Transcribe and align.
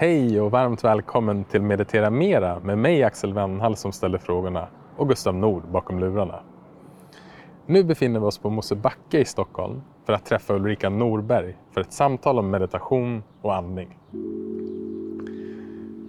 Hej 0.00 0.40
och 0.40 0.50
varmt 0.50 0.84
välkommen 0.84 1.44
till 1.44 1.62
Meditera 1.62 2.10
Mera 2.10 2.60
med 2.60 2.78
mig 2.78 3.02
Axel 3.02 3.32
Wennhall 3.32 3.76
som 3.76 3.92
ställer 3.92 4.18
frågorna 4.18 4.68
och 4.96 5.08
Gustav 5.08 5.34
Nord 5.34 5.62
bakom 5.68 5.98
lurarna. 5.98 6.40
Nu 7.66 7.84
befinner 7.84 8.20
vi 8.20 8.26
oss 8.26 8.38
på 8.38 8.50
Mosebacke 8.50 9.18
i 9.18 9.24
Stockholm 9.24 9.82
för 10.06 10.12
att 10.12 10.24
träffa 10.24 10.54
Ulrika 10.54 10.90
Norberg 10.90 11.56
för 11.74 11.80
ett 11.80 11.92
samtal 11.92 12.38
om 12.38 12.50
meditation 12.50 13.22
och 13.42 13.54
andning. 13.56 13.98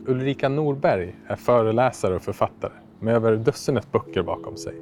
Ulrika 0.07 0.49
Norberg 0.49 1.15
är 1.27 1.35
föreläsare 1.35 2.15
och 2.15 2.21
författare 2.21 2.73
med 2.99 3.15
över 3.15 3.35
dussinet 3.35 3.91
böcker 3.91 4.23
bakom 4.23 4.57
sig. 4.57 4.75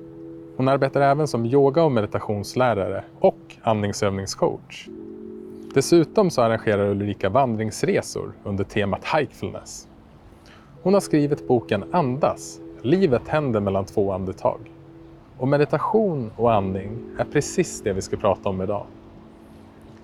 Hon 0.57 0.67
arbetar 0.67 1.01
även 1.01 1.27
som 1.27 1.45
yoga 1.45 1.83
och 1.83 1.91
meditationslärare 1.91 3.03
och 3.19 3.55
andningsövningscoach. 3.61 4.89
Dessutom 5.73 6.29
så 6.29 6.41
arrangerar 6.41 6.89
Ulrika 6.89 7.29
vandringsresor 7.29 8.31
under 8.43 8.63
temat 8.63 9.05
Hikefulness. 9.15 9.87
Hon 10.83 10.93
har 10.93 11.01
skrivit 11.01 11.47
boken 11.47 11.83
Andas, 11.91 12.59
livet 12.81 13.27
händer 13.27 13.59
mellan 13.59 13.85
två 13.85 14.11
andetag. 14.11 14.59
Och 15.37 15.47
meditation 15.47 16.31
och 16.35 16.53
andning 16.53 16.89
är 17.17 17.25
precis 17.25 17.81
det 17.81 17.93
vi 17.93 18.01
ska 18.01 18.17
prata 18.17 18.49
om 18.49 18.61
idag. 18.61 18.85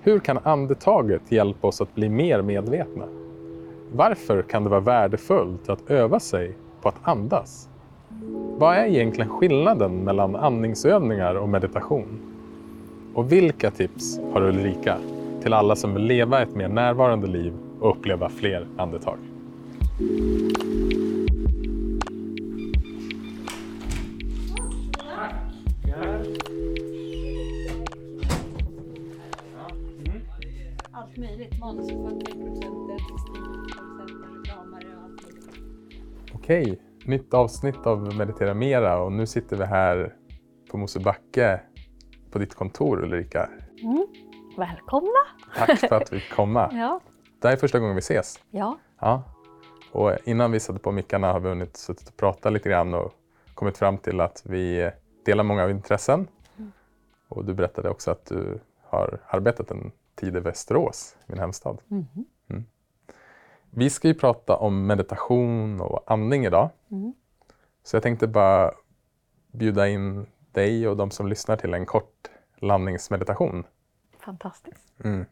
Hur 0.01 0.19
kan 0.19 0.39
andetaget 0.43 1.31
hjälpa 1.31 1.67
oss 1.67 1.81
att 1.81 1.95
bli 1.95 2.09
mer 2.09 2.41
medvetna? 2.41 3.05
Varför 3.91 4.41
kan 4.41 4.63
det 4.63 4.69
vara 4.69 4.79
värdefullt 4.79 5.69
att 5.69 5.91
öva 5.91 6.19
sig 6.19 6.55
på 6.81 6.89
att 6.89 6.99
andas? 7.01 7.69
Vad 8.57 8.75
är 8.77 8.85
egentligen 8.85 9.29
skillnaden 9.29 10.03
mellan 10.03 10.35
andningsövningar 10.35 11.35
och 11.35 11.49
meditation? 11.49 12.19
Och 13.13 13.31
vilka 13.31 13.71
tips 13.71 14.19
har 14.33 14.41
Ulrika 14.41 14.97
till 15.45 15.53
alla 15.53 15.75
som 15.75 15.93
vill 15.93 16.03
leva 16.03 16.41
ett 16.41 16.55
mer 16.55 16.67
närvarande 16.67 17.27
liv 17.27 17.53
och 17.79 17.97
uppleva 17.97 18.29
fler 18.29 18.67
andetag? 18.77 19.17
Allt 30.91 31.17
möjligt. 31.17 31.59
Manusförfattare, 31.59 32.31
producenter, 32.31 32.97
textilproducenter, 32.97 34.05
reklamare 34.37 34.87
och 34.97 35.03
allt 35.03 35.23
möjligt. 35.23 35.49
Okej, 36.33 36.79
nytt 37.05 37.33
avsnitt 37.33 37.85
av 37.85 38.15
Meditera 38.15 38.53
Mera 38.53 38.99
och 39.01 39.11
nu 39.11 39.25
sitter 39.25 39.57
vi 39.57 39.65
här 39.65 40.13
på 40.71 40.77
Mosebacke 40.77 41.61
på 42.31 42.39
ditt 42.39 42.55
kontor 42.55 43.03
Ulrika. 43.03 43.49
Mm. 43.83 44.07
Välkomna! 44.57 45.19
Tack 45.55 45.79
för 45.79 45.95
att 45.95 46.13
vi 46.13 46.19
fick 46.19 46.31
komma. 46.35 46.69
Ja. 46.73 47.01
Det 47.41 47.47
här 47.47 47.55
är 47.55 47.59
första 47.59 47.79
gången 47.79 47.95
vi 47.95 47.99
ses. 47.99 48.39
ja. 48.51 48.77
Ja. 49.01 49.23
Och 49.91 50.11
innan 50.23 50.51
vi 50.51 50.59
satte 50.59 50.79
på 50.79 50.91
mickarna 50.91 51.31
har 51.33 51.39
vi 51.39 51.49
hunnit 51.49 51.77
suttit 51.77 52.07
och 52.07 52.17
pratat 52.17 52.53
lite 52.53 52.69
grann 52.69 52.93
och 52.93 53.13
kommit 53.53 53.77
fram 53.77 53.97
till 53.97 54.21
att 54.21 54.41
vi 54.45 54.91
delar 55.25 55.43
många 55.43 55.63
av 55.63 55.69
intressen. 55.71 56.27
Och 57.27 57.45
du 57.45 57.53
berättade 57.53 57.89
också 57.89 58.11
att 58.11 58.25
du 58.25 58.59
har 58.83 59.19
arbetat 59.27 59.71
en 59.71 59.91
tid 60.15 60.35
i 60.35 60.39
Västerås, 60.39 61.17
min 61.25 61.39
hemstad. 61.39 61.77
Mhm. 61.87 62.25
Vi 63.69 63.89
ska 63.89 64.07
ju 64.07 64.13
prata 64.13 64.55
om 64.55 64.87
meditation 64.87 65.81
och 65.81 66.11
andning 66.11 66.45
idag. 66.45 66.69
Mm. 66.91 67.13
Så 67.83 67.95
jag 67.95 68.03
tänkte 68.03 68.27
bara 68.27 68.71
bjuda 69.51 69.87
in 69.87 70.25
dig 70.51 70.87
och 70.87 70.97
de 70.97 71.11
som 71.11 71.27
lyssnar 71.27 71.57
till 71.57 71.73
en 71.73 71.85
kort 71.85 72.29
landningsmeditation. 72.57 73.63
Fantastiskt. 74.25 74.93
Mm. 75.03 75.25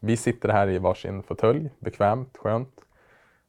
Vi 0.00 0.16
sitter 0.16 0.48
här 0.48 0.68
i 0.68 0.78
varsin 0.78 1.22
fåtölj, 1.22 1.70
bekvämt, 1.78 2.36
skönt. 2.36 2.80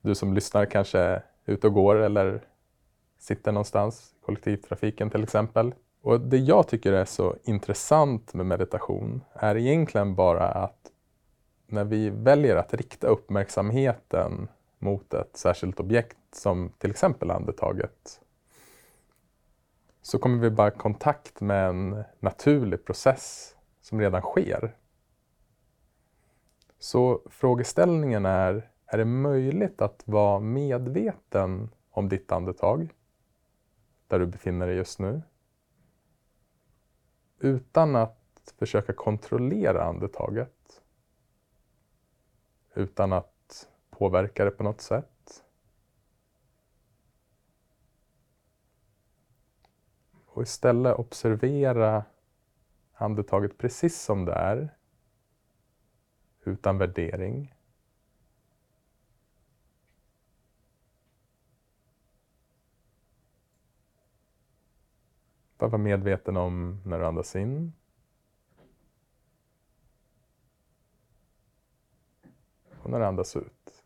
Du 0.02 0.16
som 0.16 0.34
lyssnar 0.34 0.66
kanske 0.66 1.00
är 1.00 1.26
ute 1.45 1.67
och 1.67 1.73
går 1.73 1.95
eller 1.95 2.42
sitter 3.17 3.52
någonstans, 3.52 4.14
kollektivtrafiken 4.26 5.09
till 5.09 5.23
exempel. 5.23 5.73
Och 6.02 6.22
det 6.22 6.38
jag 6.38 6.67
tycker 6.67 6.94
är 6.94 7.05
så 7.05 7.36
intressant 7.43 8.33
med 8.33 8.45
meditation 8.45 9.23
är 9.33 9.58
egentligen 9.58 10.16
bara 10.16 10.48
att 10.48 10.92
när 11.67 11.83
vi 11.83 12.10
väljer 12.10 12.55
att 12.55 12.73
rikta 12.73 13.08
uppmärksamheten 13.08 14.48
mot 14.80 15.14
ett 15.14 15.38
särskilt 15.38 15.80
objekt 15.80 16.17
som 16.32 16.72
till 16.77 16.92
exempel 16.92 17.32
andetaget 17.32 18.22
så 20.02 20.20
kommer 20.20 20.38
vi 20.38 20.49
bara 20.49 20.67
i 20.67 20.72
kontakt 20.72 21.42
med 21.42 21.70
en 21.70 22.04
naturlig 22.20 22.86
process 22.86 23.55
som 23.89 24.00
redan 24.00 24.22
sker. 24.22 24.76
Så 26.80 27.22
frågeställningen 27.30 28.26
är, 28.26 28.72
är 28.86 28.98
det 28.98 29.05
möjligt 29.05 29.82
att 29.82 30.04
vara 30.05 30.39
medveten 30.39 31.70
om 31.89 32.10
ditt 32.10 32.32
andetag, 32.32 32.94
där 34.08 34.20
du 34.20 34.26
befinner 34.26 34.67
dig 34.67 34.76
just 34.76 34.99
nu, 34.99 35.22
utan 37.39 37.95
att 37.95 38.54
försöka 38.58 38.94
kontrollera 38.94 39.83
andetaget, 39.83 40.82
utan 42.73 43.14
att 43.14 43.70
påverka 43.89 44.45
det 44.45 44.52
på 44.52 44.64
något 44.64 44.82
sätt. 44.82 45.44
Och 50.26 50.44
istället 50.44 50.99
observera 50.99 52.04
andetaget 53.02 53.58
precis 53.58 54.02
som 54.02 54.26
det 54.26 54.33
är, 54.33 54.76
utan 56.43 56.77
värdering. 56.77 57.55
Bara 65.58 65.70
vara 65.70 65.82
medveten 65.82 66.37
om 66.37 66.82
när 66.86 66.99
du 66.99 67.05
andas 67.05 67.36
in. 67.36 67.73
Och 72.83 72.89
när 72.89 72.99
du 72.99 73.05
andas 73.05 73.36
ut. 73.36 73.83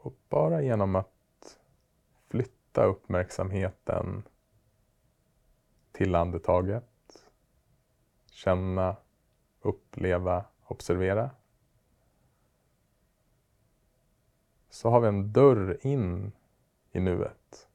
Och 0.00 0.17
bara 0.28 0.62
genom 0.62 0.96
att 0.96 1.58
flytta 2.28 2.84
uppmärksamheten 2.84 4.22
till 5.92 6.14
andetaget, 6.14 7.28
känna, 8.30 8.96
uppleva, 9.60 10.44
observera, 10.64 11.30
så 14.70 14.90
har 14.90 15.00
vi 15.00 15.08
en 15.08 15.32
dörr 15.32 15.78
in 15.82 16.32
i 16.90 17.00
nuet. 17.00 17.68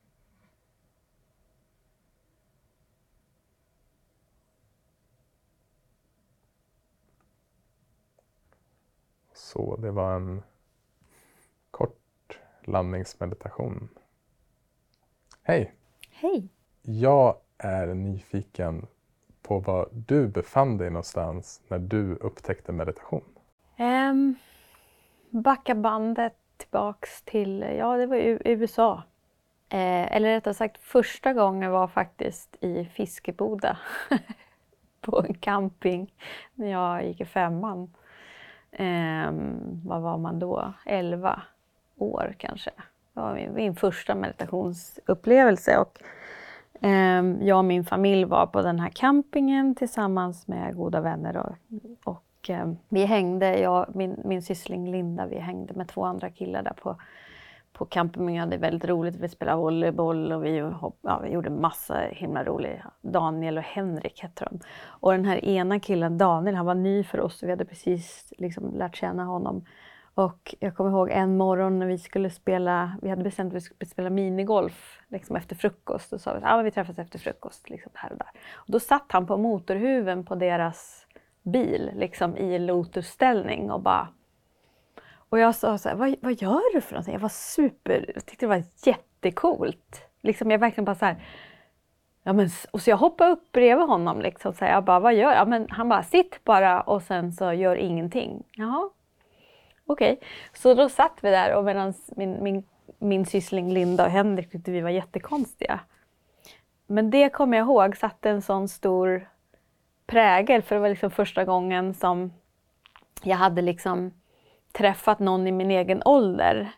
Så 9.33 9.75
det 9.75 9.91
var 9.91 10.15
en 10.15 10.43
landningsmeditation. 12.67 13.89
Hej! 15.43 15.73
Hej! 16.11 16.47
Jag 16.81 17.35
är 17.57 17.87
nyfiken 17.87 18.87
på 19.41 19.59
var 19.59 19.89
du 19.91 20.27
befann 20.27 20.77
dig 20.77 20.89
någonstans 20.89 21.61
när 21.67 21.79
du 21.79 22.15
upptäckte 22.15 22.71
meditation. 22.71 23.23
Um, 23.79 24.35
backa 25.29 25.75
bandet 25.75 26.35
tillbaks 26.57 27.21
till, 27.21 27.61
ja 27.61 27.97
det 27.97 28.05
var 28.05 28.17
U- 28.17 28.41
USA. 28.45 29.03
Eh, 29.69 30.15
eller 30.15 30.29
rättare 30.33 30.53
sagt 30.53 30.77
första 30.77 31.33
gången 31.33 31.71
var 31.71 31.87
faktiskt 31.87 32.55
i 32.61 32.85
Fiskeboda. 32.85 33.77
på 35.03 35.25
en 35.27 35.33
camping 35.33 36.13
när 36.53 36.67
jag 36.67 37.05
gick 37.05 37.21
i 37.21 37.25
femman. 37.25 37.93
Ehm, 38.71 39.81
vad 39.85 40.01
var 40.01 40.17
man 40.17 40.39
då? 40.39 40.73
11 40.85 41.41
år. 42.03 42.35
kanske. 42.37 42.71
Det 43.13 43.19
var 43.19 43.33
min, 43.33 43.53
min 43.53 43.75
första 43.75 44.15
meditationsupplevelse. 44.15 45.77
Och, 45.77 45.99
eh, 46.85 47.23
jag 47.41 47.57
och 47.57 47.65
min 47.65 47.85
familj 47.85 48.25
var 48.25 48.47
på 48.47 48.61
den 48.61 48.79
här 48.79 48.89
campingen 48.89 49.75
tillsammans 49.75 50.47
med 50.47 50.75
goda 50.75 51.01
vänner. 51.01 51.37
Och, 51.37 51.55
och 52.13 52.49
eh, 52.49 52.73
vi 52.89 53.05
hängde, 53.05 53.59
jag 53.59 53.95
min, 53.95 54.21
min 54.25 54.41
syssling 54.41 54.91
Linda, 54.91 55.25
vi 55.25 55.39
hängde 55.39 55.73
med 55.73 55.87
två 55.87 56.03
andra 56.03 56.29
killar 56.29 56.63
där 56.63 56.73
på 56.73 56.95
på 57.73 57.85
campingen. 57.85 58.33
Vi 58.33 58.39
hade 58.39 58.57
väldigt 58.57 58.89
roligt. 58.89 59.15
Vi 59.15 59.29
spelade 59.29 59.57
volleyboll 59.57 60.31
och 60.31 60.45
vi, 60.45 60.57
ja, 61.01 61.19
vi 61.23 61.29
gjorde 61.29 61.49
massa 61.49 61.99
himla 62.11 62.43
roligt. 62.43 62.79
Daniel 63.01 63.57
och 63.57 63.63
Henrik 63.63 64.21
hette 64.21 64.45
de. 64.45 64.59
Och 64.85 65.11
den 65.11 65.25
här 65.25 65.45
ena 65.45 65.79
killen, 65.79 66.17
Daniel, 66.17 66.55
han 66.55 66.65
var 66.65 66.75
ny 66.75 67.03
för 67.03 67.19
oss. 67.19 67.43
Vi 67.43 67.49
hade 67.49 67.65
precis 67.65 68.33
liksom 68.37 68.73
lärt 68.77 68.95
känna 68.95 69.23
honom. 69.23 69.65
Och 70.15 70.55
jag 70.59 70.75
kommer 70.75 70.89
ihåg 70.89 71.09
en 71.09 71.37
morgon 71.37 71.79
när 71.79 71.87
vi 71.87 71.97
skulle 71.97 72.29
spela, 72.29 72.97
vi 73.01 73.09
hade 73.09 73.23
bestämt 73.23 73.51
att 73.53 73.55
vi 73.55 73.61
skulle 73.61 73.89
spela 73.89 74.09
minigolf 74.09 74.99
liksom 75.07 75.35
efter 75.35 75.55
frukost. 75.55 76.11
Då 76.11 76.17
sa 76.17 76.33
vi 76.33 76.37
att 76.37 76.43
ah, 76.45 76.61
vi 76.61 76.71
träffas 76.71 76.99
efter 76.99 77.19
frukost, 77.19 77.69
liksom 77.69 77.91
här 77.95 78.11
och 78.11 78.17
där. 78.17 78.29
Och 78.53 78.71
då 78.71 78.79
satt 78.79 79.11
han 79.11 79.27
på 79.27 79.37
motorhuven 79.37 80.25
på 80.25 80.35
deras 80.35 81.07
bil, 81.43 81.91
liksom 81.95 82.37
i 82.37 82.59
lotusställning 82.59 83.71
och 83.71 83.81
bara 83.81 84.07
och 85.33 85.39
jag 85.39 85.55
sa 85.55 85.77
så 85.77 85.89
här, 85.89 85.95
vad, 85.95 86.15
vad 86.21 86.41
gör 86.41 86.73
du 86.73 86.81
för 86.81 86.93
någonting? 86.93 87.13
Jag 87.13 87.21
var 87.21 87.29
super, 87.29 88.11
jag 88.15 88.25
tyckte 88.25 88.45
det 88.45 88.49
var 88.49 88.63
jättecoolt. 88.83 90.09
Liksom 90.21 90.51
jag 90.51 90.59
verkligen 90.59 90.85
bara 90.85 90.95
så 90.95 91.05
här, 91.05 91.23
ja 92.23 92.33
men, 92.33 92.49
och 92.71 92.81
så 92.81 92.89
jag 92.89 92.97
hoppade 92.97 93.31
upp 93.31 93.51
bredvid 93.51 93.87
honom 93.87 94.21
liksom. 94.21 94.53
Så 94.53 94.65
här, 94.65 94.71
jag 94.71 94.83
bara, 94.83 94.99
vad 94.99 95.13
gör 95.13 95.33
jag? 95.33 95.47
Men 95.47 95.67
han 95.69 95.89
bara, 95.89 96.03
sitt 96.03 96.43
bara 96.43 96.81
och 96.81 97.01
sen 97.01 97.33
så 97.33 97.53
gör 97.53 97.75
ingenting. 97.75 98.43
Jaha, 98.51 98.89
okej. 99.85 100.13
Okay. 100.13 100.27
Så 100.53 100.73
då 100.73 100.89
satt 100.89 101.17
vi 101.21 101.29
där 101.29 101.55
och 101.55 101.63
medan 101.63 101.93
min, 102.15 102.43
min, 102.43 102.63
min 102.99 103.25
syssling 103.25 103.73
Linda 103.73 104.05
och 104.05 104.11
Henrik 104.11 104.51
tyckte 104.51 104.71
vi 104.71 104.81
var 104.81 104.89
jättekonstiga. 104.89 105.79
Men 106.87 107.09
det 107.09 107.29
kommer 107.29 107.57
jag 107.57 107.65
ihåg 107.65 107.97
satte 107.97 108.29
en 108.29 108.41
sån 108.41 108.67
stor 108.67 109.29
prägel 110.05 110.61
för 110.61 110.75
det 110.75 110.81
var 110.81 110.89
liksom 110.89 111.11
första 111.11 111.45
gången 111.45 111.93
som 111.93 112.33
jag 113.23 113.37
hade 113.37 113.61
liksom 113.61 114.13
träffat 114.71 115.19
någon 115.19 115.47
i 115.47 115.51
min 115.51 115.71
egen 115.71 116.01
ålder 116.05 116.71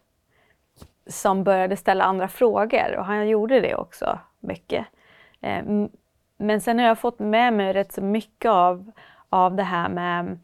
som 1.08 1.44
började 1.44 1.78
ställa 1.78 2.04
andra 2.04 2.28
frågor 2.28 2.96
och 2.98 3.06
han 3.06 3.30
gjorde 3.30 3.60
det 3.60 3.76
också 3.76 4.20
mycket. 4.40 4.86
Eh, 5.42 5.64
men 6.38 6.62
sen 6.62 6.80
har 6.80 6.86
jag 6.86 7.00
fått 7.00 7.20
med 7.20 7.54
mig 7.54 7.74
rätt 7.74 7.94
så 7.94 8.02
mycket 8.02 8.52
av, 8.52 8.92
av 9.30 9.56
det 9.56 9.64
här 9.64 9.90
med 9.90 10.40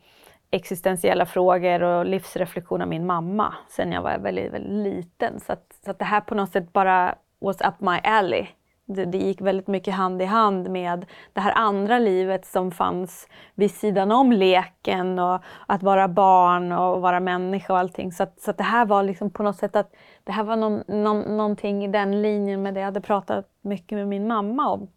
existentiella 0.52 1.26
frågor 1.26 1.84
och 1.84 2.06
livsreflektion 2.06 2.82
av 2.82 2.88
min 2.88 3.06
mamma 3.06 3.54
sen 3.70 3.92
jag 3.92 4.02
var 4.02 4.18
väldigt, 4.18 4.54
väldigt 4.54 4.96
liten. 4.96 5.40
Så, 5.40 5.54
att, 5.54 5.74
så 5.86 5.92
att 5.92 6.00
det 6.00 6.06
här 6.06 6.22
på 6.22 6.36
något 6.36 6.52
sätt 6.52 6.74
bara 6.74 7.16
was 7.40 7.62
up 7.62 7.80
my 7.80 8.00
alley 8.04 8.48
det, 8.86 9.06
det, 9.06 9.18
gick 9.18 9.42
väldigt 9.42 9.68
mycket 9.68 9.94
hand 9.94 10.22
i 10.22 10.26
hand 10.26 10.70
med 10.70 11.06
det 11.34 11.42
här 11.42 11.52
andra 11.52 12.00
livet 12.00 12.46
som 12.46 12.72
fanns 12.72 13.28
vid 13.56 13.72
sidan 13.72 14.12
om 14.12 14.32
leken 14.32 15.20
och 15.20 15.42
att 15.68 15.84
vara 15.84 16.08
barn 16.08 16.72
och 16.72 17.02
vara 17.02 17.20
människa 17.20 17.74
och 17.74 17.80
allting. 17.80 18.12
Så, 18.12 18.24
att, 18.24 18.42
så 18.42 18.52
att 18.52 18.58
det 18.58 18.64
här 18.64 18.86
var 18.86 19.04
liksom 19.04 19.32
på 19.32 19.44
något 19.44 19.58
sätt 19.58 19.76
att 19.76 19.92
det 20.24 20.32
här 20.32 20.44
var 20.44 20.56
någon, 20.56 20.84
någon, 20.88 21.38
någonting 21.38 21.86
i 21.86 21.88
den 21.88 22.22
linjen 22.22 22.64
med 22.64 22.74
det 22.74 22.80
jag 22.80 22.88
hade 22.88 23.02
pratat 23.02 23.46
mycket 23.62 23.98
med 23.98 24.08
min 24.08 24.28
mamma 24.28 24.70
om. 24.70 24.88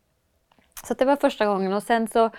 Så 0.85 0.95
det 0.95 1.05
var 1.05 1.17
första 1.17 1.47
gången 1.47 1.73
och 1.73 1.83
sen 1.83 2.09
så, 2.09 2.31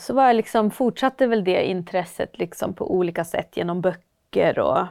så 0.00 0.14
var 0.14 0.26
jag 0.26 0.36
liksom, 0.36 0.70
fortsatte 0.70 1.26
väl 1.26 1.44
det 1.44 1.64
intresset 1.64 2.38
liksom 2.38 2.74
på 2.74 2.94
olika 2.94 3.24
sätt 3.24 3.56
genom 3.56 3.80
böcker 3.80 4.58
och 4.58 4.86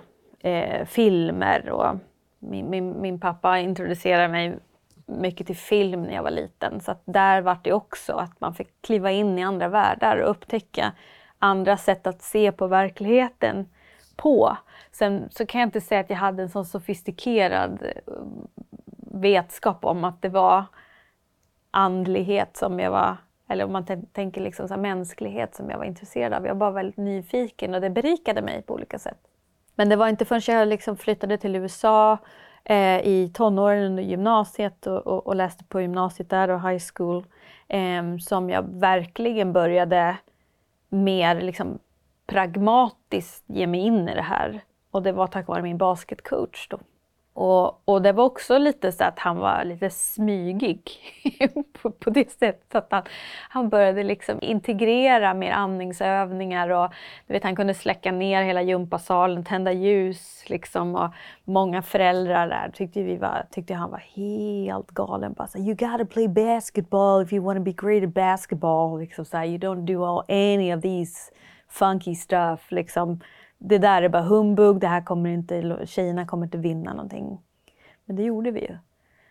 eh, 0.46 0.86
filmer. 0.86 1.70
Och 1.70 1.96
min, 2.40 2.70
min, 2.70 3.02
min 3.02 3.20
pappa 3.20 3.60
introducerade 3.60 4.28
mig 4.28 4.58
mycket 5.06 5.48
till 5.48 5.58
film 5.58 6.04
när 6.04 6.14
jag 6.14 6.24
var 6.24 6.32
liten. 6.32 6.82
Så 6.82 6.92
att 6.92 7.02
där 7.06 7.42
var 7.42 7.58
det 7.64 7.74
också 7.74 8.14
att 8.14 8.42
man 8.42 8.54
fick 8.54 8.82
kliva 8.82 9.12
in 9.12 9.40
i 9.40 9.44
andra 9.44 9.68
världar 9.68 10.18
och 10.18 10.30
upptäcka 10.30 10.92
andra 11.40 11.78
sätt 11.78 12.08
att 12.08 12.22
se 12.22 12.52
på 12.52 12.68
verkligheten 12.68 13.70
på. 14.16 14.58
Sen 14.92 15.30
så 15.32 15.46
kan 15.46 15.62
jag 15.62 15.68
inte 15.68 15.82
säga 15.82 16.02
att 16.02 16.10
jag 16.10 16.18
hade 16.18 16.44
en 16.44 16.50
sån 16.50 16.66
sofistikerad 16.66 17.84
eh, 17.84 18.14
vetskap 19.12 19.86
om 19.86 20.04
att 20.04 20.22
det 20.22 20.30
var 20.30 20.64
andlighet 21.72 22.58
som 22.58 22.80
jag 22.80 22.92
var, 22.92 23.18
eller 23.50 23.66
om 23.66 23.72
man 23.72 23.86
tänker 24.14 24.42
liksom 24.42 24.68
så 24.68 24.78
mänsklighet 24.78 25.56
som 25.56 25.70
jag 25.70 25.78
var 25.78 25.86
intresserad 25.86 26.34
av. 26.34 26.46
Jag 26.46 26.56
var 26.56 26.72
väldigt 26.72 26.98
nyfiken 26.98 27.76
och 27.76 27.82
det 27.82 27.90
berikade 27.90 28.42
mig 28.42 28.62
på 28.62 28.74
olika 28.74 29.00
sätt. 29.00 29.20
Men 29.76 29.90
det 29.90 29.96
var 29.96 30.08
inte 30.08 30.26
förrän 30.26 30.56
jag 30.58 30.68
liksom 30.68 30.98
flyttade 30.98 31.38
till 31.38 31.56
USA 31.56 32.18
eh, 32.64 33.00
i 33.08 33.32
tonåren 33.34 33.84
under 33.84 34.04
gymnasiet 34.04 34.88
och, 34.88 35.08
och, 35.08 35.28
och, 35.28 35.36
läste 35.36 35.64
på 35.64 35.82
gymnasiet 35.82 36.30
där 36.30 36.50
och 36.50 36.70
high 36.70 36.84
school 36.94 37.26
eh, 37.68 38.18
som 38.20 38.50
jag 38.50 38.64
verkligen 38.80 39.54
började 39.54 40.18
mer 40.90 41.42
liksom, 41.42 41.80
pragmatiskt 42.28 43.44
ge 43.48 43.68
mig 43.68 43.80
in 43.80 44.10
i 44.10 44.16
det 44.16 44.22
här. 44.22 44.62
Och 44.92 45.04
det 45.04 45.12
var 45.12 45.28
tack 45.28 45.48
vare 45.48 45.62
min 45.62 45.78
basketcoach 45.78 46.68
då. 46.70 46.80
Och, 47.42 47.82
och 47.86 48.02
det 48.02 48.12
var 48.12 48.24
också 48.24 48.58
lite 48.58 48.92
så 48.92 49.04
att 49.04 49.20
han 49.20 49.38
var 49.38 49.64
lite 49.64 49.90
smygig 49.90 50.92
på, 51.82 51.92
på 51.92 52.10
det 52.10 52.32
sättet 52.32 52.76
att 52.76 52.88
han, 52.92 53.04
han 53.50 53.70
började 53.70 54.04
liksom 54.04 54.40
integrera 54.42 55.34
mer 55.34 55.52
andningsövningar 55.52 56.70
och 56.70 56.94
du 57.28 57.34
vet, 57.34 57.44
han 57.44 57.56
kunde 57.56 57.74
släcka 57.74 58.12
ner 58.12 58.44
hela 58.44 58.62
gympasalen, 58.62 59.44
tända 59.44 59.72
ljus 59.72 60.44
liksom 60.48 60.96
och 60.96 61.14
många 61.44 61.82
föräldrar 61.82 62.48
där 62.48 62.72
tyckte, 62.74 63.04
vi 63.04 63.18
var, 63.18 63.46
tyckte 63.52 63.74
han 63.74 63.92
var 63.92 64.04
helt 64.14 64.92
galen. 64.92 65.34
Bara 65.34 65.48
så, 65.48 65.58
you 65.58 65.76
gotta 65.76 66.06
play 66.06 66.28
basketball 66.28 67.24
if 67.24 67.34
you 67.34 67.46
want 67.46 67.58
to 67.58 67.64
be 67.64 67.74
great 67.88 68.04
at 68.04 68.14
basketball. 68.14 69.00
Liksom 69.00 69.26
så 69.26 69.38
you 69.38 69.58
don't 69.58 69.86
do 69.86 70.06
all, 70.06 70.24
any 70.28 70.76
of 70.76 70.82
these 70.82 71.32
funky 71.70 72.16
stuff. 72.16 72.72
Liksom 72.72 73.20
det 73.60 73.78
där 73.78 74.02
är 74.02 74.10
bara 74.10 74.22
humbug, 74.22 74.80
det 74.80 74.88
här 74.88 75.02
kommer 75.02 75.30
inte, 75.30 75.86
tjejerna 75.86 76.26
kommer 76.26 76.46
inte 76.46 76.58
vinna 76.58 76.94
någonting. 76.94 77.40
Men 78.06 78.16
det 78.16 78.24
gjorde 78.24 78.52
vi 78.52 78.60
ju. 78.60 78.78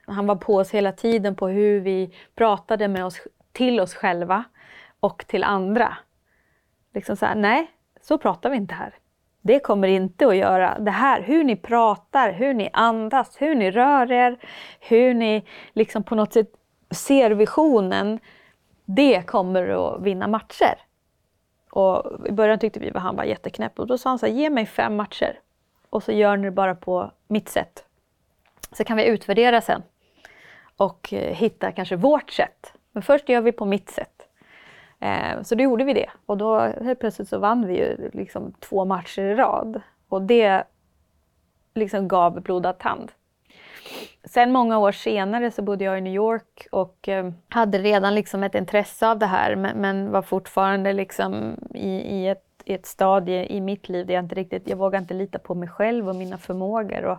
Han 0.06 0.26
var 0.26 0.36
på 0.36 0.54
oss 0.54 0.70
hela 0.70 0.92
tiden 0.92 1.34
på 1.34 1.48
hur 1.48 1.80
vi 1.80 2.14
pratade 2.34 2.88
med 2.88 3.04
oss, 3.04 3.20
till 3.52 3.80
oss 3.80 3.94
själva 3.94 4.44
och 5.00 5.24
till 5.26 5.44
andra. 5.44 5.96
Liksom 6.94 7.16
så 7.16 7.26
här, 7.26 7.34
nej, 7.34 7.70
så 8.00 8.18
pratar 8.18 8.50
vi 8.50 8.56
inte 8.56 8.74
här. 8.74 8.94
Det 9.42 9.60
kommer 9.60 9.88
inte 9.88 10.26
att 10.26 10.36
göra. 10.36 10.78
Det 10.78 10.90
här, 10.90 11.22
hur 11.22 11.44
ni 11.44 11.56
pratar, 11.56 12.32
hur 12.32 12.54
ni 12.54 12.70
andas, 12.72 13.36
hur 13.40 13.54
ni 13.54 13.70
rör 13.70 14.12
er, 14.12 14.38
hur 14.80 15.14
ni 15.14 15.44
liksom 15.72 16.02
på 16.02 16.14
något 16.14 16.32
sätt 16.32 16.50
ser 16.90 17.30
visionen, 17.30 18.20
det 18.84 19.22
kommer 19.26 19.68
att 19.68 20.02
vinna 20.02 20.26
matcher. 20.26 20.78
Och 21.70 22.26
I 22.28 22.32
början 22.32 22.58
tyckte 22.58 22.80
vi 22.80 22.90
att 22.90 23.02
han 23.02 23.16
var 23.16 23.24
jätteknäpp 23.24 23.78
och 23.78 23.86
då 23.86 23.98
sa 23.98 24.08
han 24.08 24.18
så 24.18 24.26
här, 24.26 24.32
ge 24.32 24.50
mig 24.50 24.66
fem 24.66 24.96
matcher 24.96 25.40
och 25.90 26.02
så 26.02 26.12
gör 26.12 26.36
ni 26.36 26.44
det 26.44 26.50
bara 26.50 26.74
på 26.74 27.10
mitt 27.28 27.48
sätt. 27.48 27.84
Så 28.72 28.84
kan 28.84 28.96
vi 28.96 29.06
utvärdera 29.06 29.60
sen 29.60 29.82
och 30.76 31.12
eh, 31.12 31.34
hitta 31.34 31.72
kanske 31.72 31.96
vårt 31.96 32.30
sätt. 32.30 32.72
Men 32.92 33.02
först 33.02 33.28
gör 33.28 33.40
vi 33.40 33.52
på 33.52 33.64
mitt 33.64 33.90
sätt. 33.90 34.28
Eh, 35.00 35.42
så 35.42 35.54
då 35.54 35.62
gjorde 35.62 35.84
vi 35.84 35.92
det 35.92 36.10
och 36.26 36.36
då 36.36 36.58
helt 36.58 37.00
plötsligt 37.00 37.28
så 37.28 37.38
vann 37.38 37.66
vi 37.66 37.76
ju 37.76 38.10
liksom 38.12 38.52
två 38.52 38.84
matcher 38.84 39.22
i 39.22 39.34
rad. 39.34 39.80
Och 40.08 40.22
det 40.22 40.64
liksom 41.74 42.08
gav 42.08 42.40
blodad 42.40 42.78
tand. 42.78 43.12
Sen 44.24 44.52
många 44.52 44.78
år 44.78 44.92
senare 44.92 45.50
så 45.50 45.62
bodde 45.62 45.84
jag 45.84 45.98
i 45.98 46.00
New 46.00 46.14
York 46.14 46.66
och 46.72 47.08
eh, 47.08 47.30
hade 47.48 47.78
redan 47.78 48.14
liksom 48.14 48.42
ett 48.42 48.54
intresse 48.54 49.08
av 49.08 49.18
det 49.18 49.26
här 49.26 49.56
men, 49.56 49.80
men 49.80 50.10
var 50.10 50.22
fortfarande 50.22 50.92
liksom 50.92 51.56
i, 51.74 51.90
i, 51.90 52.28
ett, 52.28 52.44
i 52.64 52.74
ett 52.74 52.86
stadie 52.86 53.46
i 53.46 53.60
mitt 53.60 53.88
liv 53.88 54.06
där 54.06 54.14
jag 54.14 54.24
inte 54.24 54.34
riktigt, 54.34 54.68
jag 54.68 54.76
vågade 54.76 55.02
inte 55.02 55.14
lita 55.14 55.38
på 55.38 55.54
mig 55.54 55.68
själv 55.68 56.08
och 56.08 56.16
mina 56.16 56.38
förmågor. 56.38 57.04
Och, 57.04 57.18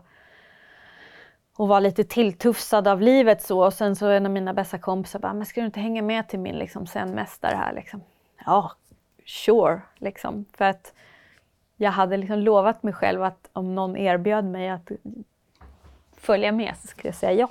och 1.59 1.67
var 1.67 1.81
lite 1.81 2.03
tilltufsad 2.03 2.87
av 2.87 3.01
livet 3.01 3.41
så. 3.41 3.65
Och 3.65 3.73
sen 3.73 3.95
så 3.95 4.07
en 4.07 4.25
av 4.25 4.31
mina 4.31 4.53
bästa 4.53 4.77
kompisar 4.77 5.19
bara, 5.19 5.33
men 5.33 5.45
ska 5.45 5.61
du 5.61 5.65
inte 5.65 5.79
hänga 5.79 6.01
med 6.01 6.29
till 6.29 6.39
min 6.39 6.55
liksom, 6.55 6.87
senmästare 6.87 7.55
här 7.55 7.73
liksom? 7.73 8.01
Ja, 8.45 8.71
sure, 9.25 9.81
liksom. 9.97 10.45
För 10.53 10.65
att 10.65 10.93
jag 11.77 11.91
hade 11.91 12.17
liksom 12.17 12.39
lovat 12.39 12.83
mig 12.83 12.93
själv 12.93 13.23
att 13.23 13.49
om 13.53 13.75
någon 13.75 13.97
erbjöd 13.97 14.45
mig 14.45 14.69
att 14.69 14.91
följa 16.19 16.51
med 16.51 16.73
så 16.81 16.87
skulle 16.87 17.07
jag 17.07 17.15
säga 17.15 17.33
ja. 17.33 17.49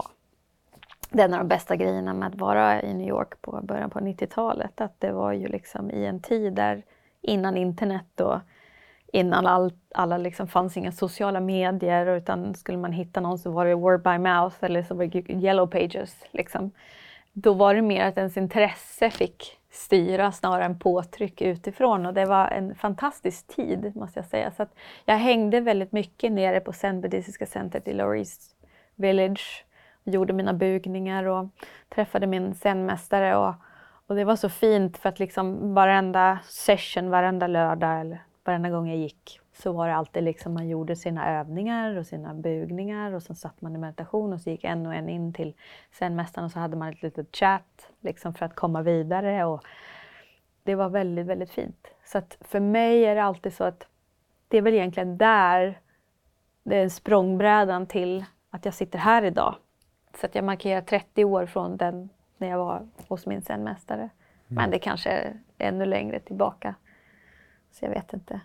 Det 1.11 1.21
är 1.21 1.25
en 1.25 1.35
av 1.35 1.41
de 1.41 1.49
bästa 1.49 1.77
grejerna 1.77 2.15
med 2.15 2.29
att 2.29 2.35
vara 2.35 2.83
i 2.83 2.95
New 2.95 3.09
York 3.09 3.43
på 3.43 3.61
början 3.63 3.91
på 3.91 3.99
90-talet. 3.99 4.81
Att 4.81 5.01
det 5.01 5.13
var 5.13 5.33
ju 5.33 5.49
liksom 5.49 5.91
i 5.91 6.07
en 6.07 6.21
tid 6.21 6.53
där 6.53 6.83
innan 7.21 7.57
internet 7.57 8.21
och 8.21 8.39
innan 9.13 9.47
all, 9.47 9.73
alla 9.95 10.19
liksom 10.19 10.49
fanns 10.49 10.77
inga 10.77 10.93
sociala 10.93 11.41
medier 11.41 12.07
utan 12.07 12.55
skulle 12.55 12.79
man 12.79 12.93
hitta 12.93 13.21
någon 13.21 13.39
så 13.39 13.51
var 13.51 13.67
det 13.67 13.75
word 13.75 14.03
by 14.03 14.19
mouth 14.19 14.57
eller 14.61 14.83
så 14.83 14.95
var 14.95 15.07
det 15.07 15.31
yellow 15.31 15.67
pages. 15.67 16.25
Liksom. 16.31 16.71
Då 17.33 17.53
var 17.53 17.75
det 17.75 17.83
mer 17.83 18.05
att 18.05 18.19
ens 18.19 18.37
intresse 18.37 19.11
fick 19.11 19.59
styra 19.71 20.33
snarare 20.33 20.65
än 20.65 20.79
påtryck 20.79 21.43
utifrån 21.43 22.07
och 22.07 22.15
det 22.15 22.25
var 22.25 22.47
en 22.47 22.75
fantastisk 22.75 23.47
tid 23.47 23.97
måste 23.97 24.19
jag 24.19 24.27
säga. 24.27 24.51
Så 24.51 24.67
jag 25.05 25.17
hängde 25.17 25.61
väldigt 25.61 25.93
mycket 25.93 26.33
nere 26.33 26.61
på 26.61 26.73
zen-buddhistiska 26.73 27.47
centret 27.47 27.89
i 27.89 27.93
Loris 27.93 28.55
Village 28.99 29.65
och 30.05 30.13
gjorde 30.13 30.33
mina 30.33 30.53
bugningar 30.53 31.25
och 31.25 31.49
träffade 31.89 32.27
min 32.27 32.55
zenmästare 32.55 33.37
och, 33.37 33.55
och 34.07 34.15
det 34.15 34.25
var 34.25 34.37
så 34.37 34.49
fint 34.49 34.99
för 34.99 35.09
att 35.09 35.19
liksom 35.19 35.75
varenda 35.75 36.39
session, 36.45 37.11
varenda 37.11 37.47
lördag 37.47 38.01
eller 38.01 38.23
varenda 38.45 38.71
gång 38.71 38.89
jag 38.89 38.97
gick 38.97 39.41
så 39.53 39.73
var 39.73 39.89
det 39.89 39.95
alltid 39.95 40.23
liksom 40.23 40.55
man 40.55 40.69
gjorde 40.69 40.97
sina 40.97 41.39
övningar 41.41 41.97
och 41.97 42.07
sina 42.07 42.35
bugningar 42.35 43.13
och 43.13 43.23
så 43.23 43.35
satt 43.35 43.61
man 43.61 43.75
i 43.75 43.79
meditation 43.79 44.33
och 44.33 44.41
så 44.41 44.51
gick 44.51 44.65
en 44.65 44.87
och 44.87 44.95
en 44.95 45.09
in 45.09 45.33
till 45.33 45.55
zenmästaren 45.93 46.45
och 46.45 46.53
så 46.53 46.59
hade 46.59 46.77
man 46.77 46.89
ett 46.89 47.03
litet 47.03 47.37
chat 47.37 47.91
liksom 48.01 48.35
för 48.35 48.47
att 48.47 48.55
komma 48.55 48.83
vidare. 48.83 49.45
Och 49.45 49.65
det 50.63 50.75
var 50.75 50.89
väldigt, 50.89 51.27
väldigt 51.27 51.51
fint. 51.51 51.87
Så 52.05 52.19
att 52.19 52.39
för 52.41 52.61
mig 52.61 53.05
är 53.05 53.15
det 53.15 53.23
alltid 53.23 53.55
så 53.55 53.65
att 53.65 53.87
det 54.49 54.59
är 54.59 54.63
väl 54.63 54.75
egentligen 54.75 55.19
där 55.19 55.81
det 56.63 56.77
är 56.77 56.89
språngbrädan 56.89 57.87
till 57.87 58.25
att 58.51 58.65
jag 58.65 58.75
sitter 58.75 58.99
här 58.99 59.23
idag. 59.23 59.55
Så 60.21 60.27
att 60.27 60.35
jag 60.35 60.45
markerar 60.45 60.81
30 60.81 61.25
år 61.25 61.47
från 61.47 61.77
den 61.77 62.09
när 62.39 62.49
jag 62.49 62.59
var 62.59 62.89
hos 63.09 63.27
min 63.27 63.43
zenmästare. 63.43 64.01
Mm. 64.01 64.11
Men 64.49 64.71
det 64.71 64.79
kanske 64.79 65.11
är 65.11 65.41
ännu 65.59 65.85
längre 65.85 66.21
tillbaka. 66.21 66.75
Så 67.73 67.85
jag 67.85 67.91
vet 67.91 68.13
inte. 68.13 68.41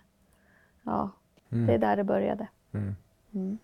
Ja, 0.84 1.10
mm. 1.52 1.68
det 1.68 1.74
är 1.74 1.78
där 1.78 1.96
det 1.96 2.04
började. 2.04 2.48
Mm. 2.74 2.96
mm. 3.34 3.58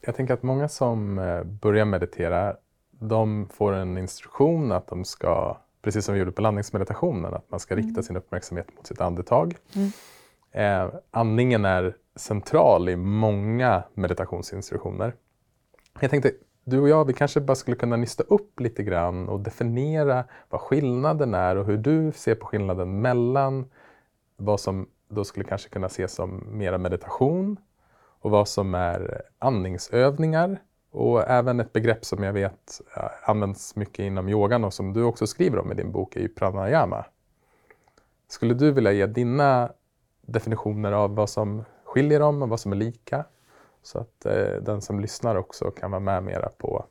Jag 0.00 0.16
tänker 0.16 0.34
att 0.34 0.42
många 0.42 0.68
som 0.68 1.18
eh, 1.18 1.44
börjar 1.44 1.84
meditera, 1.84 2.56
de 2.90 3.48
får 3.48 3.72
en 3.72 3.98
instruktion 3.98 4.72
att 4.72 4.86
de 4.86 5.04
ska, 5.04 5.56
precis 5.82 6.04
som 6.04 6.14
vi 6.14 6.18
gjorde 6.18 6.32
på 6.32 6.42
landningsmeditationen, 6.42 7.34
att 7.34 7.50
man 7.50 7.60
ska 7.60 7.76
rikta 7.76 7.90
mm. 7.90 8.02
sin 8.02 8.16
uppmärksamhet 8.16 8.76
mot 8.76 8.86
sitt 8.86 9.00
andetag. 9.00 9.56
Mm. 9.74 9.90
Eh, 10.50 10.94
andningen 11.10 11.64
är 11.64 11.96
central 12.16 12.88
i 12.88 12.96
många 12.96 13.82
meditationsinstruktioner. 13.94 15.14
Jag 16.00 16.10
tänkte, 16.10 16.32
du 16.64 16.80
och 16.80 16.88
jag, 16.88 17.04
vi 17.04 17.12
kanske 17.12 17.40
bara 17.40 17.54
skulle 17.54 17.76
kunna 17.76 17.96
nysta 17.96 18.22
upp 18.22 18.60
lite 18.60 18.82
grann 18.82 19.28
och 19.28 19.40
definiera 19.40 20.24
vad 20.48 20.60
skillnaden 20.60 21.34
är 21.34 21.56
och 21.56 21.66
hur 21.66 21.76
du 21.76 22.12
ser 22.12 22.34
på 22.34 22.46
skillnaden 22.46 23.00
mellan 23.00 23.70
vad 24.36 24.60
som 24.60 24.88
då 25.08 25.24
skulle 25.24 25.44
kanske 25.44 25.68
kunna 25.68 25.86
ses 25.86 26.14
som 26.14 26.58
mera 26.58 26.78
meditation 26.78 27.56
och 28.20 28.30
vad 28.30 28.48
som 28.48 28.74
är 28.74 29.22
andningsövningar 29.38 30.58
och 30.90 31.30
även 31.30 31.60
ett 31.60 31.72
begrepp 31.72 32.04
som 32.04 32.22
jag 32.22 32.32
vet 32.32 32.80
används 33.24 33.76
mycket 33.76 33.98
inom 33.98 34.28
yogan 34.28 34.64
och 34.64 34.74
som 34.74 34.92
du 34.92 35.02
också 35.02 35.26
skriver 35.26 35.58
om 35.58 35.72
i 35.72 35.74
din 35.74 35.92
bok 35.92 36.16
är 36.16 36.20
ju 36.20 36.28
pranayama. 36.28 37.04
Skulle 38.28 38.54
du 38.54 38.72
vilja 38.72 38.92
ge 38.92 39.06
dina 39.06 39.72
definitioner 40.20 40.92
av 40.92 41.14
vad 41.14 41.30
som 41.30 41.64
skiljer 41.84 42.20
dem 42.20 42.42
och 42.42 42.48
vad 42.48 42.60
som 42.60 42.72
är 42.72 42.76
lika? 42.76 43.24
Så 43.82 43.98
att 43.98 44.26
eh, 44.26 44.62
den 44.62 44.80
som 44.80 45.00
lyssnar 45.00 45.36
också 45.36 45.70
kan 45.70 45.90
vara 45.90 46.00
med 46.00 46.22
mera 46.22 46.48
på 46.48 46.84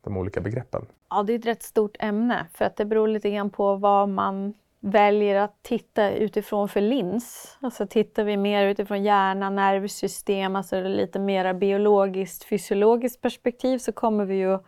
de 0.00 0.16
olika 0.16 0.40
begreppen. 0.40 0.86
Ja, 1.10 1.22
det 1.22 1.32
är 1.32 1.38
ett 1.38 1.46
rätt 1.46 1.62
stort 1.62 1.96
ämne 1.98 2.46
för 2.54 2.64
att 2.64 2.76
det 2.76 2.84
beror 2.84 3.08
lite 3.08 3.30
grann 3.30 3.50
på 3.50 3.76
vad 3.76 4.08
man 4.08 4.54
väljer 4.80 5.36
att 5.36 5.62
titta 5.62 6.10
utifrån 6.10 6.68
för 6.68 6.80
lins. 6.80 7.58
Alltså 7.60 7.86
tittar 7.86 8.24
vi 8.24 8.36
mer 8.36 8.66
utifrån 8.66 9.02
hjärna, 9.02 9.50
nervsystem, 9.50 10.56
alltså 10.56 10.80
lite 10.80 11.18
mer 11.18 11.54
biologiskt, 11.54 12.44
fysiologiskt 12.44 13.22
perspektiv 13.22 13.78
så 13.78 13.92
kommer 13.92 14.24
vi 14.24 14.34
ju 14.34 14.58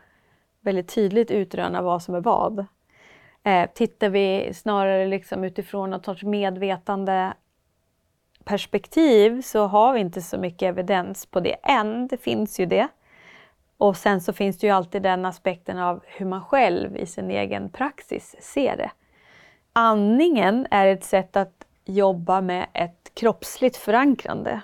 väldigt 0.60 0.94
tydligt 0.94 1.30
utröna 1.30 1.82
vad 1.82 2.02
som 2.02 2.14
är 2.14 2.20
vad. 2.20 2.66
Eh, 3.44 3.70
tittar 3.74 4.08
vi 4.08 4.50
snarare 4.54 5.06
liksom 5.06 5.44
utifrån 5.44 5.90
något 5.90 6.04
sorts 6.04 6.22
medvetande 6.22 7.32
perspektiv 8.44 9.42
så 9.42 9.66
har 9.66 9.92
vi 9.92 10.00
inte 10.00 10.22
så 10.22 10.38
mycket 10.38 10.62
evidens 10.62 11.26
på 11.26 11.40
det 11.40 11.56
än. 11.62 12.06
Det 12.06 12.16
finns 12.16 12.60
ju 12.60 12.66
det. 12.66 12.88
Och 13.78 13.96
sen 13.96 14.20
så 14.20 14.32
finns 14.32 14.58
det 14.58 14.66
ju 14.66 14.72
alltid 14.72 15.02
den 15.02 15.24
aspekten 15.24 15.78
av 15.78 16.00
hur 16.06 16.26
man 16.26 16.44
själv 16.44 16.96
i 16.96 17.06
sin 17.06 17.30
egen 17.30 17.70
praxis 17.70 18.36
ser 18.40 18.76
det. 18.76 18.90
Andningen 19.72 20.66
är 20.70 20.86
ett 20.86 21.04
sätt 21.04 21.36
att 21.36 21.66
jobba 21.84 22.40
med 22.40 22.66
ett 22.72 23.10
kroppsligt 23.14 23.76
förankrande. 23.76 24.60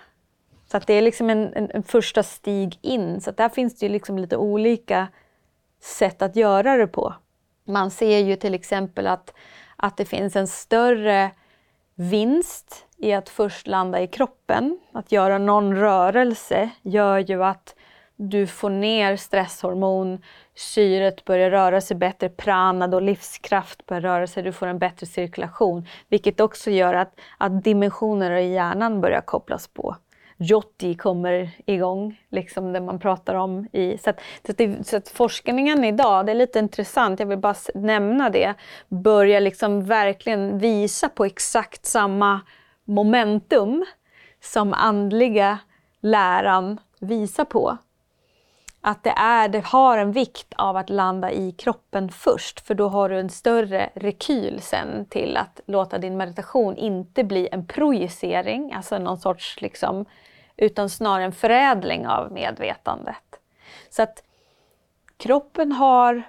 Så 0.70 0.76
att 0.76 0.87
det 0.87 0.94
är 0.94 1.02
liksom 1.02 1.30
en, 1.30 1.54
en, 1.54 1.70
en 1.70 1.82
första 1.82 2.23
stig 2.23 2.78
in. 2.82 3.20
Så 3.20 3.30
att 3.30 3.37
där 3.37 3.49
finns 3.49 3.78
det 3.78 3.87
ju 3.87 3.92
liksom 3.92 4.18
lite 4.18 4.37
olika 4.37 5.08
sätt 5.80 6.23
att 6.23 6.37
göra 6.37 6.76
det 6.76 6.87
på. 6.87 7.14
Man 7.64 7.90
ser 7.90 8.18
ju 8.18 8.37
till 8.37 8.54
exempel 8.54 9.06
att, 9.06 9.35
att 9.76 9.97
det 9.97 10.04
finns 10.04 10.37
en 10.37 10.49
större 10.49 11.30
vinst 11.98 12.86
i 12.96 13.12
att 13.12 13.28
först 13.28 13.66
landa 13.66 14.00
i 14.00 14.06
kroppen. 14.06 14.78
Att 14.92 15.12
göra 15.12 15.38
någon 15.38 15.76
rörelse 15.76 16.70
gör 16.82 17.18
ju 17.18 17.44
att 17.44 17.74
du 18.16 18.46
får 18.46 18.70
ner 18.70 19.16
stresshormon, 19.16 20.22
syret 20.54 21.24
börjar 21.24 21.50
röra 21.50 21.80
sig 21.80 21.96
bättre, 21.96 22.28
prana, 22.28 22.96
och 22.96 23.02
livskraft 23.02 23.86
börjar 23.86 24.00
röra 24.00 24.26
sig, 24.26 24.42
du 24.42 24.52
får 24.52 24.66
en 24.66 24.78
bättre 24.78 25.06
cirkulation. 25.06 25.86
Vilket 26.08 26.40
också 26.40 26.70
gör 26.70 26.94
att, 26.94 27.20
att 27.38 27.64
dimensioner 27.64 28.30
i 28.30 28.52
hjärnan 28.52 29.00
börjar 29.00 29.20
kopplas 29.20 29.68
på. 29.68 29.96
Jotti 30.40 30.95
kommer 30.95 31.50
igång, 31.66 32.21
liksom 32.30 32.73
det 32.73 32.80
man 32.80 32.99
pratar 32.99 33.35
om. 33.35 33.68
I, 33.73 33.99
så, 33.99 34.11
att, 34.11 34.21
så, 34.47 34.52
att 34.52 34.59
det, 34.59 34.87
så 34.87 34.97
att 34.97 35.09
forskningen 35.09 35.85
idag, 35.85 36.26
det 36.26 36.33
är 36.33 36.37
lite 36.37 36.59
intressant, 36.59 37.21
jag 37.21 37.26
vill 37.26 37.38
bara 37.38 37.54
nämna 37.75 38.30
det, 38.30 38.54
börjar 38.88 39.40
liksom 39.40 39.85
verkligen 39.85 40.59
visa 40.59 41.09
på 41.09 41.25
exakt 41.25 41.87
samma 41.87 42.40
momentum 42.85 43.85
som 44.40 44.75
andliga 44.75 45.59
läran 46.00 46.80
visar 47.00 47.45
på 47.45 47.78
att 48.80 49.04
det, 49.04 49.11
är, 49.11 49.49
det 49.49 49.64
har 49.64 49.99
en 49.99 50.12
vikt 50.12 50.54
av 50.56 50.76
att 50.76 50.90
landa 50.90 51.30
i 51.32 51.52
kroppen 51.52 52.08
först 52.08 52.66
för 52.66 52.75
då 52.75 52.88
har 52.88 53.08
du 53.08 53.18
en 53.18 53.30
större 53.30 53.90
rekyl 53.94 54.61
sen 54.61 55.06
till 55.06 55.37
att 55.37 55.61
låta 55.66 55.99
din 55.99 56.16
meditation 56.16 56.76
inte 56.76 57.25
bli 57.25 57.49
en 57.52 57.66
projicering, 57.66 58.73
alltså 58.73 58.99
någon 58.99 59.18
sorts 59.18 59.61
liksom, 59.61 60.04
utan 60.56 60.90
snarare 60.90 61.25
en 61.25 61.32
förädling 61.32 62.06
av 62.06 62.32
medvetandet. 62.32 63.40
Så 63.90 64.02
att 64.02 64.23
kroppen 65.16 65.73
har, 65.73 66.23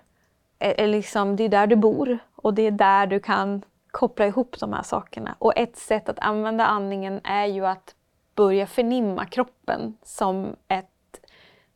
är 0.60 0.88
liksom, 0.88 1.36
det 1.36 1.44
är 1.44 1.50
där 1.50 1.68
du 1.68 1.76
bor 1.76 2.20
och 2.36 2.54
det 2.54 2.62
är 2.62 2.72
där 2.72 3.08
du 3.08 3.20
kan 3.20 3.62
koppla 3.92 4.26
ihop 4.26 4.60
de 4.60 4.74
här 4.74 4.84
sakerna. 4.84 5.36
Och 5.40 5.58
ett 5.58 5.78
sätt 5.78 6.10
att 6.10 6.20
använda 6.20 6.66
andningen 6.66 7.22
är 7.24 7.46
ju 7.46 7.66
att 7.66 7.96
börja 8.36 8.68
förnimma 8.68 9.26
kroppen 9.26 9.98
som 10.04 10.56
ett 10.68 10.90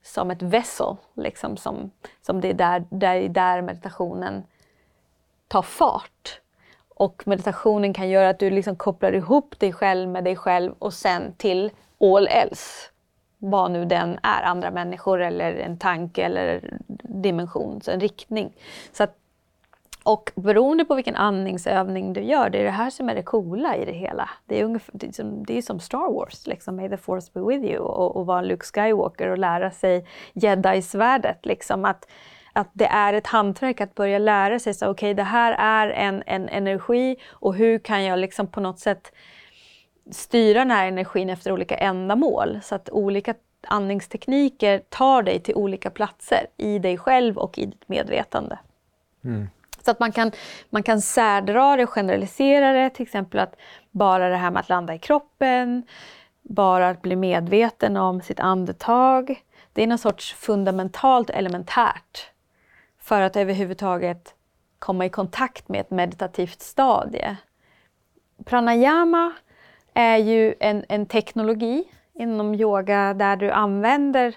som 0.04 0.32
ett 0.32 0.42
vessel, 0.42 0.96
liksom 1.14 1.58
som, 1.58 1.92
som 2.22 2.42
det 2.42 2.50
är 2.50 2.54
där, 2.54 2.86
där, 2.90 3.30
där 3.30 3.62
meditationen 3.62 4.44
tar 5.48 5.62
fart. 5.62 6.40
Och 6.96 7.24
meditationen 7.26 7.94
kan 7.94 8.10
göra 8.10 8.30
att 8.30 8.40
du 8.40 8.50
liksom 8.50 8.76
kopplar 8.76 9.14
ihop 9.14 9.60
dig 9.60 9.74
själv 9.74 10.10
med 10.10 10.24
dig 10.24 10.36
själv 10.36 10.74
och 10.80 10.94
sen 10.94 11.34
till 11.38 11.72
all 12.00 12.28
else. 12.28 12.90
Vad 13.38 13.72
nu 13.72 13.86
den 13.86 14.20
är, 14.24 14.44
andra 14.44 14.72
människor 14.72 15.22
eller 15.22 15.54
en 15.54 15.78
tanke 15.78 16.24
eller 16.24 16.78
dimension, 17.04 17.82
så 17.82 17.92
en 17.92 18.00
riktning. 18.00 18.54
Så 18.92 19.04
att 19.04 19.18
och 20.04 20.32
beroende 20.36 20.86
på 20.86 20.96
vilken 20.96 21.16
andningsövning 21.16 22.14
du 22.14 22.22
gör, 22.22 22.50
det 22.50 22.60
är 22.60 22.64
det 22.64 22.70
här 22.70 22.90
som 22.90 23.10
är 23.10 23.16
det 23.16 23.24
coola 23.24 23.78
i 23.78 23.86
det 23.86 23.92
hela. 23.92 24.30
Det 24.46 24.60
är, 24.60 24.66
ungefär, 24.66 24.92
det 24.94 25.08
är, 25.08 25.12
som, 25.12 25.44
det 25.44 25.58
är 25.58 25.62
som 25.62 25.80
Star 25.80 26.14
Wars, 26.14 26.48
liksom, 26.48 26.76
May 26.76 26.90
the 26.90 26.98
force 26.98 27.32
be 27.34 27.42
with 27.42 27.66
you 27.66 27.80
och, 27.80 28.16
och 28.16 28.26
vara 28.26 28.42
Luke 28.42 28.66
Skywalker 28.66 29.30
och 29.30 29.38
lära 29.38 29.72
sig 29.72 30.06
jedi-svärdet. 30.34 31.46
Liksom, 31.46 31.86
att, 31.86 32.08
att 32.54 32.70
det 32.74 32.86
är 32.86 33.14
ett 33.14 33.28
hantverk 33.28 33.82
att 33.82 33.96
börja 33.96 34.18
lära 34.18 34.60
sig, 34.60 34.74
okej 34.74 34.90
okay, 34.90 35.14
det 35.14 35.24
här 35.24 35.52
är 35.52 35.90
en, 35.90 36.24
en 36.26 36.50
energi 36.50 37.16
och 37.30 37.56
hur 37.56 37.80
kan 37.80 38.04
jag 38.04 38.20
liksom 38.20 38.48
på 38.48 38.62
något 38.62 38.80
sätt 38.80 39.12
styra 40.12 40.60
den 40.60 40.72
här 40.72 40.88
energin 40.88 41.30
efter 41.30 41.52
olika 41.52 41.76
ändamål 41.76 42.60
så 42.64 42.76
att 42.76 42.90
olika 42.90 43.34
andningstekniker 43.68 44.82
tar 44.90 45.24
dig 45.24 45.40
till 45.40 45.56
olika 45.56 45.90
platser 45.90 46.48
i 46.58 46.80
dig 46.80 46.98
själv 46.98 47.38
och 47.38 47.58
i 47.58 47.66
ditt 47.66 47.90
medvetande. 47.90 48.60
Mm. 49.24 49.48
Så 49.86 49.92
att 49.92 50.00
man 50.00 50.12
kan, 50.12 50.32
man 50.70 50.84
kan 50.84 51.02
särdra 51.02 51.76
det, 51.76 51.84
och 51.84 51.90
generalisera 51.90 52.74
det, 52.74 52.90
till 52.90 53.04
exempel 53.04 53.40
att 53.40 53.56
bara 53.92 54.30
det 54.30 54.36
här 54.36 54.52
med 54.52 54.60
att 54.60 54.70
landa 54.70 54.96
i 54.96 55.00
kroppen, 55.00 55.84
bara 56.42 56.90
att 56.90 57.02
bli 57.02 57.16
medveten 57.16 57.98
om 57.98 58.22
sitt 58.22 58.40
andetag. 58.40 59.44
Det 59.74 59.84
är 59.84 59.88
någon 59.88 59.98
sorts 59.98 60.34
fundamentalt 60.34 61.30
elementärt 61.30 62.32
för 63.00 63.22
att 63.22 63.36
överhuvudtaget 63.36 64.36
komma 64.80 65.06
i 65.06 65.10
kontakt 65.10 65.70
med 65.70 65.82
ett 65.82 65.92
meditativt 65.92 66.62
stadie. 66.62 67.38
Pranayama 68.46 69.34
är 69.94 70.18
ju 70.18 70.56
en, 70.60 70.86
en 70.90 71.06
teknologi 71.06 71.84
inom 72.14 72.56
yoga 72.56 73.14
där 73.14 73.36
du 73.36 73.52
använder 73.52 74.36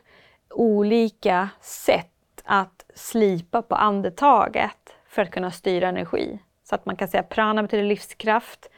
olika 0.51 1.49
sätt 1.61 2.43
att 2.45 2.85
slipa 2.95 3.63
på 3.63 3.75
andetaget 3.75 4.96
för 5.17 5.23
att 5.23 5.31
kunna 5.31 5.51
styra 5.51 5.89
energi. 5.89 6.39
Så 6.65 6.75
att 6.75 6.87
man 6.87 6.97
kan 6.97 7.09
säga 7.09 7.23
prana 7.23 7.63
betyder 7.63 7.85
livskraft. 7.85 8.71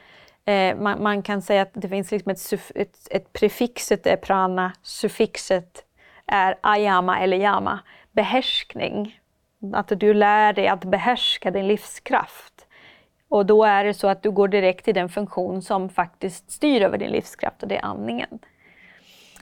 Eh, 0.45 0.76
man, 0.76 1.02
man, 1.02 1.23
kan 1.23 1.42
säga 1.42 1.62
att 1.62 1.71
det 1.75 1.88
finns 1.88 2.11
liksom 2.11 2.33
ett, 2.33 2.73
ett, 2.75 3.09
ett 3.11 3.33
prefixet 3.33 4.07
är 4.07 4.16
prana, 4.16 4.73
suffixet 4.83 5.85
är 6.26 6.59
ayama 6.61 7.21
eller 7.21 7.37
yama, 7.37 7.80
behärskning. 8.12 9.21
Att 9.73 9.88
du 10.00 10.14
lär 10.14 10.52
dig 10.52 10.68
att 10.68 10.85
behärska 10.85 11.50
din 11.50 11.68
livskraft. 11.68 12.66
Och 13.28 13.47
då 13.47 13.64
är 13.64 13.85
det 13.85 13.95
så 13.95 14.09
att 14.09 14.23
du 14.23 14.30
går 14.30 14.49
direkt 14.49 14.85
till 14.85 14.95
den 14.95 15.09
funktion 15.09 15.62
som 15.62 15.88
faktiskt 15.88 16.50
styr 16.50 16.83
över 16.83 16.99
din 16.99 17.11
livskraft 17.11 17.62
och 17.62 17.68
det 17.68 17.76
är 17.76 17.85
andningen. 17.85 18.38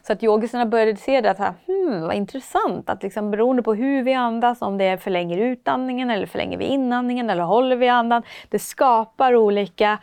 Så 0.07 0.13
att 0.13 0.23
yogisarna 0.23 0.67
började 0.67 0.97
se 0.97 1.21
det 1.21 1.31
att 1.31 1.39
hmm, 1.39 2.03
vad 2.03 2.15
intressant 2.15 2.91
att 2.91 3.03
liksom 3.03 3.31
beroende 3.31 3.63
på 3.63 3.75
hur 3.75 4.03
vi 4.03 4.15
andas, 4.15 4.63
om 4.63 4.79
det 4.79 5.03
förlänger 5.03 5.39
utandningen 5.39 6.11
eller 6.11 6.27
förlänger 6.27 6.59
vi 6.59 6.65
inandningen 6.65 7.31
eller 7.31 7.43
håller 7.43 7.77
vi 7.77 7.89
andan, 7.89 8.23
det 8.49 8.59
skapar 8.59 9.35
olika 9.35 9.99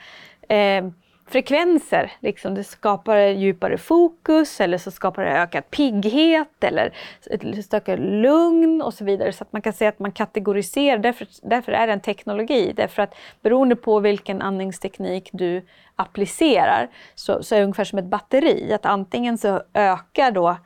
eh, 0.50 0.86
frekvenser. 1.28 2.12
Liksom. 2.20 2.56
Det 2.56 2.64
skapar 2.64 3.18
djupare 3.18 3.78
fokus 3.78 4.62
eller 4.62 4.78
så 4.78 4.92
skapar 4.92 5.24
det 5.24 5.32
ökad 5.32 5.70
pigghet 5.70 6.64
eller 6.64 6.94
ett 7.30 7.74
ökat 7.74 8.00
lugn 8.00 8.82
och 8.82 8.94
så 8.94 9.04
vidare. 9.04 9.34
Så 9.34 9.44
att 9.44 9.54
man 9.54 9.62
kan 9.62 9.74
säga 9.74 9.90
att 9.90 10.00
man 10.00 10.12
kategoriserar, 10.12 10.98
därför, 10.98 11.28
därför 11.42 11.72
är 11.72 11.88
det 11.88 11.94
en 11.94 12.00
teknologi. 12.00 12.74
Därför 12.76 13.02
att 13.02 13.16
beroende 13.42 13.76
på 13.76 14.00
vilken 14.00 14.42
andningsteknik 14.42 15.30
du 15.34 15.62
applicerar 15.96 16.90
så, 17.16 17.44
så 17.44 17.56
är 17.56 17.60
det 17.60 17.66
ungefär 17.66 17.84
som 17.84 18.00
ett 18.00 18.06
batteri. 18.06 18.74
Att 18.74 18.86
antingen 18.86 19.38
så 19.38 19.62
ökar 19.74 20.32
då 20.32 20.58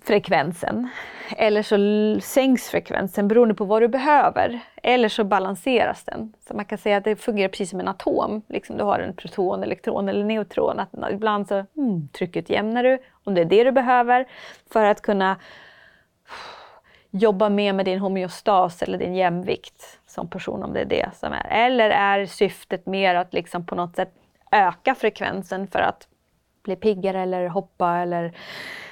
frekvensen 0.00 0.88
eller 1.36 1.62
så 1.62 1.76
sänks 2.20 2.68
frekvensen 2.70 3.28
beroende 3.28 3.54
på 3.54 3.64
vad 3.64 3.82
du 3.82 3.88
behöver. 3.88 4.60
Eller 4.82 5.08
så 5.08 5.24
balanseras 5.24 6.04
den. 6.04 6.32
Så 6.48 6.54
man 6.54 6.64
kan 6.64 6.78
säga 6.78 6.96
att 6.96 7.04
det 7.04 7.16
fungerar 7.16 7.48
precis 7.48 7.70
som 7.70 7.80
en 7.80 7.88
atom. 7.88 8.42
Liksom 8.48 8.76
du 8.76 8.84
har 8.84 8.98
en 8.98 9.16
proton, 9.16 9.62
elektron 9.62 10.08
eller 10.08 10.24
neutron. 10.24 10.80
Att 10.80 11.12
ibland 11.12 11.48
så 11.48 11.54
mm, 11.54 12.08
trycket 12.08 12.50
jämnar 12.50 12.82
du, 12.82 12.98
om 13.24 13.34
det 13.34 13.40
är 13.40 13.44
det 13.44 13.64
du 13.64 13.72
behöver, 13.72 14.26
för 14.72 14.84
att 14.84 15.02
kunna 15.02 15.36
jobba 17.10 17.48
mer 17.48 17.72
med 17.72 17.84
din 17.84 17.98
homeostas 17.98 18.82
eller 18.82 18.98
din 18.98 19.14
jämvikt 19.14 19.98
som 20.06 20.30
person, 20.30 20.62
om 20.62 20.72
det 20.72 20.80
är 20.80 20.84
det 20.84 21.10
som 21.14 21.32
är. 21.32 21.46
Eller 21.50 21.90
är 21.90 22.26
syftet 22.26 22.86
mer 22.86 23.14
att 23.14 23.34
liksom 23.34 23.66
på 23.66 23.74
något 23.74 23.96
sätt 23.96 24.14
öka 24.50 24.94
frekvensen 24.94 25.66
för 25.66 25.78
att 25.78 26.08
bli 26.62 26.76
piggare 26.76 27.20
eller 27.20 27.48
hoppa 27.48 27.98
eller 27.98 28.32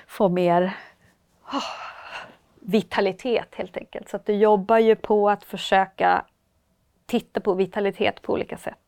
få 0.07 0.29
mer 0.29 0.77
Ah, 1.53 1.63
vitalitet 2.61 3.55
helt 3.55 3.77
enkelt. 3.77 4.09
Så 4.09 4.17
att 4.17 4.27
du 4.27 4.33
jobbar 4.33 4.79
ju 4.79 4.97
på 4.97 5.31
att 5.31 5.45
försöka 5.45 6.25
titta 7.07 7.41
på 7.41 7.55
vitalitet 7.55 8.23
på 8.23 8.33
olika 8.33 8.57
sätt. 8.57 8.79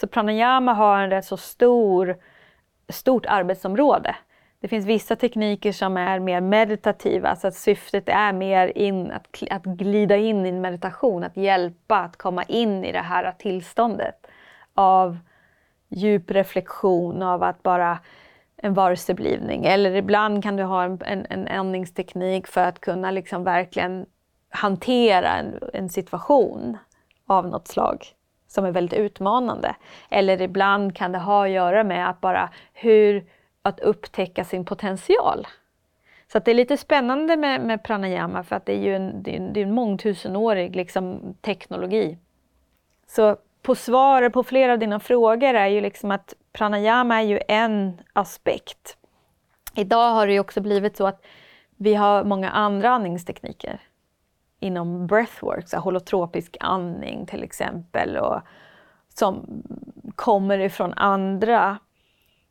Så 0.00 0.06
pranayama 0.06 0.72
har 0.72 0.98
en 0.98 1.10
rätt 1.10 1.24
så 1.24 1.36
stor, 1.36 2.16
stort 2.88 3.26
arbetsområde. 3.26 4.16
Det 4.60 4.68
finns 4.68 4.86
vissa 4.86 5.16
tekniker 5.16 5.72
som 5.72 5.96
är 5.96 6.18
mer 6.18 6.40
meditativa, 6.40 7.36
så 7.36 7.48
att 7.48 7.54
syftet 7.54 8.08
är 8.08 8.32
mer 8.32 8.78
in, 8.78 9.10
att, 9.10 9.42
att 9.50 9.64
glida 9.64 10.16
in 10.16 10.46
i 10.46 10.48
en 10.48 10.60
meditation, 10.60 11.24
att 11.24 11.36
hjälpa 11.36 11.96
att 11.96 12.16
komma 12.16 12.42
in 12.42 12.84
i 12.84 12.92
det 12.92 13.00
här 13.00 13.32
tillståndet 13.38 14.26
av 14.74 15.18
djup 15.88 16.30
reflektion, 16.30 17.22
av 17.22 17.42
att 17.42 17.62
bara 17.62 17.98
en 18.62 18.74
varseblivning, 18.74 19.64
Eller 19.66 19.94
ibland 19.94 20.42
kan 20.42 20.56
du 20.56 20.62
ha 20.62 20.84
en, 20.84 20.98
en, 21.04 21.26
en 21.30 21.48
andningsteknik 21.48 22.46
för 22.46 22.60
att 22.60 22.80
kunna 22.80 23.10
liksom 23.10 23.44
verkligen 23.44 24.06
hantera 24.50 25.28
en, 25.28 25.58
en 25.72 25.88
situation 25.88 26.78
av 27.26 27.48
något 27.48 27.68
slag 27.68 28.06
som 28.48 28.64
är 28.64 28.70
väldigt 28.70 28.98
utmanande. 28.98 29.74
Eller 30.10 30.42
ibland 30.42 30.96
kan 30.96 31.12
det 31.12 31.18
ha 31.18 31.44
att 31.44 31.50
göra 31.50 31.84
med 31.84 32.10
att 32.10 32.20
bara 32.20 32.50
hur 32.72 33.24
att 33.62 33.80
upptäcka 33.80 34.44
sin 34.44 34.64
potential. 34.64 35.46
Så 36.32 36.38
det 36.38 36.50
är 36.50 36.54
lite 36.54 36.76
spännande 36.76 37.36
med, 37.36 37.60
med 37.60 37.82
pranayama 37.82 38.42
för 38.42 38.56
att 38.56 38.66
det 38.66 38.72
är 38.72 38.80
ju 38.80 38.96
en, 38.96 39.22
det 39.22 39.30
är 39.30 39.36
en, 39.36 39.52
det 39.52 39.60
är 39.60 39.64
en 39.64 39.74
mångtusenårig 39.74 40.76
liksom, 40.76 41.34
teknologi. 41.40 42.18
Så 43.06 43.36
på 43.62 43.74
svaret 43.74 44.32
på 44.32 44.42
flera 44.42 44.72
av 44.72 44.78
dina 44.78 45.00
frågor 45.00 45.54
är 45.54 45.66
ju 45.66 45.80
liksom 45.80 46.10
att 46.10 46.34
pranayama 46.52 47.22
är 47.22 47.26
ju 47.26 47.40
en 47.48 48.00
aspekt. 48.12 48.96
Idag 49.74 50.10
har 50.10 50.26
det 50.26 50.32
ju 50.32 50.40
också 50.40 50.60
blivit 50.60 50.96
så 50.96 51.06
att 51.06 51.22
vi 51.76 51.94
har 51.94 52.24
många 52.24 52.50
andra 52.50 52.90
andningstekniker 52.90 53.80
inom 54.60 55.06
breathwork, 55.06 55.68
så 55.68 55.78
holotropisk 55.78 56.56
andning 56.60 57.26
till 57.26 57.42
exempel, 57.42 58.16
och 58.16 58.40
som 59.14 59.62
kommer 60.14 60.58
ifrån 60.58 60.92
andra 60.92 61.78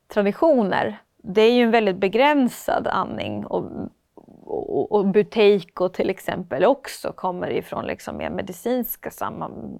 traditioner. 0.08 0.98
Det 1.18 1.42
är 1.42 1.52
ju 1.52 1.64
en 1.64 1.72
väldigt 1.72 1.98
begränsad 1.98 2.88
andning 2.88 3.46
och, 3.46 3.66
och, 4.44 4.92
och 4.92 5.08
buteiko 5.08 5.90
till 5.90 6.10
exempel 6.10 6.66
också 6.66 7.12
kommer 7.12 7.50
ifrån 7.50 7.86
liksom 7.86 8.18
mer 8.18 8.30
medicinska 8.30 9.12
sammanhang 9.12 9.80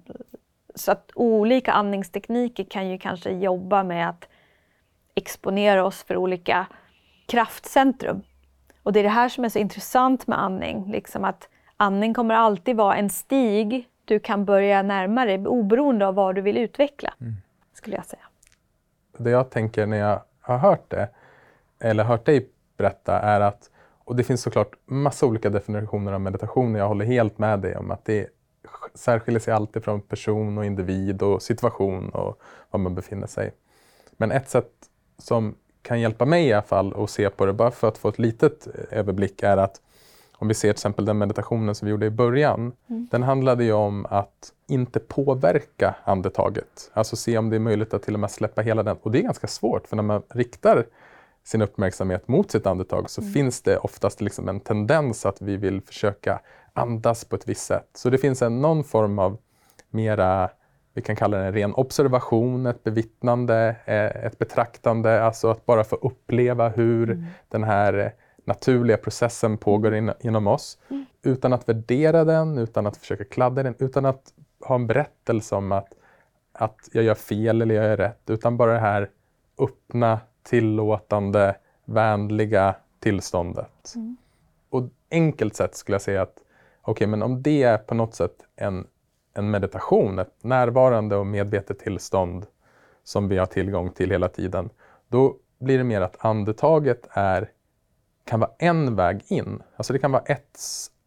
så 0.80 0.92
att 0.92 1.10
olika 1.14 1.72
andningstekniker 1.72 2.64
kan 2.64 2.88
ju 2.88 2.98
kanske 2.98 3.30
jobba 3.30 3.84
med 3.84 4.08
att 4.08 4.28
exponera 5.14 5.84
oss 5.84 6.02
för 6.02 6.16
olika 6.16 6.66
kraftcentrum. 7.26 8.22
Och 8.82 8.92
det 8.92 9.00
är 9.00 9.04
det 9.04 9.08
här 9.08 9.28
som 9.28 9.44
är 9.44 9.48
så 9.48 9.58
intressant 9.58 10.26
med 10.26 10.42
andning, 10.42 10.92
liksom 10.92 11.24
att 11.24 11.48
andning 11.76 12.14
kommer 12.14 12.34
alltid 12.34 12.76
vara 12.76 12.96
en 12.96 13.10
stig 13.10 13.88
du 14.04 14.18
kan 14.20 14.44
börja 14.44 14.82
närma 14.82 15.24
dig 15.24 15.46
oberoende 15.46 16.06
av 16.06 16.14
vad 16.14 16.34
du 16.34 16.40
vill 16.40 16.58
utveckla, 16.58 17.14
mm. 17.20 17.34
skulle 17.74 17.96
jag 17.96 18.06
säga. 18.06 18.22
Det 19.18 19.30
jag 19.30 19.50
tänker 19.50 19.86
när 19.86 19.96
jag 19.96 20.22
har 20.40 20.58
hört 20.58 20.90
det, 20.90 21.08
eller 21.78 22.04
hört 22.04 22.26
dig 22.26 22.48
berätta, 22.76 23.20
är 23.20 23.40
att, 23.40 23.70
och 24.04 24.16
det 24.16 24.24
finns 24.24 24.42
såklart 24.42 24.72
massa 24.84 25.26
olika 25.26 25.50
definitioner 25.50 26.12
av 26.12 26.20
meditation, 26.20 26.74
jag 26.74 26.88
håller 26.88 27.04
helt 27.04 27.38
med 27.38 27.58
dig 27.58 27.76
om 27.76 27.90
att 27.90 28.04
det 28.04 28.28
särskiljer 28.94 29.40
sig 29.40 29.54
alltid 29.54 29.84
från 29.84 30.00
person 30.00 30.58
och 30.58 30.64
individ 30.64 31.22
och 31.22 31.42
situation 31.42 32.08
och 32.08 32.40
var 32.70 32.80
man 32.80 32.94
befinner 32.94 33.26
sig. 33.26 33.52
Men 34.16 34.30
ett 34.30 34.48
sätt 34.48 34.70
som 35.18 35.54
kan 35.82 36.00
hjälpa 36.00 36.24
mig 36.24 36.46
i 36.46 36.52
alla 36.52 36.62
fall 36.62 36.94
att 36.96 37.10
se 37.10 37.30
på 37.30 37.46
det, 37.46 37.52
bara 37.52 37.70
för 37.70 37.88
att 37.88 37.98
få 37.98 38.08
ett 38.08 38.18
litet 38.18 38.68
överblick, 38.90 39.42
är 39.42 39.56
att 39.56 39.80
om 40.40 40.48
vi 40.48 40.54
ser 40.54 40.68
till 40.68 40.70
exempel 40.70 41.04
den 41.04 41.18
meditationen 41.18 41.74
som 41.74 41.86
vi 41.86 41.90
gjorde 41.90 42.06
i 42.06 42.10
början. 42.10 42.72
Mm. 42.86 43.08
Den 43.10 43.22
handlade 43.22 43.64
ju 43.64 43.72
om 43.72 44.06
att 44.10 44.52
inte 44.68 45.00
påverka 45.00 45.94
andetaget. 46.04 46.90
Alltså 46.92 47.16
se 47.16 47.38
om 47.38 47.50
det 47.50 47.56
är 47.56 47.60
möjligt 47.60 47.94
att 47.94 48.02
till 48.02 48.14
och 48.14 48.20
med 48.20 48.30
släppa 48.30 48.62
hela 48.62 48.82
den. 48.82 48.96
Och 49.02 49.10
det 49.10 49.18
är 49.18 49.22
ganska 49.22 49.46
svårt, 49.46 49.88
för 49.88 49.96
när 49.96 50.02
man 50.02 50.22
riktar 50.28 50.86
sin 51.44 51.62
uppmärksamhet 51.62 52.28
mot 52.28 52.50
sitt 52.50 52.66
andetag 52.66 53.10
så 53.10 53.20
mm. 53.20 53.32
finns 53.32 53.62
det 53.62 53.78
oftast 53.78 54.20
liksom 54.20 54.48
en 54.48 54.60
tendens 54.60 55.26
att 55.26 55.42
vi 55.42 55.56
vill 55.56 55.80
försöka 55.82 56.40
andas 56.80 57.24
på 57.24 57.36
ett 57.36 57.48
visst 57.48 57.66
sätt. 57.66 57.88
Så 57.94 58.10
det 58.10 58.18
finns 58.18 58.42
en, 58.42 58.60
någon 58.60 58.84
form 58.84 59.18
av 59.18 59.38
mera, 59.90 60.50
vi 60.94 61.02
kan 61.02 61.16
kalla 61.16 61.38
det 61.38 61.44
en 61.44 61.52
ren 61.52 61.74
observation, 61.74 62.66
ett 62.66 62.84
bevittnande, 62.84 63.76
eh, 63.84 64.24
ett 64.26 64.38
betraktande, 64.38 65.24
alltså 65.24 65.50
att 65.50 65.66
bara 65.66 65.84
få 65.84 65.96
uppleva 65.96 66.68
hur 66.68 67.10
mm. 67.10 67.24
den 67.48 67.64
här 67.64 68.14
naturliga 68.44 68.96
processen 68.96 69.58
pågår 69.58 69.94
in, 69.94 70.12
inom 70.20 70.46
oss. 70.46 70.78
Mm. 70.90 71.06
Utan 71.22 71.52
att 71.52 71.68
värdera 71.68 72.24
den, 72.24 72.58
utan 72.58 72.86
att 72.86 72.96
försöka 72.96 73.24
kladda 73.24 73.62
den, 73.62 73.74
utan 73.78 74.06
att 74.06 74.32
ha 74.60 74.74
en 74.74 74.86
berättelse 74.86 75.54
om 75.54 75.72
att, 75.72 75.88
att 76.52 76.88
jag 76.92 77.04
gör 77.04 77.14
fel 77.14 77.62
eller 77.62 77.74
jag 77.74 77.84
gör 77.84 77.96
rätt, 77.96 78.30
utan 78.30 78.56
bara 78.56 78.72
det 78.72 78.78
här 78.78 79.10
öppna, 79.58 80.20
tillåtande, 80.42 81.56
vänliga 81.84 82.74
tillståndet. 83.00 83.92
Mm. 83.96 84.16
Och 84.70 84.88
enkelt 85.10 85.56
sätt 85.56 85.74
skulle 85.74 85.94
jag 85.94 86.02
säga 86.02 86.22
att 86.22 86.42
okay, 86.90 87.06
men 87.06 87.22
om 87.22 87.42
det 87.42 87.62
är 87.62 87.78
på 87.78 87.94
något 87.94 88.14
sätt 88.14 88.34
en, 88.56 88.86
en 89.34 89.50
meditation, 89.50 90.18
ett 90.18 90.34
närvarande 90.44 91.16
och 91.16 91.26
medvetet 91.26 91.78
tillstånd 91.78 92.46
som 93.04 93.28
vi 93.28 93.38
har 93.38 93.46
tillgång 93.46 93.90
till 93.90 94.10
hela 94.10 94.28
tiden, 94.28 94.70
då 95.08 95.36
blir 95.58 95.78
det 95.78 95.84
mer 95.84 96.00
att 96.00 96.24
andetaget 96.24 97.08
är, 97.10 97.50
kan 98.24 98.40
vara 98.40 98.50
en 98.58 98.96
väg 98.96 99.22
in. 99.26 99.62
Alltså 99.76 99.92
det 99.92 99.98
kan 99.98 100.12
vara 100.12 100.22
ett, 100.22 100.58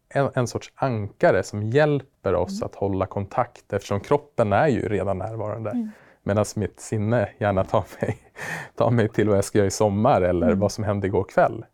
en, 0.09 0.29
en 0.33 0.47
sorts 0.47 0.71
ankare 0.75 1.43
som 1.43 1.63
hjälper 1.63 2.35
oss 2.35 2.61
mm. 2.61 2.65
att 2.65 2.75
hålla 2.75 3.05
kontakt 3.05 3.73
eftersom 3.73 3.99
kroppen 3.99 4.53
är 4.53 4.67
ju 4.67 4.89
redan 4.89 5.17
närvarande. 5.17 5.69
Mm. 5.69 5.89
Medan 6.23 6.45
mitt 6.55 6.79
sinne 6.79 7.29
gärna 7.37 7.63
tar 7.63 7.85
mig, 8.01 8.17
tar 8.75 8.91
mig 8.91 9.09
till 9.09 9.27
vad 9.27 9.37
jag 9.37 9.43
ska 9.43 9.57
göra 9.57 9.67
i 9.67 9.71
sommar 9.71 10.21
eller 10.21 10.47
mm. 10.47 10.59
vad 10.59 10.71
som 10.71 10.83
hände 10.83 11.07
igår 11.07 11.23
kväll. 11.23 11.65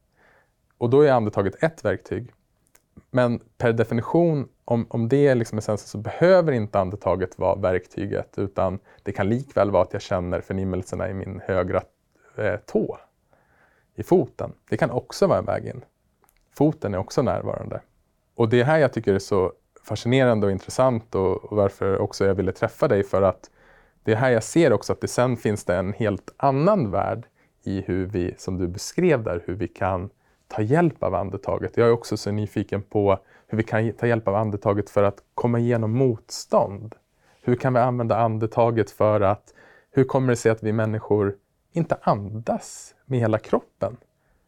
Och 0.78 0.90
då 0.90 1.02
är 1.02 1.12
andetaget 1.12 1.64
ett 1.64 1.86
verktyg. 1.86 2.32
Men 3.12 3.40
per 3.58 3.74
definition, 3.74 4.50
om, 4.66 4.86
om 4.90 5.10
det 5.10 5.28
är 5.28 5.36
liksom 5.36 5.58
essensen, 5.58 5.88
så 5.88 5.98
behöver 5.98 6.52
inte 6.52 6.80
andetaget 6.80 7.40
vara 7.40 7.56
verktyget 7.56 8.38
utan 8.38 8.80
det 9.04 9.12
kan 9.12 9.30
likväl 9.30 9.72
vara 9.72 9.84
att 9.84 9.94
jag 9.94 10.02
känner 10.02 10.42
förnimmelserna 10.42 11.10
i 11.10 11.14
min 11.14 11.42
högra 11.46 11.82
eh, 12.38 12.56
tå, 12.66 12.98
i 13.96 14.04
foten. 14.04 14.54
Det 14.70 14.78
kan 14.78 14.92
också 14.92 15.28
vara 15.28 15.40
en 15.40 15.46
väg 15.46 15.66
in. 15.66 15.86
Foten 16.54 16.94
är 16.94 16.98
också 16.98 17.22
närvarande. 17.22 17.82
Och 18.36 18.50
det 18.50 18.60
är 18.60 18.64
här 18.64 18.78
jag 18.78 18.94
tycker 18.94 19.14
är 19.14 19.20
så 19.20 19.54
fascinerande 19.84 20.46
och 20.46 20.52
intressant 20.52 21.16
och, 21.16 21.46
och 21.46 21.58
varför 21.58 21.98
också 21.98 22.26
jag 22.26 22.36
ville 22.36 22.52
träffa 22.52 22.88
dig 22.88 23.04
för 23.04 23.22
att 23.22 23.50
det 24.04 24.12
är 24.12 24.16
här 24.16 24.32
jag 24.32 24.44
ser 24.44 24.74
också 24.74 24.94
att 24.94 25.02
det 25.02 25.08
sen 25.08 25.38
finns 25.38 25.66
det 25.66 25.76
en 25.76 25.94
helt 25.94 26.34
annan 26.38 26.92
värld 26.92 27.26
i 27.64 27.82
hur 27.82 28.06
vi, 28.06 28.36
som 28.38 28.58
du 28.58 28.68
beskrev 28.68 29.24
där, 29.24 29.44
hur 29.46 29.56
vi 29.56 29.68
kan 29.68 30.10
ta 30.50 30.62
hjälp 30.62 31.04
av 31.04 31.16
andetaget. 31.16 31.78
Jag 31.78 31.88
är 31.88 31.92
också 31.92 32.18
så 32.18 32.32
nyfiken 32.32 32.82
på 32.82 33.20
hur 33.48 33.58
vi 33.58 33.64
kan 33.64 33.94
ta 33.94 34.08
hjälp 34.08 34.28
av 34.28 34.36
andetaget 34.36 34.90
för 34.90 35.04
att 35.04 35.24
komma 35.34 35.60
igenom 35.60 35.92
motstånd. 35.92 36.96
Hur 37.42 37.56
kan 37.56 37.74
vi 37.74 37.80
använda 37.80 38.18
andetaget 38.18 38.92
för 38.92 39.22
att, 39.22 39.54
hur 39.92 40.04
kommer 40.04 40.28
det 40.30 40.36
sig 40.36 40.52
att 40.52 40.64
vi 40.64 40.74
människor 40.74 41.36
inte 41.72 41.98
andas 42.02 42.96
med 43.06 43.20
hela 43.20 43.40
kroppen? 43.40 43.98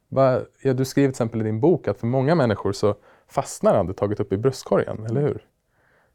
Ja, 0.10 0.42
du 0.62 0.86
skriver 0.86 1.08
till 1.08 1.10
exempel 1.10 1.42
i 1.42 1.44
din 1.44 1.60
bok 1.60 1.88
att 1.88 2.00
för 2.00 2.08
många 2.08 2.36
människor 2.36 2.72
så 2.74 2.96
fastnar 3.28 3.76
andetaget 3.76 4.20
upp 4.20 4.34
i 4.34 4.38
bröstkorgen, 4.38 5.06
eller 5.06 5.22
hur? 5.22 5.46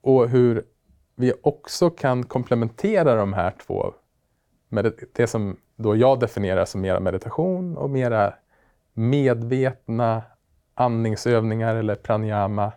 Och 0.01 0.29
hur 0.29 0.65
vi 1.15 1.33
också 1.43 1.91
kan 1.91 2.25
komplementera 2.25 3.15
de 3.15 3.33
här 3.33 3.55
två, 3.67 3.95
med 4.69 4.95
det 5.13 5.27
som 5.27 5.57
då 5.77 5.97
jag 5.97 6.21
definierar 6.21 6.65
som 6.65 6.81
mera 6.81 7.01
meditation 7.01 7.77
och 7.77 7.91
mera 7.91 8.35
medvetna 8.97 10.23
andningsövningar 10.75 11.75
eller 11.75 11.95
pranayama 11.95 12.73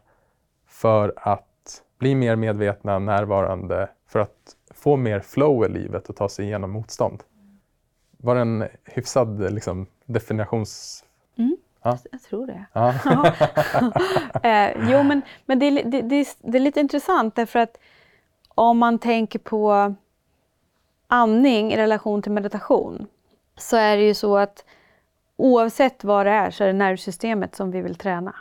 för 0.68 1.14
att 1.16 1.84
bli 1.98 2.16
mer 2.16 2.36
medvetna, 2.36 3.00
närvarande, 3.00 3.90
för 4.08 4.20
att 4.20 4.56
få 4.74 4.96
mer 4.96 5.20
flow 5.20 5.66
i 5.66 5.70
livet 5.70 6.10
och 6.10 6.16
ta 6.16 6.30
sig 6.30 6.46
igenom 6.46 6.72
motstånd. 6.72 7.24
Var 8.18 8.36
det 8.36 8.42
en 8.42 8.68
hyfsad 8.86 9.54
liksom, 9.54 9.88
definitions... 10.06 11.04
Mm, 11.36 11.58
ja. 11.84 11.98
Jag 12.12 12.22
tror 12.22 12.48
det. 12.48 12.66
Ja. 12.74 12.94
eh, 14.50 14.92
jo, 14.92 15.04
men, 15.04 15.22
men 15.46 15.60
det, 15.60 15.70
det, 15.70 16.02
det, 16.02 16.38
det 16.42 16.58
är 16.58 16.62
lite 16.62 16.80
intressant 16.80 17.36
därför 17.36 17.60
att 17.60 17.78
om 18.48 18.78
man 18.78 19.00
tänker 19.00 19.40
på 19.40 19.96
andning 21.08 21.74
i 21.74 21.78
relation 21.78 22.22
till 22.22 22.32
meditation 22.32 23.08
så 23.58 23.78
är 23.78 23.98
det 23.98 24.04
ju 24.04 24.14
så 24.14 24.38
att 24.38 24.66
oavsett 25.40 26.04
vad 26.04 26.26
det 26.26 26.32
är 26.32 26.52
så 26.52 26.64
är 26.64 26.68
det 26.68 26.74
nervsystemet 26.74 27.56
som 27.56 27.72
vi 27.72 27.82
vill 27.82 27.96
träna. 27.96 28.36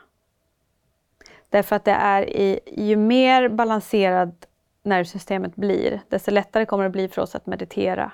Därför 1.50 1.76
att 1.76 1.84
det 1.84 1.92
är 1.92 2.28
i, 2.28 2.60
ju 2.66 2.96
mer 2.96 3.48
balanserad 3.48 4.46
nervsystemet 4.82 5.56
blir, 5.56 6.00
desto 6.08 6.30
lättare 6.30 6.66
kommer 6.66 6.84
det 6.84 6.90
bli 6.90 7.08
för 7.08 7.22
oss 7.22 7.34
att 7.34 7.46
meditera. 7.46 8.12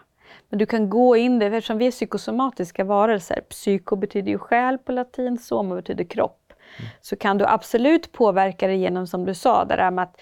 Men 0.49 0.59
du 0.59 0.67
kan 0.67 0.91
gå 0.91 1.17
in 1.17 1.39
det, 1.39 1.47
eftersom 1.47 1.79
vi 1.79 1.87
är 1.87 1.91
psykosomatiska 1.91 2.85
varelser, 2.85 3.41
psyko 3.51 3.97
betyder 3.97 4.31
ju 4.31 4.39
själ 4.39 4.79
på 4.79 4.93
latin, 4.93 5.39
soma 5.39 5.75
betyder 5.75 6.05
kropp, 6.05 6.53
mm. 6.79 6.91
så 7.01 7.17
kan 7.17 7.39
du 7.39 7.47
absolut 7.47 8.13
påverka 8.13 8.67
det 8.67 8.75
genom, 8.75 9.07
som 9.07 9.25
du 9.25 9.35
sa, 9.35 9.65
det 9.65 9.77
där 9.77 9.91
med 9.91 10.03
att 10.03 10.21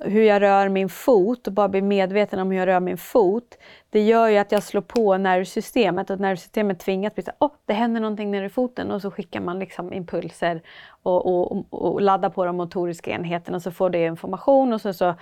hur 0.00 0.22
jag 0.22 0.42
rör 0.42 0.68
min 0.68 0.88
fot 0.88 1.46
och 1.46 1.52
bara 1.52 1.68
bli 1.68 1.82
medveten 1.82 2.38
om 2.38 2.50
hur 2.50 2.58
jag 2.58 2.66
rör 2.66 2.80
min 2.80 2.98
fot, 2.98 3.58
det 3.90 4.00
gör 4.00 4.28
ju 4.28 4.38
att 4.38 4.52
jag 4.52 4.62
slår 4.62 4.82
på 4.82 5.16
nervsystemet 5.16 6.10
och 6.10 6.20
nervsystemet 6.20 6.80
tvingas 6.80 7.14
bli 7.14 7.22
så 7.22 7.32
oh, 7.38 7.52
det 7.66 7.72
händer 7.72 8.00
någonting 8.00 8.30
nere 8.30 8.46
i 8.46 8.48
foten 8.48 8.90
och 8.90 9.02
så 9.02 9.10
skickar 9.10 9.40
man 9.40 9.58
liksom 9.58 9.92
impulser 9.92 10.62
och, 11.02 11.26
och, 11.26 11.66
och 11.70 12.00
laddar 12.00 12.30
på 12.30 12.44
de 12.44 12.56
motoriska 12.56 13.10
enheterna 13.10 13.56
och 13.56 13.62
så 13.62 13.70
får 13.70 13.90
det 13.90 14.04
information 14.04 14.72
och 14.72 14.80
så, 14.80 14.92
så 14.92 15.14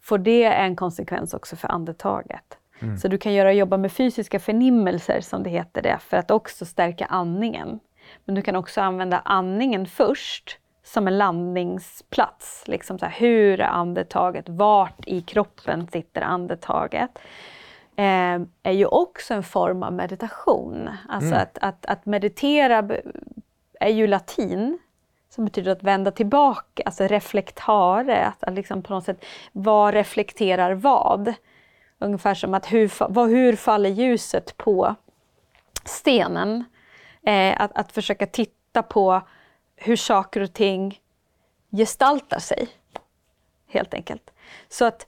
får 0.00 0.18
det 0.18 0.44
en 0.44 0.76
konsekvens 0.76 1.34
också 1.34 1.56
för 1.56 1.68
andetaget. 1.68 2.58
Mm. 2.82 2.98
Så 2.98 3.08
du 3.08 3.18
kan 3.18 3.32
göra 3.32 3.52
jobba 3.52 3.76
med 3.76 3.92
fysiska 3.92 4.40
förnimmelser 4.40 5.20
som 5.20 5.42
det 5.42 5.50
heter 5.50 5.82
det, 5.82 5.98
för 6.00 6.16
att 6.16 6.30
också 6.30 6.64
stärka 6.64 7.04
andningen. 7.04 7.80
Men 8.24 8.34
du 8.34 8.42
kan 8.42 8.56
också 8.56 8.80
använda 8.80 9.18
andningen 9.18 9.86
först 9.86 10.58
som 10.94 11.08
en 11.08 11.18
landningsplats. 11.18 12.64
Liksom 12.66 12.98
så 12.98 13.06
här, 13.06 13.12
hur 13.18 13.60
är 13.60 13.64
andetaget? 13.64 14.48
Vart 14.48 15.06
i 15.06 15.20
kroppen 15.20 15.88
sitter 15.92 16.20
andetaget? 16.20 17.18
Eh, 17.96 18.40
är 18.62 18.72
ju 18.72 18.86
också 18.86 19.34
en 19.34 19.42
form 19.42 19.82
av 19.82 19.92
meditation. 19.92 20.90
Alltså 21.08 21.34
mm. 21.34 21.42
att, 21.42 21.58
att, 21.60 21.86
att 21.86 22.06
meditera 22.06 22.88
är 23.80 23.88
ju 23.88 24.06
latin 24.06 24.78
som 25.30 25.44
betyder 25.44 25.72
att 25.72 25.82
vända 25.82 26.10
tillbaka, 26.10 26.82
alltså 26.86 27.06
reflektare, 27.06 28.26
att, 28.26 28.44
att 28.44 28.54
liksom 28.54 28.82
på 28.82 28.94
något 28.94 29.04
sätt, 29.04 29.24
vad 29.52 29.94
reflekterar 29.94 30.72
vad? 30.72 31.34
Ungefär 31.98 32.34
som 32.34 32.54
att 32.54 32.72
hur, 32.72 32.92
vad, 33.08 33.30
hur 33.30 33.56
faller 33.56 33.90
ljuset 33.90 34.56
på 34.56 34.94
stenen? 35.84 36.64
Eh, 37.22 37.60
att, 37.60 37.70
att 37.74 37.92
försöka 37.92 38.26
titta 38.26 38.82
på 38.82 39.22
hur 39.84 39.96
saker 39.96 40.40
och 40.40 40.52
ting 40.52 41.00
gestaltar 41.70 42.38
sig. 42.38 42.68
Helt 43.66 43.94
enkelt. 43.94 44.30
Så 44.68 44.84
att 44.84 45.06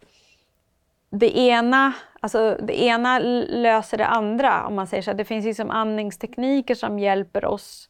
det 1.10 1.38
ena, 1.38 1.92
alltså 2.20 2.58
det 2.62 2.82
ena 2.82 3.18
löser 3.18 3.98
det 3.98 4.06
andra, 4.06 4.66
om 4.66 4.74
man 4.74 4.86
säger 4.86 5.02
så. 5.02 5.12
Det 5.12 5.24
finns 5.24 5.44
liksom 5.44 5.70
andningstekniker 5.70 6.74
som 6.74 6.98
hjälper 6.98 7.44
oss 7.44 7.88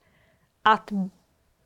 att 0.63 0.91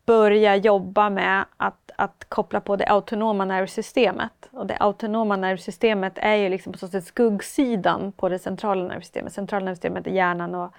börja 0.06 0.56
jobba 0.56 1.11
med 1.11 1.44
att, 1.56 1.90
att 1.96 2.24
koppla 2.28 2.61
på 2.61 2.76
det 2.76 2.90
autonoma 2.90 3.44
nervsystemet. 3.44 4.48
Och 4.50 4.66
det 4.66 4.76
autonoma 4.76 5.37
nervsystemet 5.37 6.12
är 6.16 6.35
ju 6.35 6.48
liksom 6.48 6.72
på 6.72 6.78
så 6.78 6.88
sätt 6.88 7.04
skuggsidan 7.04 8.12
på 8.12 8.28
det 8.28 8.38
centrala 8.38 8.85
nervsystemet. 8.85 9.33
Centrala 9.33 9.64
nervsystemet 9.64 10.06
är 10.06 10.11
hjärnan 10.11 10.54
och, 10.54 10.74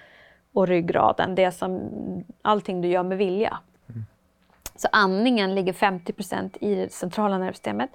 och 0.52 0.68
ryggraden, 0.68 1.34
det 1.34 1.52
som 1.52 1.90
allting 2.42 2.80
du 2.80 2.88
gör 2.88 3.02
med 3.02 3.18
vilja. 3.18 3.58
Så 4.82 4.88
andningen 4.92 5.54
ligger 5.54 5.72
50% 5.72 6.56
i 6.60 6.74
det 6.74 6.92
centrala 6.92 7.38
nervsystemet 7.38 7.90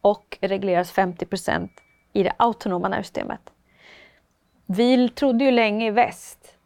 och 0.00 0.38
regleras 0.40 0.92
50% 0.92 1.68
i 2.12 2.22
det 2.22 2.32
autonoma 2.36 2.88
nervsystemet. 2.88 3.40
Vi 4.66 5.08
trodde 5.08 5.44
ju 5.44 5.50
länge 5.50 5.86
i 5.86 5.90
väst 5.90 6.56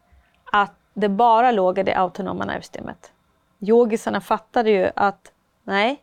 att 0.52 0.74
det 0.94 1.08
bara 1.08 1.50
låg 1.50 1.78
i 1.78 1.82
det 1.82 1.94
autonoma 1.94 2.44
nervsystemet. 2.44 3.12
Yogisarna 3.60 4.20
fattade 4.20 4.70
ju 4.70 4.90
att 4.96 5.32
nej, 5.64 6.02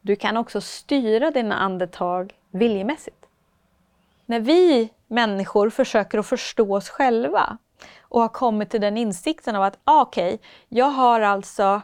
du 0.00 0.16
kan 0.16 0.36
också 0.36 0.60
styra 0.60 1.30
dina 1.30 1.54
andetag 1.54 2.34
viljemässigt. 2.50 3.26
När 4.26 4.40
vi 4.40 4.90
människor 5.06 5.70
försöker 5.70 6.18
att 6.18 6.26
förstå 6.26 6.76
oss 6.76 6.88
själva 6.88 7.58
och 8.00 8.20
har 8.20 8.28
kommit 8.28 8.70
till 8.70 8.80
den 8.80 8.96
insikten 8.96 9.56
av 9.56 9.62
att 9.62 9.78
ah, 9.84 10.02
okej, 10.02 10.34
okay, 10.34 10.46
jag 10.68 10.90
har 10.90 11.20
alltså 11.20 11.82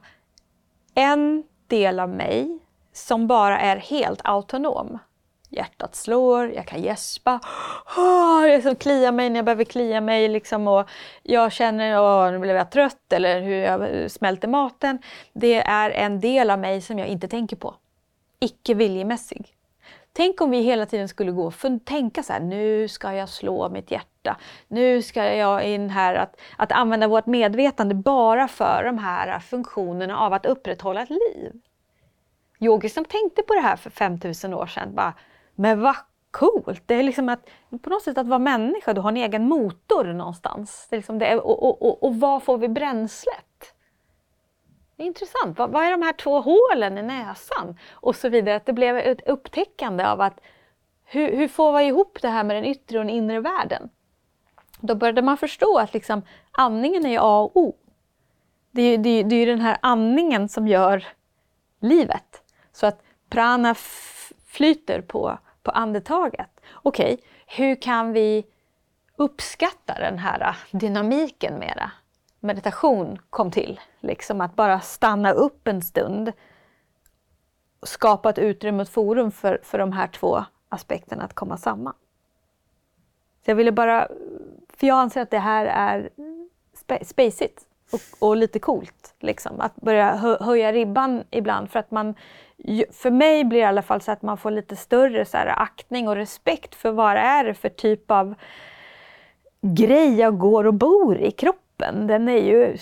en 0.94 1.44
del 1.66 2.00
av 2.00 2.08
mig 2.08 2.58
som 2.92 3.26
bara 3.26 3.60
är 3.60 3.76
helt 3.76 4.20
autonom. 4.24 4.98
Hjärtat 5.52 5.94
slår, 5.94 6.52
jag 6.52 6.66
kan 6.66 6.82
gäspa, 6.82 7.40
oh, 7.96 8.42
det 8.42 8.78
kliar 8.78 9.12
mig 9.12 9.30
när 9.30 9.36
jag 9.36 9.44
behöver 9.44 9.64
klia 9.64 10.00
mig. 10.00 10.28
Liksom, 10.28 10.68
och 10.68 10.88
jag 11.22 11.52
känner 11.52 12.26
att 12.26 12.32
nu 12.32 12.38
blev 12.38 12.56
jag 12.56 12.70
trött 12.70 13.12
eller 13.12 13.40
hur 13.40 13.56
jag 13.56 14.10
smälter 14.10 14.48
maten. 14.48 14.98
Det 15.32 15.54
är 15.54 15.90
en 15.90 16.20
del 16.20 16.50
av 16.50 16.58
mig 16.58 16.80
som 16.80 16.98
jag 16.98 17.08
inte 17.08 17.28
tänker 17.28 17.56
på. 17.56 17.74
Icke 18.40 18.74
viljemässig. 18.74 19.54
Tänk 20.12 20.40
om 20.40 20.50
vi 20.50 20.60
hela 20.60 20.86
tiden 20.86 21.08
skulle 21.08 21.32
gå 21.32 21.46
och 21.46 21.54
tänka 21.84 22.22
så 22.22 22.32
här, 22.32 22.40
nu 22.40 22.88
ska 22.88 23.12
jag 23.12 23.28
slå 23.28 23.68
mitt 23.68 23.90
hjärta. 23.90 24.09
Nu 24.68 25.02
ska 25.02 25.34
jag 25.34 25.64
in 25.64 25.90
här 25.90 26.14
att, 26.14 26.40
att 26.56 26.72
använda 26.72 27.08
vårt 27.08 27.26
medvetande 27.26 27.94
bara 27.94 28.48
för 28.48 28.84
de 28.84 28.98
här 28.98 29.38
funktionerna 29.38 30.18
av 30.18 30.32
att 30.32 30.46
upprätthålla 30.46 31.02
ett 31.02 31.10
liv. 31.10 31.52
Yogisen 32.60 33.04
tänkte 33.04 33.42
på 33.42 33.54
det 33.54 33.60
här 33.60 33.76
för 33.76 33.90
5000 33.90 34.54
år 34.54 34.66
sedan. 34.66 34.94
Bara, 34.94 35.14
men 35.54 35.80
vad 35.80 35.96
coolt! 36.30 36.82
Det 36.86 36.94
är 36.94 37.02
liksom 37.02 37.28
att 37.28 37.48
på 37.82 37.90
något 37.90 38.02
sätt 38.02 38.18
att 38.18 38.26
vara 38.26 38.38
människa, 38.38 38.92
du 38.92 39.00
har 39.00 39.10
en 39.10 39.16
egen 39.16 39.48
motor 39.48 40.04
någonstans. 40.04 40.86
Det 40.90 40.96
är 40.96 40.98
liksom 40.98 41.18
det, 41.18 41.36
och, 41.36 41.62
och, 41.62 41.82
och, 41.82 42.02
och 42.02 42.16
var 42.16 42.40
får 42.40 42.58
vi 42.58 42.68
bränslet? 42.68 43.74
Det 44.96 45.02
är 45.02 45.06
intressant. 45.06 45.58
Vad, 45.58 45.70
vad, 45.70 45.84
är 45.84 45.90
de 45.90 46.02
här 46.02 46.12
två 46.12 46.40
hålen 46.40 46.98
i 46.98 47.02
näsan? 47.02 47.78
Och 47.92 48.16
så 48.16 48.28
vidare. 48.28 48.56
Att 48.56 48.66
det 48.66 48.72
blev 48.72 48.96
ett 48.96 49.28
upptäckande 49.28 50.04
av 50.04 50.20
att 50.20 50.40
hur, 51.04 51.36
hur 51.36 51.48
får 51.48 51.78
vi 51.78 51.84
ihop 51.84 52.18
det 52.22 52.28
här 52.28 52.44
med 52.44 52.56
den 52.56 52.64
yttre 52.64 52.98
och 52.98 53.04
den 53.04 53.14
inre 53.14 53.40
världen? 53.40 53.90
Då 54.80 54.94
började 54.94 55.22
man 55.22 55.36
förstå 55.36 55.78
att 55.78 55.94
liksom, 55.94 56.22
andningen 56.52 57.06
är 57.06 57.18
A 57.18 57.40
och 57.40 57.56
O. 57.56 57.76
Det 58.70 58.82
är, 58.82 58.98
det, 58.98 59.22
det 59.22 59.36
är 59.36 59.46
den 59.46 59.60
här 59.60 59.76
andningen 59.82 60.48
som 60.48 60.68
gör 60.68 61.06
livet. 61.80 62.42
Så 62.72 62.86
att 62.86 63.02
prana 63.28 63.74
flyter 64.46 65.00
på, 65.00 65.38
på 65.62 65.70
andetaget. 65.70 66.60
Okej, 66.72 67.14
okay, 67.14 67.26
hur 67.46 67.82
kan 67.82 68.12
vi 68.12 68.46
uppskatta 69.16 69.94
den 69.94 70.18
här 70.18 70.56
dynamiken 70.70 71.58
mera? 71.58 71.90
meditation 72.40 73.18
kom 73.30 73.50
till. 73.50 73.80
Liksom 74.00 74.40
att 74.40 74.56
bara 74.56 74.80
stanna 74.80 75.32
upp 75.32 75.68
en 75.68 75.82
stund 75.82 76.32
och 77.80 77.88
skapa 77.88 78.30
ett 78.30 78.38
utrymme, 78.38 78.82
ett 78.82 78.88
forum 78.88 79.30
för, 79.30 79.60
för 79.62 79.78
de 79.78 79.92
här 79.92 80.06
två 80.06 80.44
aspekterna 80.68 81.24
att 81.24 81.34
komma 81.34 81.56
samman. 81.56 81.94
Så 83.44 83.50
jag 83.50 83.56
ville 83.56 83.72
bara, 83.72 84.08
för 84.80 84.86
jag 84.86 84.98
anser 84.98 85.20
att 85.20 85.30
det 85.30 85.38
här 85.38 85.66
är 85.66 86.10
spacigt. 87.04 87.66
och, 87.92 88.28
och 88.28 88.36
lite 88.36 88.58
coolt. 88.58 89.14
Liksom. 89.20 89.60
Att 89.60 89.76
börja 89.76 90.16
hö 90.16 90.36
höja 90.40 90.72
ribban 90.72 91.24
ibland. 91.30 91.70
För 91.70 91.78
att 91.78 91.90
man, 91.90 92.14
för 92.90 93.10
mig 93.10 93.44
blir 93.44 93.58
det 93.58 93.62
i 93.62 93.66
alla 93.66 93.82
fall 93.82 94.00
så 94.00 94.12
att 94.12 94.22
man 94.22 94.36
får 94.36 94.50
lite 94.50 94.76
större 94.76 95.24
så 95.24 95.36
här, 95.36 95.62
aktning 95.62 96.08
och 96.08 96.16
respekt 96.16 96.74
för 96.74 96.90
vad 96.90 97.16
det 97.16 97.20
är 97.20 97.52
för 97.52 97.68
typ 97.68 98.10
av 98.10 98.34
grej 99.60 100.18
jag 100.18 100.38
går 100.38 100.66
och 100.66 100.74
bor 100.74 101.18
i 101.18 101.30
kroppen. 101.30 102.06
Den 102.06 102.28
är 102.28 102.42
ju 102.42 102.76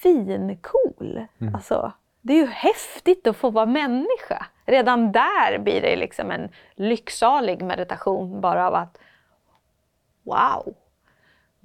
svincool. 0.00 1.26
Mm. 1.38 1.54
Alltså, 1.54 1.92
det 2.22 2.32
är 2.32 2.36
ju 2.38 2.46
häftigt 2.46 3.26
att 3.26 3.36
få 3.36 3.50
vara 3.50 3.66
människa. 3.66 4.46
Redan 4.64 5.12
där 5.12 5.58
blir 5.58 5.80
det 5.80 5.96
liksom 5.96 6.30
en 6.30 6.48
lycksalig 6.74 7.62
meditation 7.62 8.40
bara 8.40 8.66
av 8.66 8.74
att 8.74 8.98
wow, 10.22 10.74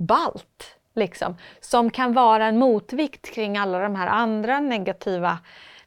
balt! 0.01 0.77
Liksom, 0.93 1.37
som 1.59 1.89
kan 1.89 2.13
vara 2.13 2.45
en 2.45 2.59
motvikt 2.59 3.33
kring 3.33 3.57
alla 3.57 3.79
de 3.79 3.95
här 3.95 4.07
andra 4.07 4.59
negativa 4.59 5.39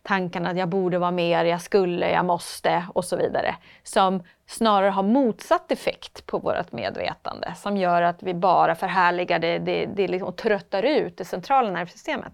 tankarna 0.03 0.51
att 0.51 0.57
jag 0.57 0.69
borde 0.69 0.99
vara 0.99 1.11
mer, 1.11 1.45
jag 1.45 1.61
skulle, 1.61 2.11
jag 2.11 2.25
måste 2.25 2.87
och 2.95 3.05
så 3.05 3.17
vidare. 3.17 3.55
Som 3.83 4.23
snarare 4.47 4.91
har 4.91 5.03
motsatt 5.03 5.73
effekt 5.73 6.27
på 6.27 6.39
vårt 6.39 6.73
medvetande 6.73 7.55
som 7.57 7.77
gör 7.77 8.03
att 8.03 8.23
vi 8.23 8.35
bara 8.35 8.75
förhärligar 8.75 9.39
det, 9.39 9.59
det, 9.59 9.87
det 9.87 10.09
liksom, 10.09 10.29
och 10.29 10.37
tröttar 10.37 10.83
ut 10.83 11.17
det 11.17 11.25
centrala 11.25 11.71
nervsystemet. 11.71 12.33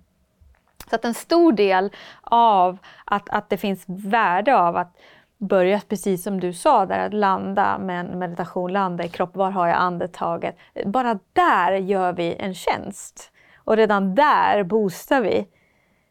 Så 0.90 0.96
att 0.96 1.04
en 1.04 1.14
stor 1.14 1.52
del 1.52 1.90
av 2.22 2.78
att, 3.04 3.28
att 3.28 3.50
det 3.50 3.56
finns 3.56 3.84
värde 3.86 4.56
av 4.56 4.76
att 4.76 4.96
börjat 5.40 5.88
precis 5.88 6.22
som 6.22 6.40
du 6.40 6.52
sa, 6.52 6.86
där 6.86 6.98
att 6.98 7.14
landa 7.14 7.78
med 7.78 8.00
en 8.00 8.18
meditation, 8.18 8.72
landa 8.72 9.04
i 9.04 9.08
kropp, 9.08 9.36
var 9.36 9.50
har 9.50 9.66
jag 9.66 9.76
andetaget? 9.76 10.56
Bara 10.86 11.18
där 11.32 11.72
gör 11.72 12.12
vi 12.12 12.36
en 12.38 12.54
tjänst. 12.54 13.32
Och 13.56 13.76
redan 13.76 14.14
där 14.14 14.62
boostar 14.62 15.20
vi 15.20 15.46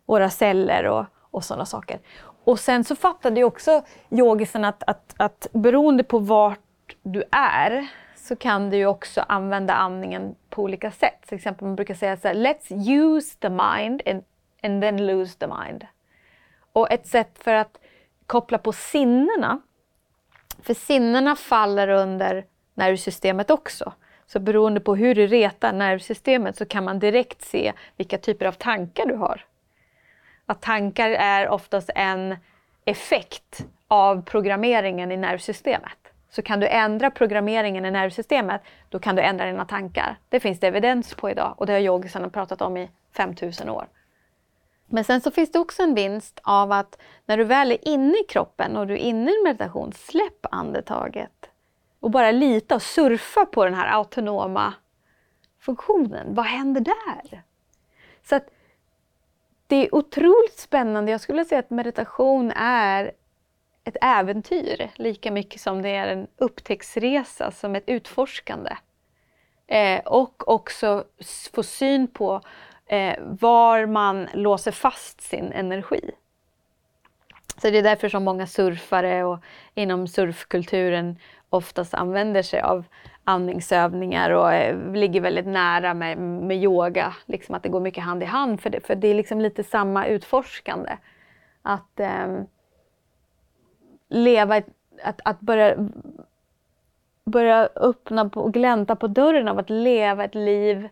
våra 0.06 0.30
celler 0.30 0.86
och, 0.86 1.06
och 1.32 1.44
sådana 1.44 1.66
saker. 1.66 2.00
Och 2.44 2.60
sen 2.60 2.84
så 2.84 2.96
fattade 2.96 3.40
ju 3.40 3.44
också 3.44 3.82
yogisen 4.10 4.66
att, 4.66 4.84
att, 4.88 5.14
att 5.18 5.48
beroende 5.54 6.04
på 6.04 6.20
vart 6.20 6.60
du 7.04 7.24
är 7.32 7.88
så 8.16 8.36
kan 8.36 8.70
du 8.70 8.78
ju 8.78 8.86
också 8.86 9.22
använda 9.28 9.74
andningen 9.74 10.36
på 10.50 10.64
olika 10.64 10.92
sätt. 10.92 11.22
Till 11.28 11.36
exempel 11.36 11.68
man 11.68 11.76
brukar 11.76 11.94
säga 11.94 12.18
så 12.18 12.28
här, 12.28 12.36
let's 12.36 12.90
use 12.90 13.38
the 13.40 13.50
mind 13.50 14.02
and, 14.06 14.24
and 14.64 14.82
then 14.82 15.08
lose 15.08 15.38
the 15.40 15.48
mind. 15.48 15.86
Och 16.74 16.92
ett 16.92 17.08
sätt 17.08 17.40
för 17.44 17.54
att 17.54 17.80
koppla 18.30 18.58
på 18.58 18.72
sinnena, 18.74 19.62
för 20.64 20.74
sinnena 20.74 21.36
faller 21.36 21.88
under 21.88 22.46
nervsystemet 22.74 23.50
också. 23.50 23.94
Så 24.28 24.40
beroende 24.40 24.80
på 24.80 24.96
hur 24.96 25.16
du 25.16 25.28
retar 25.28 25.74
nervsystemet 25.74 26.58
så 26.58 26.66
kan 26.66 26.84
man 26.84 27.00
direkt 27.00 27.42
se 27.42 27.74
vilka 27.98 28.18
typer 28.18 28.46
av 28.46 28.52
tankar 28.52 29.06
du 29.06 29.16
har. 29.16 29.46
Att 30.46 30.62
tankar 30.62 31.10
är 31.10 31.50
oftast 31.50 31.90
en 31.96 32.36
effekt 32.86 33.66
av 33.88 34.22
programmeringen 34.22 35.12
i 35.12 35.18
nervsystemet. 35.18 35.98
Så 36.30 36.42
kan 36.42 36.60
du 36.60 36.68
ändra 36.68 37.12
programmeringen 37.12 37.86
i 37.86 37.92
nervsystemet, 37.92 38.62
då 38.90 39.00
kan 39.00 39.16
du 39.16 39.22
ändra 39.22 39.46
dina 39.46 39.66
tankar. 39.66 40.18
Det 40.30 40.40
finns 40.40 40.60
det 40.60 40.68
evidens 40.68 41.14
på 41.14 41.30
idag 41.30 41.54
och 41.58 41.66
det 41.66 41.74
har 41.74 41.80
yogisarna 41.80 42.30
pratat 42.30 42.62
om 42.62 42.78
i 42.78 42.90
5000 43.16 43.70
år. 43.70 43.88
Men 44.90 45.04
sen 45.04 45.22
så 45.22 45.32
finns 45.32 45.52
det 45.52 45.60
också 45.60 45.84
en 45.84 45.96
vinst 45.96 46.40
av 46.44 46.72
att 46.72 46.98
när 47.26 47.38
du 47.38 47.44
väl 47.44 47.72
är 47.72 47.88
inne 47.88 48.18
i 48.20 48.24
kroppen 48.24 48.78
och 48.78 48.88
du 48.88 48.94
är 48.94 48.98
inne 48.98 49.32
i 49.32 49.44
meditation, 49.44 49.94
släpp 49.94 50.46
andetaget. 50.52 51.50
Och 52.00 52.12
bara 52.12 52.32
lita 52.32 52.76
och 52.76 52.82
surfa 52.82 53.46
på 53.46 53.66
den 53.66 53.74
här 53.74 53.88
autonoma 53.88 54.74
funktionen. 55.60 56.36
Vad 56.36 56.46
händer 56.46 56.82
där? 56.82 57.44
Så 58.24 58.36
att 58.36 58.50
det 59.68 59.76
är 59.76 59.96
otroligt 59.96 60.60
spännande. 60.60 61.12
Jag 61.12 61.22
skulle 61.22 61.46
säga 61.46 61.60
att 61.60 61.70
meditation 61.70 62.52
är 62.56 63.12
ett 63.84 63.98
äventyr 64.02 64.90
lika 64.96 65.32
mycket 65.32 65.62
som 65.62 65.82
det 65.82 65.90
är 65.90 66.08
en 66.08 66.28
upptäcktsresa, 66.38 67.52
som 67.52 67.76
ett 67.76 67.84
utforskande. 67.88 68.78
Eh, 69.68 70.00
och 70.00 70.48
också 70.48 71.04
få 71.54 71.64
syn 71.64 72.08
på 72.08 72.42
eh, 72.90 73.16
var 73.20 73.86
man 73.86 74.28
låser 74.34 74.72
fast 74.72 75.22
sin 75.22 75.52
energi. 75.52 76.12
Så 77.62 77.70
det 77.70 77.78
är 77.78 77.84
därför 77.84 78.10
som 78.10 78.24
många 78.24 78.48
surfare 78.48 79.24
och 79.24 79.40
inom 79.74 80.08
surfkulturen 80.08 81.18
oftast 81.50 81.94
använder 81.94 82.42
sig 82.42 82.62
av 82.62 82.84
andningsövningar 83.24 84.30
och 84.30 84.54
eh, 84.54 84.94
ligger 84.94 85.22
väldigt 85.22 85.48
nära 85.48 85.94
med, 85.94 86.18
med 86.18 86.58
yoga. 86.58 87.16
Liksom 87.26 87.56
att 87.56 87.64
det 87.64 87.70
går 87.70 87.80
mycket 87.80 88.04
hand 88.04 88.24
i 88.24 88.26
hand 88.26 88.62
för 88.62 88.70
det, 88.70 88.88
för 88.88 88.96
det 88.96 89.08
är 89.08 89.14
liksom 89.14 89.42
lite 89.42 89.64
samma 89.64 90.06
utforskande. 90.06 90.98
Att 91.62 92.00
eh, 92.00 92.42
leva, 94.10 94.62
att, 95.04 95.22
att 95.26 95.40
börja, 95.40 95.90
börja 97.26 97.70
öppna 97.76 98.30
och 98.34 98.54
glänta 98.54 98.96
på 98.96 99.08
dörren 99.08 99.48
av 99.48 99.60
att 99.60 99.70
leva 99.70 100.24
ett 100.24 100.36
liv 100.36 100.90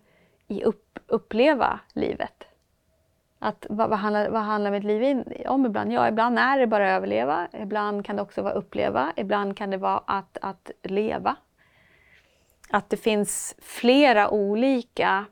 i 0.47 0.63
upp, 0.63 0.99
uppleva 1.07 1.79
livet. 1.93 2.43
Att, 3.39 3.65
vad, 3.69 3.89
vad, 3.89 3.99
handlar, 3.99 4.29
vad 4.29 4.41
handlar 4.41 4.71
mitt 4.71 4.83
liv 4.83 5.23
om 5.47 5.65
ibland? 5.65 5.93
Ja, 5.93 6.07
ibland 6.07 6.39
är 6.39 6.59
det 6.59 6.67
bara 6.67 6.85
att 6.85 6.97
överleva. 6.97 7.47
Ibland 7.53 8.05
kan 8.05 8.15
det 8.15 8.21
också 8.21 8.41
vara 8.41 8.53
uppleva. 8.53 9.13
Ibland 9.15 9.57
kan 9.57 9.69
det 9.69 9.77
vara 9.77 10.03
att, 10.05 10.37
att 10.41 10.71
leva. 10.83 11.35
Att 12.69 12.89
det 12.89 12.97
finns 12.97 13.55
flera 13.59 14.29
olika 14.29 15.25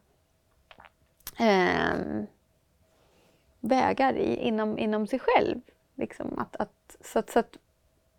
eh, 1.40 2.24
vägar 3.60 4.14
i, 4.14 4.36
inom, 4.36 4.78
inom 4.78 5.08
sig 5.08 5.20
själv. 5.20 5.62
Liksom 5.96 6.40
att, 6.40 6.56
att, 6.56 6.98
så, 7.02 7.20
att, 7.20 7.30
så, 7.30 7.40
att, 7.40 7.58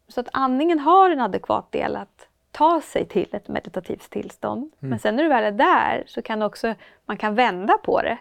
så 0.09 0.21
att 0.21 0.29
andningen 0.33 0.79
har 0.79 1.11
en 1.11 1.21
adekvat 1.21 1.73
del 1.73 1.97
att 1.97 2.26
ta 2.57 2.81
sig 2.81 3.05
till 3.05 3.29
ett 3.33 3.49
meditativt 3.49 4.11
tillstånd. 4.11 4.61
Mm. 4.61 4.91
Men 4.91 4.99
sen 4.99 5.17
när 5.17 5.23
du 5.23 5.29
väl 5.29 5.45
är 5.45 5.51
där 5.53 6.05
så 6.07 6.23
kan 6.23 6.43
också, 6.43 6.75
man 7.07 7.17
kan 7.17 7.35
vända 7.35 7.79
på 7.79 8.03
det. 8.03 8.19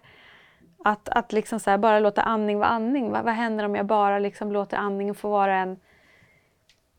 Att, 0.83 1.09
att 1.09 1.33
liksom 1.33 1.59
så 1.59 1.69
här, 1.69 1.77
bara 1.77 1.99
låta 1.99 2.21
andning 2.21 2.59
vara 2.59 2.69
andning. 2.69 3.11
Vad, 3.11 3.23
vad 3.25 3.33
händer 3.33 3.65
om 3.65 3.75
jag 3.75 3.85
bara 3.85 4.19
liksom 4.19 4.51
låter 4.51 4.77
andningen 4.77 5.15
få 5.15 5.29
vara 5.29 5.55
en... 5.55 5.79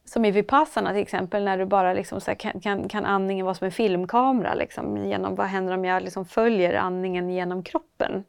Som 0.04 0.24
i 0.24 0.30
Vipassana 0.30 0.92
till 0.92 1.02
exempel, 1.02 1.44
när 1.44 1.58
du 1.58 1.64
bara 1.64 1.94
liksom 1.94 2.20
så 2.20 2.30
här, 2.30 2.36
kan, 2.38 2.60
kan, 2.60 2.88
kan, 2.88 3.04
andningen 3.04 3.44
vara 3.44 3.54
som 3.54 3.64
en 3.64 3.72
filmkamera. 3.72 4.54
Liksom, 4.54 4.96
genom, 4.96 5.34
vad 5.34 5.46
händer 5.46 5.74
om 5.74 5.84
jag 5.84 6.02
liksom 6.02 6.24
följer 6.24 6.74
andningen 6.74 7.30
genom 7.30 7.62
kroppen? 7.62 8.24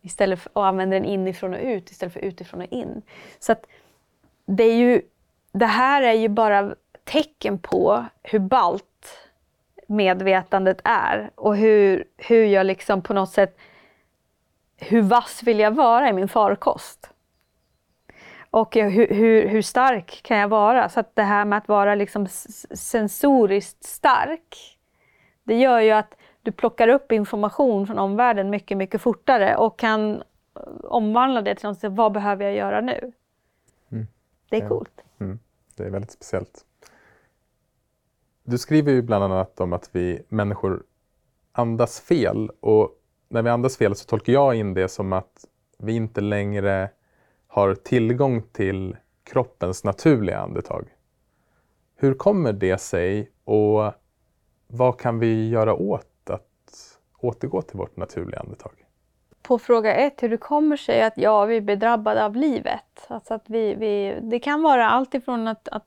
Istället 0.00 0.40
för, 0.40 0.58
och 0.58 0.66
använder 0.66 1.00
den 1.00 1.08
inifrån 1.08 1.54
och 1.54 1.60
ut 1.62 1.90
istället 1.90 2.12
för 2.12 2.20
utifrån 2.20 2.60
och 2.60 2.72
in. 2.72 3.02
Så 3.38 3.52
att 3.52 3.66
det 4.46 4.64
är 4.64 4.76
ju... 4.76 5.02
Det 5.52 5.66
här 5.66 6.02
är 6.02 6.12
ju 6.12 6.28
bara 6.28 6.74
tecken 7.08 7.58
på 7.58 8.04
hur 8.22 8.38
balt 8.38 8.84
medvetandet 9.86 10.80
är 10.84 11.30
och 11.34 11.56
hur, 11.56 12.04
hur 12.16 12.44
jag 12.44 12.66
liksom 12.66 13.02
på 13.02 13.14
något 13.14 13.30
sätt, 13.30 13.58
hur 14.76 15.02
vass 15.02 15.42
vill 15.42 15.58
jag 15.58 15.70
vara 15.70 16.08
i 16.08 16.12
min 16.12 16.28
farkost? 16.28 17.10
Och 18.50 18.74
hur, 18.74 19.14
hur, 19.14 19.48
hur 19.48 19.62
stark 19.62 20.20
kan 20.22 20.38
jag 20.38 20.48
vara? 20.48 20.88
Så 20.88 21.00
att 21.00 21.16
det 21.16 21.22
här 21.22 21.44
med 21.44 21.58
att 21.58 21.68
vara 21.68 21.94
liksom 21.94 22.26
sensoriskt 22.74 23.84
stark, 23.84 24.78
det 25.44 25.54
gör 25.54 25.80
ju 25.80 25.90
att 25.90 26.14
du 26.42 26.52
plockar 26.52 26.88
upp 26.88 27.12
information 27.12 27.86
från 27.86 27.98
omvärlden 27.98 28.50
mycket, 28.50 28.76
mycket 28.76 29.00
fortare 29.00 29.56
och 29.56 29.78
kan 29.78 30.22
omvandla 30.84 31.42
det 31.42 31.54
till 31.54 31.68
något, 31.68 31.84
vad 31.84 32.12
behöver 32.12 32.44
jag 32.44 32.54
göra 32.54 32.80
nu? 32.80 33.12
Mm. 33.92 34.06
Det 34.48 34.56
är 34.56 34.68
coolt. 34.68 35.04
Mm. 35.20 35.38
Det 35.76 35.84
är 35.84 35.90
väldigt 35.90 36.12
speciellt. 36.12 36.64
Du 38.50 38.58
skriver 38.58 38.92
ju 38.92 39.02
bland 39.02 39.24
annat 39.24 39.60
om 39.60 39.72
att 39.72 39.90
vi 39.92 40.22
människor 40.28 40.82
andas 41.52 42.00
fel 42.00 42.50
och 42.60 42.90
när 43.28 43.42
vi 43.42 43.50
andas 43.50 43.76
fel 43.76 43.94
så 43.94 44.04
tolkar 44.04 44.32
jag 44.32 44.54
in 44.54 44.74
det 44.74 44.88
som 44.88 45.12
att 45.12 45.44
vi 45.78 45.92
inte 45.92 46.20
längre 46.20 46.90
har 47.46 47.74
tillgång 47.74 48.42
till 48.42 48.96
kroppens 49.24 49.84
naturliga 49.84 50.38
andetag. 50.38 50.88
Hur 51.96 52.14
kommer 52.14 52.52
det 52.52 52.78
sig 52.78 53.30
och 53.44 53.92
vad 54.66 55.00
kan 55.00 55.18
vi 55.18 55.48
göra 55.48 55.74
åt 55.74 56.30
att 56.30 56.98
återgå 57.18 57.62
till 57.62 57.78
vårt 57.78 57.96
naturliga 57.96 58.40
andetag? 58.40 58.72
På 59.42 59.58
fråga 59.58 59.94
ett, 59.94 60.22
hur 60.22 60.28
det 60.28 60.36
kommer 60.36 60.76
sig 60.76 61.02
att 61.02 61.16
ja, 61.16 61.44
vi 61.44 61.60
blir 61.60 61.76
drabbade 61.76 62.24
av 62.24 62.36
livet. 62.36 63.06
Alltså 63.08 63.34
att 63.34 63.44
vi, 63.50 63.74
vi, 63.74 64.18
det 64.22 64.38
kan 64.38 64.62
vara 64.62 64.88
allt 64.88 65.14
ifrån 65.14 65.48
att, 65.48 65.68
att 65.68 65.86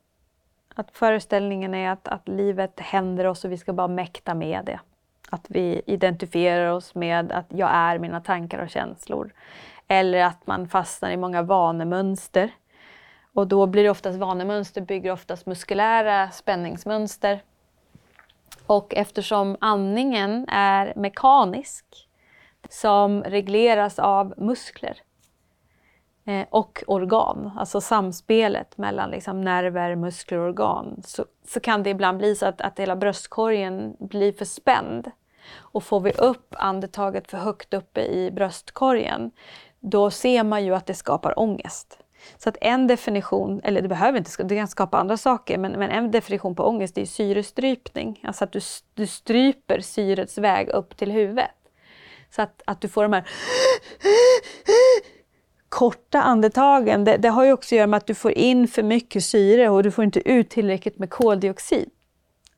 att 0.74 0.90
föreställningen 0.92 1.74
är 1.74 1.90
att, 1.90 2.08
att 2.08 2.28
livet 2.28 2.80
händer 2.80 3.26
oss 3.26 3.44
och 3.44 3.52
vi 3.52 3.58
ska 3.58 3.72
bara 3.72 3.88
mäkta 3.88 4.34
med 4.34 4.64
det. 4.64 4.80
Att 5.30 5.46
vi 5.48 5.82
identifierar 5.86 6.70
oss 6.70 6.94
med 6.94 7.32
att 7.32 7.46
jag 7.48 7.70
är 7.72 7.98
mina 7.98 8.20
tankar 8.20 8.58
och 8.58 8.70
känslor. 8.70 9.32
Eller 9.88 10.24
att 10.24 10.46
man 10.46 10.68
fastnar 10.68 11.10
i 11.10 11.16
många 11.16 11.42
vanemönster. 11.42 12.50
Och 13.32 13.46
då 13.46 13.66
blir 13.66 13.82
det 13.82 13.90
oftast 13.90 14.18
vanemönster, 14.18 14.80
bygger 14.80 15.12
oftast 15.12 15.46
muskulära 15.46 16.30
spänningsmönster. 16.30 17.42
Och 18.66 18.94
eftersom 18.94 19.56
andningen 19.60 20.48
är 20.48 20.92
mekanisk 20.96 21.84
som 22.68 23.22
regleras 23.22 23.98
av 23.98 24.34
muskler 24.36 25.02
eh, 26.24 26.46
och 26.50 26.84
organ, 26.86 27.50
alltså 27.58 27.80
samspelet 27.80 28.78
mellan 28.78 29.10
liksom 29.10 29.40
nerver, 29.40 29.96
muskler 29.96 30.38
och 30.38 30.48
organ, 30.48 31.02
så, 31.04 31.24
så 31.48 31.60
kan 31.60 31.82
det 31.82 31.90
ibland 31.90 32.18
bli 32.18 32.34
så 32.34 32.46
att, 32.46 32.60
att 32.60 32.78
hela 32.78 32.96
bröstkorgen 32.96 33.96
blir 33.98 34.32
för 34.32 34.44
spänd. 34.44 35.10
Och 35.56 35.84
får 35.84 36.00
vi 36.00 36.12
upp 36.12 36.54
andetaget 36.58 37.30
för 37.30 37.38
högt 37.38 37.74
uppe 37.74 38.00
i 38.04 38.30
bröstkorgen, 38.30 39.30
då 39.80 40.10
ser 40.10 40.44
man 40.44 40.64
ju 40.64 40.74
att 40.74 40.86
det 40.86 40.94
skapar 40.94 41.38
ångest. 41.38 41.98
Så 42.38 42.48
att 42.48 42.56
en 42.60 42.86
definition, 42.86 43.60
eller 43.64 43.82
det 43.82 43.88
behöver 43.88 44.18
inte, 44.18 44.42
det 44.42 44.56
kan 44.56 44.68
skapa 44.68 44.98
andra 44.98 45.16
saker, 45.16 45.58
men, 45.58 45.72
men 45.72 45.90
en 45.90 46.10
definition 46.10 46.54
på 46.54 46.64
ångest 46.64 46.98
är 46.98 47.04
syrestrypning. 47.04 48.20
Alltså 48.24 48.44
att 48.44 48.52
du, 48.52 48.60
du 48.94 49.06
stryper 49.06 49.80
syrets 49.80 50.38
väg 50.38 50.68
upp 50.68 50.96
till 50.96 51.12
huvudet. 51.12 51.50
Så 52.30 52.42
att, 52.42 52.62
att 52.66 52.80
du 52.80 52.88
får 52.88 53.02
de 53.02 53.12
här 53.12 53.28
korta 55.72 56.22
andetagen, 56.22 57.04
det, 57.04 57.16
det, 57.16 57.28
har 57.28 57.44
ju 57.44 57.52
också 57.52 57.74
att 57.74 57.76
göra 57.76 57.86
med 57.86 57.96
att 57.96 58.06
du 58.06 58.14
får 58.14 58.32
in 58.32 58.68
för 58.68 58.82
mycket 58.82 59.24
syre 59.24 59.68
och 59.68 59.82
du 59.82 59.90
får 59.90 60.04
inte 60.04 60.30
ut 60.30 60.50
tillräckligt 60.50 60.98
med 60.98 61.10
koldioxid. 61.10 61.90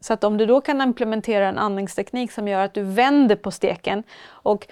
Så 0.00 0.12
att 0.12 0.24
om 0.24 0.36
du 0.36 0.46
då 0.46 0.60
kan 0.60 0.80
implementera 0.80 1.48
en 1.48 1.58
andningsteknik 1.58 2.32
som 2.32 2.48
gör 2.48 2.64
att 2.64 2.74
du 2.74 2.82
vänder 2.82 3.36
på 3.36 3.50
steken 3.50 4.02
och 4.26 4.66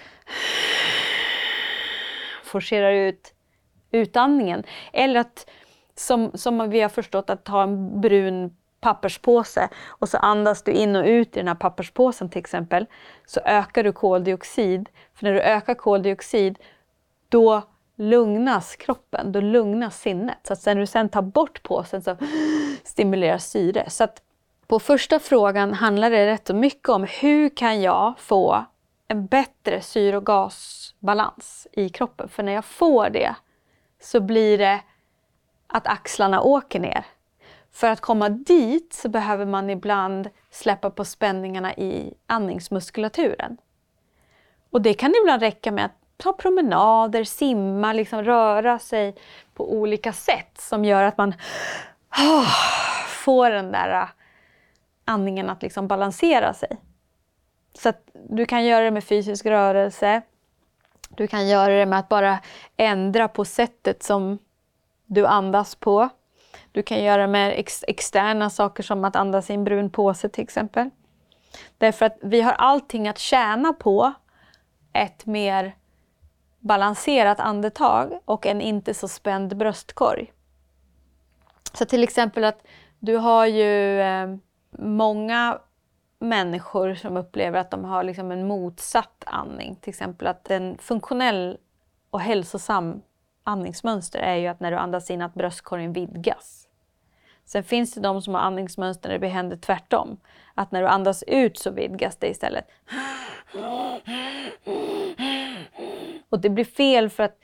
forcerar 2.43 2.91
ut 2.91 3.33
utandningen. 3.91 4.63
Eller 4.93 5.19
att, 5.19 5.49
som, 5.95 6.31
som 6.33 6.69
vi 6.69 6.81
har 6.81 6.89
förstått, 6.89 7.29
att 7.29 7.43
ta 7.43 7.63
en 7.63 8.01
brun 8.01 8.57
papperspåse 8.81 9.69
och 9.87 10.09
så 10.09 10.17
andas 10.17 10.63
du 10.63 10.71
in 10.71 10.95
och 10.95 11.05
ut 11.05 11.37
i 11.37 11.39
den 11.39 11.47
här 11.47 11.55
papperspåsen 11.55 12.29
till 12.29 12.39
exempel, 12.39 12.85
så 13.25 13.39
ökar 13.45 13.83
du 13.83 13.91
koldioxid. 13.91 14.89
För 15.13 15.25
när 15.25 15.33
du 15.33 15.41
ökar 15.41 15.73
koldioxid, 15.73 16.59
då 17.29 17.61
lugnas 17.95 18.75
kroppen, 18.75 19.31
då 19.31 19.41
lugnas 19.41 20.01
sinnet. 20.01 20.37
Så 20.43 20.53
att 20.53 20.65
när 20.65 20.75
du 20.75 20.85
sen 20.85 21.09
tar 21.09 21.21
bort 21.21 21.63
påsen 21.63 22.01
så 22.01 22.17
stimuleras 22.83 23.49
syre. 23.49 23.89
Så 23.89 24.03
att 24.03 24.21
på 24.67 24.79
första 24.79 25.19
frågan 25.19 25.73
handlar 25.73 26.09
det 26.11 26.27
rätt 26.27 26.47
så 26.47 26.53
mycket 26.53 26.89
om 26.89 27.07
hur 27.21 27.49
kan 27.49 27.81
jag 27.81 28.19
få 28.19 28.65
en 29.07 29.25
bättre 29.25 29.81
syre 29.81 30.17
och 30.17 30.25
gasbalans 30.25 31.67
i 31.71 31.89
kroppen? 31.89 32.29
För 32.29 32.43
när 32.43 32.51
jag 32.51 32.65
får 32.65 33.09
det 33.09 33.35
så 34.01 34.19
blir 34.19 34.57
det 34.57 34.81
att 35.67 35.87
axlarna 35.87 36.41
åker 36.41 36.79
ner. 36.79 37.05
För 37.71 37.89
att 37.89 38.01
komma 38.01 38.29
dit 38.29 38.93
så 38.93 39.09
behöver 39.09 39.45
man 39.45 39.69
ibland 39.69 40.29
släppa 40.51 40.89
på 40.89 41.05
spänningarna 41.05 41.73
i 41.73 42.13
andningsmuskulaturen. 42.27 43.57
Och 44.71 44.81
det 44.81 44.93
kan 44.93 45.13
ibland 45.21 45.41
räcka 45.41 45.71
med 45.71 45.85
att 45.85 46.02
ta 46.17 46.33
promenader, 46.33 47.23
simma, 47.23 47.93
liksom 47.93 48.23
röra 48.23 48.79
sig 48.79 49.15
på 49.53 49.73
olika 49.73 50.13
sätt 50.13 50.57
som 50.59 50.85
gör 50.85 51.03
att 51.03 51.17
man 51.17 51.33
oh, 52.11 52.49
får 53.07 53.49
den 53.49 53.71
där 53.71 53.89
ah, 53.89 54.09
andningen 55.05 55.49
att 55.49 55.61
liksom 55.61 55.87
balansera 55.87 56.53
sig. 56.53 56.77
Så 57.73 57.89
att 57.89 58.09
du 58.13 58.45
kan 58.45 58.65
göra 58.65 58.83
det 58.83 58.91
med 58.91 59.03
fysisk 59.03 59.45
rörelse. 59.45 60.21
Du 61.09 61.27
kan 61.27 61.47
göra 61.47 61.73
det 61.73 61.85
med 61.85 61.99
att 61.99 62.09
bara 62.09 62.39
ändra 62.77 63.27
på 63.27 63.45
sättet 63.45 64.03
som 64.03 64.39
du 65.05 65.25
andas 65.25 65.75
på. 65.75 66.09
Du 66.71 66.83
kan 66.83 67.03
göra 67.03 67.21
det 67.21 67.27
med 67.27 67.53
ex 67.59 67.83
externa 67.87 68.49
saker 68.49 68.83
som 68.83 69.05
att 69.05 69.15
andas 69.15 69.49
i 69.49 69.53
en 69.53 69.63
brun 69.63 69.89
påse 69.89 70.29
till 70.29 70.43
exempel. 70.43 70.89
Därför 71.77 72.05
att 72.05 72.17
vi 72.21 72.41
har 72.41 72.53
allting 72.53 73.07
att 73.07 73.19
tjäna 73.19 73.73
på 73.73 74.13
ett 74.93 75.25
mer 75.25 75.75
balanserat 76.63 77.39
andetag 77.39 78.19
och 78.25 78.45
en 78.45 78.61
inte 78.61 78.93
så 78.93 79.07
spänd 79.07 79.57
bröstkorg. 79.57 80.33
Så 81.73 81.85
till 81.85 82.03
exempel 82.03 82.43
att 82.43 82.63
du 82.99 83.15
har 83.15 83.45
ju 83.45 84.01
eh, 84.01 84.35
många 84.79 85.59
människor 86.19 86.95
som 86.95 87.17
upplever 87.17 87.59
att 87.59 87.71
de 87.71 87.83
har 87.85 88.03
liksom 88.03 88.31
en 88.31 88.47
motsatt 88.47 89.23
andning. 89.25 89.75
Till 89.75 89.89
exempel 89.89 90.27
att 90.27 90.51
en 90.51 90.77
funktionell 90.77 91.57
och 92.09 92.19
hälsosam 92.19 93.01
andningsmönster 93.43 94.19
är 94.19 94.35
ju 94.35 94.47
att 94.47 94.59
när 94.59 94.71
du 94.71 94.77
andas 94.77 95.11
in 95.11 95.21
att 95.21 95.33
bröstkorgen 95.33 95.93
vidgas. 95.93 96.67
Sen 97.45 97.63
finns 97.63 97.93
det 97.93 98.01
de 98.01 98.21
som 98.21 98.33
har 98.33 98.41
andningsmönster 98.41 99.09
där 99.09 99.19
det 99.19 99.27
händer 99.27 99.57
tvärtom. 99.57 100.17
Att 100.53 100.71
när 100.71 100.81
du 100.81 100.87
andas 100.87 101.23
ut 101.27 101.57
så 101.57 101.71
vidgas 101.71 102.15
det 102.15 102.27
istället. 102.27 102.67
Och 106.33 106.39
det 106.39 106.49
blir 106.49 106.65
fel 106.65 107.09
för 107.09 107.23
att... 107.23 107.39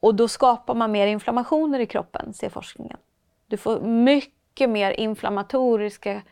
Och 0.00 0.14
då 0.14 0.28
skapar 0.28 0.74
man 0.74 0.92
mer 0.92 1.06
inflammationer 1.06 1.78
i 1.80 1.86
kroppen, 1.86 2.34
ser 2.34 2.48
forskningen. 2.48 2.98
Du 3.46 3.56
får 3.56 3.80
mycket 3.80 4.70
mer 4.70 4.90
inflammatoriska 4.90 6.22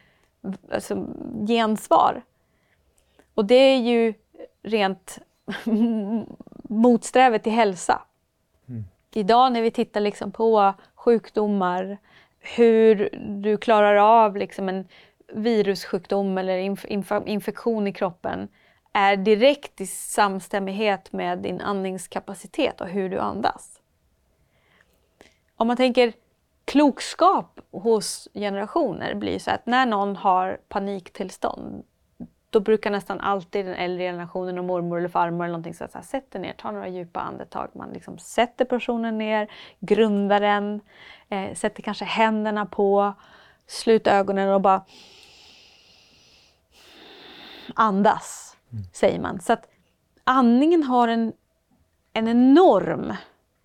alltså, 0.72 1.06
gensvar. 1.46 2.22
Och 3.34 3.44
det 3.44 3.54
är 3.54 3.78
ju 3.78 4.14
rent 4.62 5.18
motsträvet 6.62 7.42
till 7.42 7.52
hälsa. 7.52 8.02
Mm. 8.68 8.84
Idag 9.14 9.52
när 9.52 9.62
vi 9.62 9.70
tittar 9.70 10.00
liksom 10.00 10.32
på 10.32 10.74
sjukdomar, 10.94 11.98
hur 12.40 13.10
du 13.42 13.56
klarar 13.56 13.96
av 13.96 14.36
liksom 14.36 14.68
en 14.68 14.88
virussjukdom 15.32 16.38
eller 16.38 16.58
inf 16.58 16.84
inf 16.84 17.12
infektion 17.26 17.86
i 17.86 17.92
kroppen 17.92 18.48
är 18.92 19.16
direkt 19.16 19.80
i 19.80 19.86
samstämmighet 19.86 21.12
med 21.12 21.38
din 21.38 21.60
andningskapacitet 21.60 22.80
och 22.80 22.88
hur 22.88 23.08
du 23.08 23.18
andas. 23.18 23.80
Om 25.56 25.66
man 25.66 25.76
tänker 25.76 26.12
klokskap 26.64 27.60
hos 27.70 28.28
generationer 28.34 29.14
blir 29.14 29.38
så 29.38 29.50
att 29.50 29.66
när 29.66 29.86
någon 29.86 30.16
har 30.16 30.60
paniktillstånd 30.68 31.84
då 32.52 32.60
brukar 32.60 32.90
nästan 32.90 33.20
alltid 33.20 33.66
den 33.66 33.74
äldre 33.74 34.04
generationen 34.04 34.58
och 34.58 34.64
mormor 34.64 34.98
eller 34.98 35.08
farmor 35.08 35.44
eller 35.44 35.52
någonting 35.52 35.74
säga 35.74 35.88
så 35.88 35.98
här, 35.98 36.04
sätt 36.04 36.30
dig 36.30 36.40
ner, 36.40 36.52
ta 36.52 36.70
några 36.70 36.88
djupa 36.88 37.20
andetag. 37.20 37.70
Man 37.74 37.90
liksom 37.90 38.18
sätter 38.18 38.64
personen 38.64 39.18
ner, 39.18 39.50
grundar 39.80 40.40
den, 40.40 40.80
eh, 41.28 41.54
sätter 41.54 41.82
kanske 41.82 42.04
händerna 42.04 42.66
på, 42.66 43.12
sluter 43.66 44.18
ögonen 44.18 44.48
och 44.48 44.60
bara 44.60 44.84
andas, 47.74 48.51
mm. 48.72 48.84
säger 48.92 49.20
man. 49.20 49.40
Så 49.40 49.52
att 49.52 49.68
andningen 50.24 50.82
har 50.82 51.08
en, 51.08 51.32
en 52.12 52.28
enorm 52.28 53.14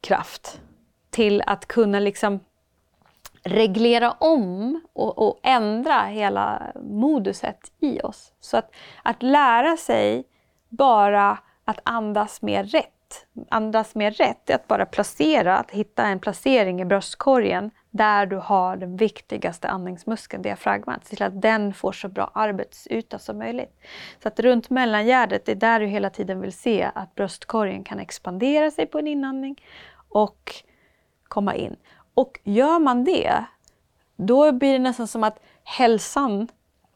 kraft 0.01 0.61
till 1.09 1.43
att 1.45 1.65
kunna 1.65 1.99
liksom 1.99 2.39
reglera 3.43 4.11
om 4.11 4.81
och, 4.93 5.17
och, 5.17 5.39
ändra 5.43 6.01
hela 6.01 6.61
moduset 6.75 7.71
i 7.79 7.99
oss. 8.01 8.33
Så 8.39 8.57
att, 8.57 8.75
att 9.03 9.23
lära 9.23 9.77
sig 9.77 10.23
bara 10.69 11.37
att 11.65 11.79
andas 11.83 12.41
mer 12.41 12.63
rätt. 12.63 12.93
Andas 13.49 13.95
mer 13.95 14.11
rätt 14.11 14.49
är 14.49 14.55
att 14.55 14.67
bara 14.67 14.85
placera, 14.85 15.57
att 15.57 15.71
hitta 15.71 16.03
en 16.05 16.19
placering 16.19 16.81
i 16.81 16.85
bröstkorgen 16.85 17.71
där 17.97 18.25
du 18.25 18.35
har 18.35 18.77
den 18.77 18.97
viktigaste 18.97 19.67
andningsmuskeln, 19.67 20.41
diafragmat. 20.41 21.05
Se 21.05 21.15
till 21.15 21.25
att 21.25 21.41
den 21.41 21.73
får 21.73 21.91
så 21.91 22.07
bra 22.07 22.31
arbetsyta 22.33 23.19
som 23.19 23.37
möjligt. 23.37 23.79
Så 24.23 24.27
att 24.27 24.39
runt 24.39 24.69
mellangärdet, 24.69 25.45
det 25.45 25.51
är 25.51 25.55
där 25.55 25.79
du 25.79 25.85
hela 25.85 26.09
tiden 26.09 26.41
vill 26.41 26.53
se 26.53 26.91
att 26.95 27.15
bröstkorgen 27.15 27.83
kan 27.83 27.99
expandera 27.99 28.71
sig 28.71 28.85
på 28.85 28.99
en 28.99 29.07
inandning 29.07 29.61
och 30.09 30.53
komma 31.23 31.55
in. 31.55 31.75
Och 32.13 32.39
gör 32.43 32.79
man 32.79 33.03
det, 33.03 33.45
då 34.15 34.51
blir 34.51 34.73
det 34.73 34.79
nästan 34.79 35.07
som 35.07 35.23
att 35.23 35.39
hälsan 35.63 36.47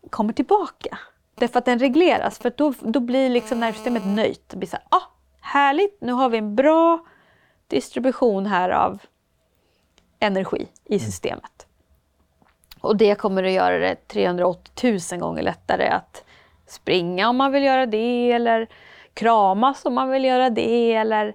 kommer 0.09 0.33
tillbaka. 0.33 0.97
Därför 1.35 1.59
att 1.59 1.65
den 1.65 1.79
regleras, 1.79 2.39
för 2.39 2.53
då, 2.57 2.73
då 2.79 2.99
blir 2.99 3.29
liksom 3.29 3.59
nervsystemet 3.59 4.05
nöjt. 4.05 4.49
Det 4.49 4.57
blir 4.57 4.69
så 4.69 4.75
här, 4.75 4.85
ah, 4.89 5.11
härligt, 5.41 6.01
nu 6.01 6.11
har 6.11 6.29
vi 6.29 6.37
en 6.37 6.55
bra 6.55 7.05
distribution 7.67 8.45
här 8.45 8.69
av 8.69 9.01
energi 10.21 10.67
i 10.85 10.95
mm. 10.95 11.05
systemet. 11.05 11.67
Och 12.81 12.97
det 12.97 13.15
kommer 13.15 13.43
att 13.43 13.51
göra 13.51 13.77
det 13.77 14.07
380 14.07 14.99
000 15.11 15.19
gånger 15.19 15.41
lättare 15.41 15.87
att 15.87 16.23
springa 16.67 17.29
om 17.29 17.37
man 17.37 17.51
vill 17.51 17.63
göra 17.63 17.85
det, 17.85 18.31
eller 18.31 18.67
kramas 19.13 19.85
om 19.85 19.93
man 19.93 20.09
vill 20.09 20.25
göra 20.25 20.49
det, 20.49 20.93
eller 20.93 21.33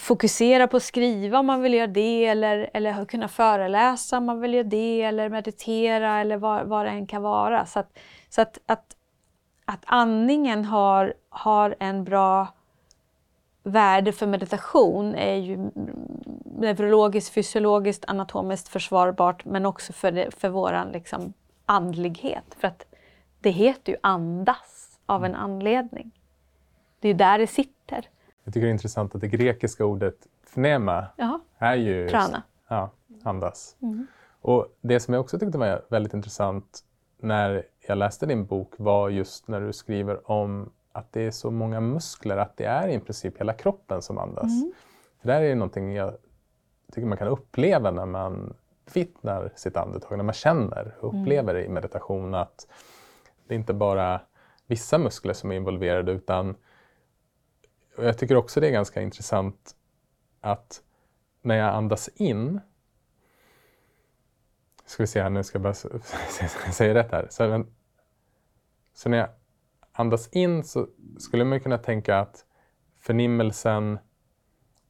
fokusera 0.00 0.66
på 0.66 0.76
att 0.76 0.82
skriva 0.82 1.38
om 1.38 1.46
man 1.46 1.62
vill 1.62 1.74
göra 1.74 1.86
det 1.86 2.26
eller, 2.26 2.70
eller 2.72 3.04
kunna 3.04 3.28
föreläsa 3.28 4.18
om 4.18 4.24
man 4.24 4.40
vill 4.40 4.54
göra 4.54 4.68
det 4.68 5.02
eller 5.02 5.28
meditera 5.28 6.20
eller 6.20 6.36
vad, 6.36 6.66
vad 6.66 6.86
det 6.86 6.90
än 6.90 7.06
kan 7.06 7.22
vara. 7.22 7.66
Så 7.66 7.78
att, 7.78 7.98
så 8.28 8.42
att, 8.42 8.58
att, 8.66 8.96
att 9.64 9.82
andningen 9.84 10.64
har, 10.64 11.14
har 11.28 11.76
en 11.80 12.04
bra 12.04 12.48
värde 13.66 14.12
för 14.12 14.26
meditation 14.26 15.14
är 15.14 15.34
ju 15.34 15.70
neurologiskt, 16.44 17.34
fysiologiskt, 17.34 18.04
anatomiskt 18.08 18.68
försvarbart 18.68 19.44
men 19.44 19.66
också 19.66 19.92
för, 19.92 20.12
det, 20.12 20.34
för 20.34 20.48
våran 20.48 20.88
liksom 20.88 21.32
andlighet. 21.66 22.56
För 22.58 22.68
att 22.68 22.86
det 23.40 23.50
heter 23.50 23.92
ju 23.92 23.98
andas 24.00 24.98
av 25.06 25.24
en 25.24 25.34
anledning. 25.34 26.10
Det 27.00 27.08
är 27.08 27.14
där 27.14 27.38
det 27.38 27.46
sitter. 27.46 28.08
Jag 28.44 28.54
tycker 28.54 28.66
det 28.66 28.70
är 28.70 28.72
intressant 28.72 29.14
att 29.14 29.20
det 29.20 29.28
grekiska 29.28 29.84
ordet 29.84 30.16
fnema 30.46 31.06
Jaha. 31.16 31.40
är 31.58 31.74
ju... 31.74 32.08
Prana. 32.08 32.42
Ja, 32.68 32.90
andas. 33.22 33.76
Mm. 33.82 34.06
Och 34.40 34.66
det 34.80 35.00
som 35.00 35.14
jag 35.14 35.20
också 35.20 35.38
tyckte 35.38 35.58
var 35.58 35.82
väldigt 35.88 36.14
intressant 36.14 36.80
när 37.20 37.62
jag 37.86 37.98
läste 37.98 38.26
din 38.26 38.46
bok 38.46 38.74
var 38.76 39.08
just 39.08 39.48
när 39.48 39.60
du 39.60 39.72
skriver 39.72 40.30
om 40.30 40.72
att 40.96 41.12
det 41.12 41.20
är 41.22 41.30
så 41.30 41.50
många 41.50 41.80
muskler, 41.80 42.36
att 42.36 42.56
det 42.56 42.64
är 42.64 42.88
i 42.88 43.00
princip 43.00 43.40
hela 43.40 43.52
kroppen 43.52 44.02
som 44.02 44.18
andas. 44.18 44.44
Mm. 44.62 44.72
Det 45.22 45.28
där 45.28 45.40
är 45.42 45.46
ju 45.48 45.54
någonting 45.54 45.92
jag 45.94 46.16
tycker 46.92 47.06
man 47.08 47.18
kan 47.18 47.28
uppleva 47.28 47.90
när 47.90 48.06
man 48.06 48.54
vittnar 48.94 49.52
sitt 49.56 49.76
andetag, 49.76 50.16
när 50.16 50.24
man 50.24 50.34
känner 50.34 50.94
och 51.00 51.12
Mm. 51.12 51.22
upplever 51.22 51.54
det 51.54 51.64
i 51.64 51.68
meditation 51.68 52.34
att 52.34 52.66
det 53.46 53.54
är 53.54 53.58
inte 53.58 53.74
bara 53.74 54.20
vissa 54.66 54.98
muskler 54.98 55.32
som 55.34 55.50
är 55.52 55.56
involverade 55.56 56.12
utan 56.12 56.54
och 57.96 58.04
jag 58.04 58.18
tycker 58.18 58.36
också 58.36 58.60
det 58.60 58.66
är 58.68 58.72
ganska 58.72 59.02
intressant 59.02 59.76
att 60.40 60.82
när 61.42 61.56
jag 61.56 61.74
andas 61.74 62.08
in 62.08 62.60
ska 64.86 65.02
vi 65.02 65.06
se 65.06 65.22
här, 65.22 65.30
nu 65.30 65.42
ska 65.44 65.56
jag 65.56 65.62
bara 65.62 65.70
s- 65.70 65.86
se 66.30 66.48
så 66.48 66.58
jag 66.64 66.74
säger 66.74 66.94
rätt 66.94 67.12
här. 67.12 67.26
Så, 67.30 67.48
men, 67.48 67.66
så 68.94 69.08
när 69.08 69.18
jag 69.18 69.28
andas 69.96 70.28
in 70.32 70.64
så 70.64 70.86
skulle 71.18 71.44
man 71.44 71.60
kunna 71.60 71.78
tänka 71.78 72.18
att 72.18 72.44
förnimmelsen 72.98 73.98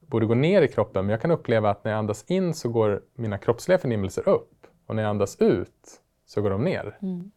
borde 0.00 0.26
gå 0.26 0.34
ner 0.34 0.62
i 0.62 0.68
kroppen, 0.68 1.06
men 1.06 1.10
jag 1.10 1.20
kan 1.20 1.30
uppleva 1.30 1.70
att 1.70 1.84
när 1.84 1.92
jag 1.92 1.98
andas 1.98 2.24
in 2.24 2.54
så 2.54 2.68
går 2.68 3.02
mina 3.14 3.38
kroppsliga 3.38 3.78
förnimmelser 3.78 4.28
upp 4.28 4.66
och 4.86 4.96
när 4.96 5.02
jag 5.02 5.10
andas 5.10 5.36
ut 5.40 6.00
så 6.26 6.42
går 6.42 6.50
de 6.50 6.64
ner. 6.64 6.98
Mm. 7.02 7.30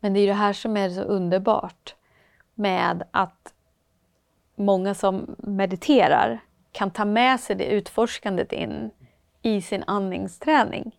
Men 0.00 0.12
det 0.12 0.18
är 0.18 0.20
ju 0.20 0.26
det 0.26 0.32
här 0.32 0.52
som 0.52 0.76
är 0.76 0.90
så 0.90 1.02
underbart 1.02 1.94
med 2.54 3.02
att 3.10 3.54
många 4.56 4.94
som 4.94 5.36
mediterar 5.38 6.40
kan 6.72 6.90
ta 6.90 7.04
med 7.04 7.40
sig 7.40 7.56
det 7.56 7.64
utforskandet 7.64 8.52
in 8.52 8.90
i 9.42 9.62
sin 9.62 9.84
andningsträning. 9.86 10.96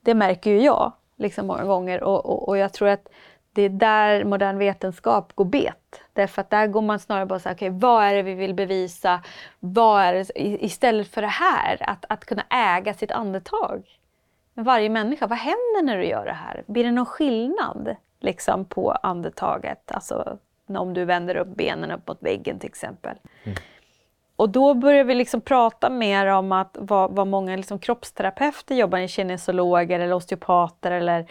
Det 0.00 0.14
märker 0.14 0.50
ju 0.50 0.62
jag 0.62 0.92
liksom 1.16 1.46
många 1.46 1.64
gånger 1.64 2.02
och, 2.02 2.26
och, 2.26 2.48
och 2.48 2.58
jag 2.58 2.72
tror 2.72 2.88
att 2.88 3.08
det 3.52 3.62
är 3.62 3.68
där 3.68 4.24
modern 4.24 4.58
vetenskap 4.58 5.32
går 5.32 5.44
bet. 5.44 6.00
Därför 6.12 6.40
att 6.40 6.50
där 6.50 6.66
går 6.66 6.82
man 6.82 6.98
snarare 6.98 7.26
bara 7.26 7.38
så 7.38 7.48
här, 7.48 7.56
okej, 7.56 7.70
vad 7.70 8.04
är 8.04 8.14
det 8.14 8.22
vi 8.22 8.34
vill 8.34 8.54
bevisa? 8.54 9.22
Vad 9.60 10.02
är 10.02 10.14
det, 10.14 10.24
istället 10.64 11.08
för 11.08 11.22
det 11.22 11.28
här, 11.28 11.76
att, 11.80 12.04
att 12.08 12.24
kunna 12.24 12.42
äga 12.50 12.94
sitt 12.94 13.10
andetag. 13.10 13.82
Varje 14.54 14.88
människa, 14.88 15.26
vad 15.26 15.38
händer 15.38 15.82
när 15.82 15.98
du 15.98 16.04
gör 16.04 16.24
det 16.24 16.32
här? 16.32 16.64
Blir 16.66 16.84
det 16.84 16.90
någon 16.90 17.06
skillnad 17.06 17.96
liksom, 18.20 18.64
på 18.64 18.90
andetaget? 18.90 19.92
Alltså 19.92 20.38
om 20.66 20.94
du 20.94 21.04
vänder 21.04 21.36
upp 21.36 21.56
benen 21.56 21.90
upp 21.90 22.08
mot 22.08 22.22
väggen 22.22 22.58
till 22.58 22.68
exempel. 22.68 23.16
Och 24.36 24.48
då 24.48 24.74
börjar 24.74 25.04
vi 25.04 25.14
liksom 25.14 25.40
prata 25.40 25.90
mer 25.90 26.26
om 26.26 26.52
att 26.52 26.76
vad, 26.80 27.10
vad 27.10 27.26
många 27.26 27.56
liksom 27.56 27.78
kroppsterapeuter 27.78 28.74
jobbar 28.74 28.98
med, 28.98 29.10
kinesiologer 29.10 30.00
eller 30.00 30.14
osteopater 30.14 30.90
eller, 30.90 31.26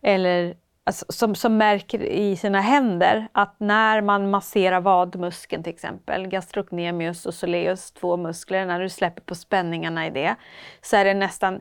eller 0.00 0.56
alltså, 0.84 1.04
som, 1.08 1.34
som 1.34 1.56
märker 1.56 2.02
i 2.02 2.36
sina 2.36 2.60
händer 2.60 3.28
att 3.32 3.54
när 3.58 4.00
man 4.00 4.30
masserar 4.30 4.80
vadmuskeln 4.80 5.62
till 5.62 5.72
exempel, 5.72 6.26
gastrocnemius 6.26 7.26
och 7.26 7.34
soleus, 7.34 7.90
två 7.92 8.16
muskler, 8.16 8.66
när 8.66 8.80
du 8.80 8.88
släpper 8.88 9.22
på 9.22 9.34
spänningarna 9.34 10.06
i 10.06 10.10
det, 10.10 10.36
så 10.82 10.96
är 10.96 11.04
det 11.04 11.14
nästan 11.14 11.60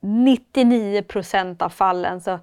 99 0.00 1.02
procent 1.02 1.62
av 1.62 1.68
fallen 1.68 2.20
så 2.20 2.38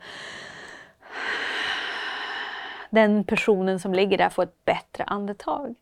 den 2.90 3.24
personen 3.24 3.80
som 3.80 3.94
ligger 3.94 4.18
där 4.18 4.30
får 4.30 4.44
ett 4.44 4.66
bättre 4.66 5.04
andetag. 5.04 5.76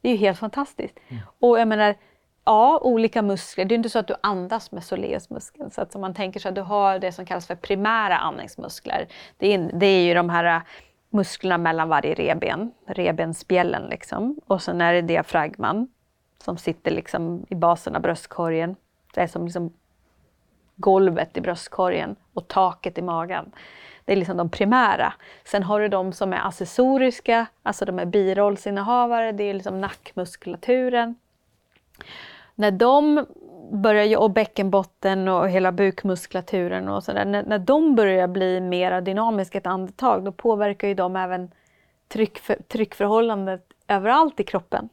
Det 0.00 0.08
är 0.08 0.12
ju 0.12 0.18
helt 0.18 0.38
fantastiskt. 0.38 0.98
Och 1.40 1.60
jag 1.60 1.68
menar, 1.68 1.94
ja, 2.44 2.78
olika 2.82 3.22
muskler. 3.22 3.64
Det 3.64 3.74
är 3.74 3.76
inte 3.76 3.90
så 3.90 3.98
att 3.98 4.06
du 4.06 4.14
andas 4.20 4.72
med 4.72 4.84
soleusmuskeln. 4.84 5.70
Så 5.70 5.80
att 5.80 5.94
om 5.94 6.00
man 6.00 6.14
tänker 6.14 6.40
sig 6.40 6.48
att 6.48 6.54
du 6.54 6.60
har 6.60 6.98
det 6.98 7.12
som 7.12 7.26
kallas 7.26 7.46
för 7.46 7.54
primära 7.54 8.18
andningsmuskler. 8.18 9.08
Det 9.38 9.54
är, 9.54 9.70
det 9.72 9.86
är 9.86 10.04
ju 10.04 10.14
de 10.14 10.30
här 10.30 10.56
äh, 10.56 10.62
musklerna 11.10 11.58
mellan 11.58 11.88
varje 11.88 12.14
reben, 12.14 12.72
rebensbjällen 12.86 13.82
liksom. 13.82 14.40
Och 14.46 14.62
sen 14.62 14.80
är 14.80 14.92
det 14.92 15.02
diafragman 15.02 15.88
som 16.38 16.56
sitter 16.58 16.90
liksom 16.90 17.46
i 17.48 17.54
basen 17.54 17.96
av 17.96 18.02
bröstkorgen. 18.02 18.76
Det 19.14 19.20
är 19.20 19.26
som 19.26 19.44
liksom 19.44 19.72
golvet 20.76 21.36
i 21.36 21.40
bröstkorgen 21.40 22.16
och 22.34 22.48
taket 22.48 22.98
i 22.98 23.02
magen. 23.02 23.52
Det 24.04 24.12
är 24.12 24.16
liksom 24.16 24.36
de 24.36 24.48
primära. 24.48 25.12
Sen 25.44 25.62
har 25.62 25.80
du 25.80 25.88
de 25.88 26.12
som 26.12 26.32
är 26.32 26.46
accessoriska, 26.46 27.46
alltså 27.62 27.84
de 27.84 27.98
är 27.98 28.04
birollsinnehavare, 28.04 29.32
det 29.32 29.44
är 29.44 29.54
liksom 29.54 29.80
nackmuskulaturen. 29.80 31.16
När 32.54 32.70
de 32.70 33.26
börjar, 33.72 34.18
och 34.18 34.30
bäckenbotten 34.30 35.28
och 35.28 35.48
hela 35.48 35.72
bukmuskulaturen 35.72 36.88
och 36.88 37.04
sådär, 37.04 37.24
när, 37.24 37.42
när 37.42 37.58
de 37.58 37.94
börjar 37.94 38.28
bli 38.28 38.60
mer 38.60 39.00
dynamiska 39.00 39.58
ett 39.58 39.66
andetag, 39.66 40.24
då 40.24 40.32
påverkar 40.32 40.88
ju 40.88 40.94
de 40.94 41.16
även 41.16 41.50
tryckför, 42.08 42.56
tryckförhållandet 42.68 43.66
överallt 43.88 44.40
i 44.40 44.44
kroppen. 44.44 44.88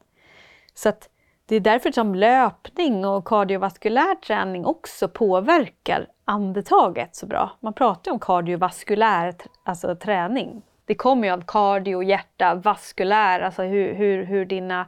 Så 0.74 0.90
att 0.90 1.10
det 1.46 1.56
är 1.56 1.60
därför 1.60 1.92
som 1.92 2.16
löpning 2.16 3.06
och 3.06 3.26
kardiovaskulär 3.26 4.16
träning 4.16 4.66
också 4.66 5.08
påverkar 5.08 6.08
andetaget 6.26 7.16
så 7.16 7.26
bra. 7.26 7.52
Man 7.60 7.74
pratar 7.74 8.12
ju 8.12 8.14
om 8.14 8.20
kardiovaskulär 8.20 9.36
alltså 9.64 9.96
träning. 9.96 10.62
Det 10.86 10.96
kommer 10.96 11.28
ju 11.28 11.34
av 11.34 11.44
kardio, 11.48 12.04
hjärta, 12.04 12.56
vaskulär, 12.56 13.40
alltså 13.40 13.64
hur, 13.64 13.94
hur, 13.94 14.24
hur 14.24 14.46
dina 14.46 14.88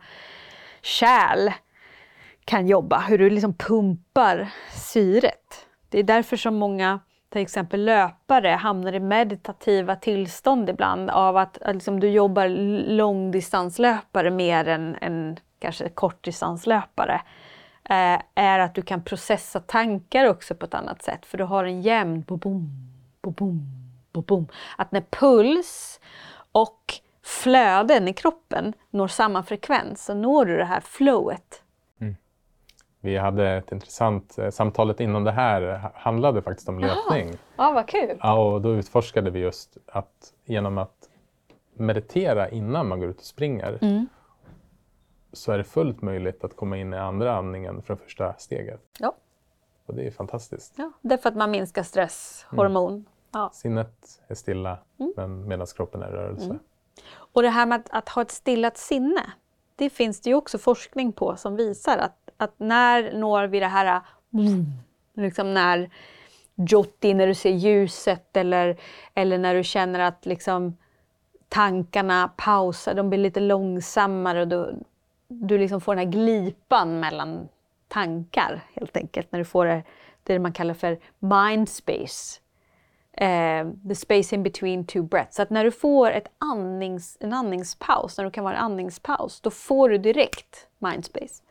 kärl 0.81 1.51
kan 2.45 2.67
jobba, 2.67 2.99
hur 2.99 3.17
du 3.17 3.29
liksom 3.29 3.53
pumpar 3.53 4.49
syret. 4.71 5.67
Det 5.89 5.99
är 5.99 6.03
därför 6.03 6.37
som 6.37 6.55
många 6.55 6.99
till 7.29 7.41
exempel 7.41 7.85
löpare 7.85 8.49
hamnar 8.49 8.93
i 8.93 8.99
meditativa 8.99 9.95
tillstånd 9.95 10.69
ibland 10.69 11.09
av 11.09 11.37
att, 11.37 11.61
att 11.61 11.75
liksom 11.75 11.99
du 11.99 12.09
jobbar 12.09 12.47
långdistanslöpare 12.87 14.31
mer 14.31 14.67
än, 14.67 14.95
än 15.01 15.37
kanske 15.59 15.89
kortdistanslöpare. 15.89 17.21
Eh, 17.89 18.21
är 18.35 18.59
att 18.59 18.75
du 18.75 18.81
kan 18.81 19.03
processa 19.03 19.59
tankar 19.59 20.25
också 20.25 20.55
på 20.55 20.65
ett 20.65 20.73
annat 20.73 21.03
sätt 21.03 21.25
för 21.25 21.37
du 21.37 21.43
har 21.43 21.65
en 21.65 21.81
jämn 21.81 22.21
bo-bom, 22.21 22.69
bo-bom, 23.21 23.61
bo-bom. 24.11 24.47
Att 24.77 24.91
när 24.91 25.01
puls 25.01 25.99
och 26.51 26.93
flöden 27.23 28.07
i 28.07 28.13
kroppen 28.13 28.73
når 28.89 29.07
samma 29.07 29.43
frekvens 29.43 30.05
så 30.05 30.13
når 30.13 30.45
du 30.45 30.57
det 30.57 30.65
här 30.65 30.81
flowet. 30.81 31.62
Vi 33.03 33.17
hade 33.17 33.49
ett 33.49 33.71
intressant, 33.71 34.37
eh, 34.37 34.49
samtalet 34.49 34.99
innan 34.99 35.23
det 35.23 35.31
här 35.31 35.77
ha- 35.77 35.91
handlade 35.95 36.41
faktiskt 36.41 36.69
om 36.69 36.79
löpning. 36.79 37.37
Ja, 37.57 37.71
vad 37.71 37.87
kul! 37.87 38.17
Ja, 38.21 38.43
och 38.53 38.61
då 38.61 38.69
utforskade 38.69 39.29
vi 39.29 39.39
just 39.39 39.77
att 39.87 40.33
genom 40.45 40.77
att 40.77 41.09
meditera 41.73 42.49
innan 42.49 42.87
man 42.87 42.99
går 42.99 43.09
ut 43.09 43.17
och 43.17 43.23
springer 43.25 43.77
Mm. 43.81 44.07
så 45.33 45.51
är 45.51 45.57
det 45.57 45.63
fullt 45.63 46.01
möjligt 46.01 46.43
att 46.43 46.55
komma 46.55 46.77
in 46.77 46.93
i 46.93 46.97
andra 46.97 47.35
andningen 47.35 47.81
från 47.81 47.97
första 47.97 48.33
steget. 48.33 48.81
Ja. 48.99 49.15
Och 49.85 49.95
det 49.95 50.07
är 50.07 50.11
fantastiskt. 50.11 50.73
Ja, 50.77 50.91
det 51.01 51.13
är 51.13 51.17
för 51.17 51.29
att 51.29 51.35
man 51.35 51.51
minskar 51.51 51.83
stresshormon. 51.83 53.05
Ja. 53.31 53.49
Sinnet 53.53 54.21
är 54.27 54.35
stilla 54.35 54.77
Mm. 54.99 55.13
men 55.17 55.47
medan 55.47 55.67
kroppen 55.75 56.01
är 56.03 56.07
i 56.09 56.11
rörelse. 56.11 56.59
Och 57.15 57.41
det 57.41 57.49
här 57.49 57.65
med 57.65 57.79
att, 57.79 57.89
att 57.91 58.09
ha 58.09 58.21
ett 58.21 58.31
stillat 58.31 58.77
sinne, 58.77 59.21
det 59.75 59.89
finns 59.89 60.21
det 60.21 60.29
ju 60.29 60.35
också 60.35 60.57
forskning 60.57 61.13
på 61.13 61.35
som 61.35 61.55
visar 61.55 61.97
att, 61.97 62.29
att 62.37 62.53
när 62.57 63.13
når 63.13 63.47
vi 63.47 63.59
det 63.59 63.67
här, 63.67 64.01
mm, 64.33 64.65
liksom 65.13 65.53
när 65.53 65.89
jotti, 66.55 67.13
när 67.13 67.27
du 67.27 67.35
ser 67.35 67.51
ljuset 67.51 68.37
eller, 68.37 68.77
eller 69.13 69.37
när 69.37 69.55
du 69.55 69.63
känner 69.63 69.99
att 69.99 70.25
liksom 70.25 70.77
tankarna 71.49 72.31
pausar, 72.37 72.93
de 72.93 73.09
blir 73.09 73.19
lite 73.19 73.39
långsammare 73.39 74.41
och 74.41 74.47
du, 74.47 74.75
du 75.27 75.57
liksom 75.57 75.81
får 75.81 75.95
den 75.95 76.05
här 76.05 76.11
glipan 76.11 76.99
mellan 76.99 77.47
tankar 77.87 78.61
helt 78.73 78.97
enkelt. 78.97 79.31
När 79.31 79.39
du 79.39 79.45
får 79.45 79.65
det, 79.65 79.83
det 80.23 80.39
man 80.39 80.53
kallar 80.53 80.73
för 80.73 80.99
mind 81.19 81.69
space. 81.69 82.39
Eh, 83.17 83.67
the 83.87 83.95
space 83.95 84.35
in 84.35 84.43
between 84.43 84.85
two 84.85 85.01
breaths. 85.01 85.35
Så 85.35 85.41
att 85.41 85.49
när 85.49 85.63
du 85.63 85.71
får 85.71 86.11
ett 86.11 86.27
andnings, 86.37 87.17
en 87.19 87.33
andningspaus, 87.33 88.17
när 88.17 88.25
du 88.25 88.31
kan 88.31 88.43
vara 88.43 88.55
en 88.55 88.63
andningspaus, 88.63 89.41
då 89.41 89.49
får 89.49 89.89
du 89.89 89.97
direkt 89.97 90.67
mindspace. 90.79 91.43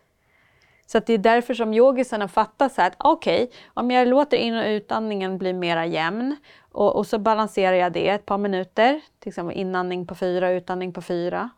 Så 0.86 0.98
att 0.98 1.06
det 1.06 1.12
är 1.12 1.18
därför 1.18 1.54
som 1.54 1.74
yogisarna 1.74 2.28
fattar 2.28 2.68
så 2.68 2.80
här 2.80 2.88
att 2.88 2.96
okej, 2.98 3.50
om 3.74 3.90
jag 3.90 4.08
låter 4.08 4.36
in 4.36 4.54
och 4.54 4.66
utandningen 4.66 5.38
bli 5.38 5.52
mera 5.52 5.86
jämn 5.86 6.36
och, 6.72 6.96
och 6.96 7.06
så 7.06 7.18
balanserar 7.18 7.76
jag 7.76 7.92
det 7.92 8.08
ett 8.08 8.26
par 8.26 8.38
minuter, 8.38 9.00
till 9.18 9.28
exempel 9.28 9.56
inandning 9.56 10.06
på 10.06 10.14
fyra, 10.14 10.50
utandning 10.50 10.92
på 10.92 11.02
fyra. 11.02 11.50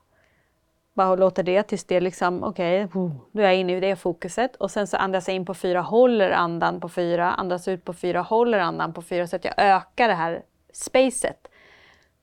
Bara 0.95 1.15
låter 1.15 1.43
det 1.43 1.63
tills 1.63 1.85
det 1.85 2.01
liksom, 2.01 2.45
okej, 2.45 2.89
då 3.33 3.41
är 3.41 3.45
jag 3.45 3.57
inne 3.57 3.77
i 3.77 3.81
det 3.81 3.97
fokuset. 3.97 4.57
Och 4.57 4.71
sen 4.71 4.87
så 4.87 4.97
andas 4.97 5.29
jag 5.29 5.35
in 5.35 5.47
på 5.47 5.55
fyra, 5.55 5.81
håller 5.81 6.31
andan 6.31 6.81
på 6.81 6.89
fyra, 6.89 7.33
andas 7.33 7.69
ut 7.69 7.85
på 7.85 7.93
fyra, 7.93 8.21
håller 8.21 8.59
andan 8.59 8.93
på 8.93 9.03
fyra. 9.03 9.27
Så 9.27 9.37
att 9.37 9.45
jag 9.45 9.55
ökar 9.57 10.09
det 10.09 10.15
här 10.15 10.43
spacet. 10.73 11.49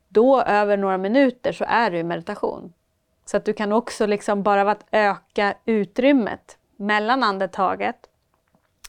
Då 0.10 0.42
över 0.42 0.78
några 0.78 0.98
minuter 0.98 1.52
så 1.52 1.66
är 1.68 1.92
du 1.92 1.98
i 1.98 2.04
meditation. 2.04 2.74
Så 3.26 3.38
att 3.38 3.46
du 3.46 3.54
kan 3.54 3.72
också 3.72 4.06
liksom 4.06 4.44
bara 4.44 4.72
att 4.72 4.86
öka 4.92 5.54
utrymmet 5.66 6.58
mellan 6.76 7.24
andetaget 7.24 7.96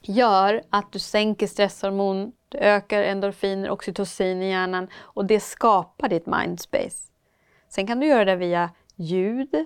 gör 0.01 0.63
att 0.69 0.91
du 0.91 0.99
sänker 0.99 1.47
stresshormon, 1.47 2.31
du 2.49 2.57
ökar 2.57 3.03
endorfiner, 3.03 3.69
oxytocin 3.69 4.41
i 4.41 4.49
hjärnan 4.49 4.87
och 4.95 5.25
det 5.25 5.39
skapar 5.39 6.09
ditt 6.09 6.25
mindspace. 6.25 7.11
Sen 7.69 7.87
kan 7.87 7.99
du 7.99 8.07
göra 8.07 8.25
det 8.25 8.35
via 8.35 8.69
ljud. 8.95 9.65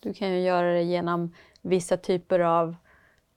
Du 0.00 0.14
kan 0.14 0.28
ju 0.28 0.40
göra 0.40 0.72
det 0.72 0.82
genom 0.82 1.34
vissa 1.62 1.96
typer 1.96 2.40
av 2.40 2.76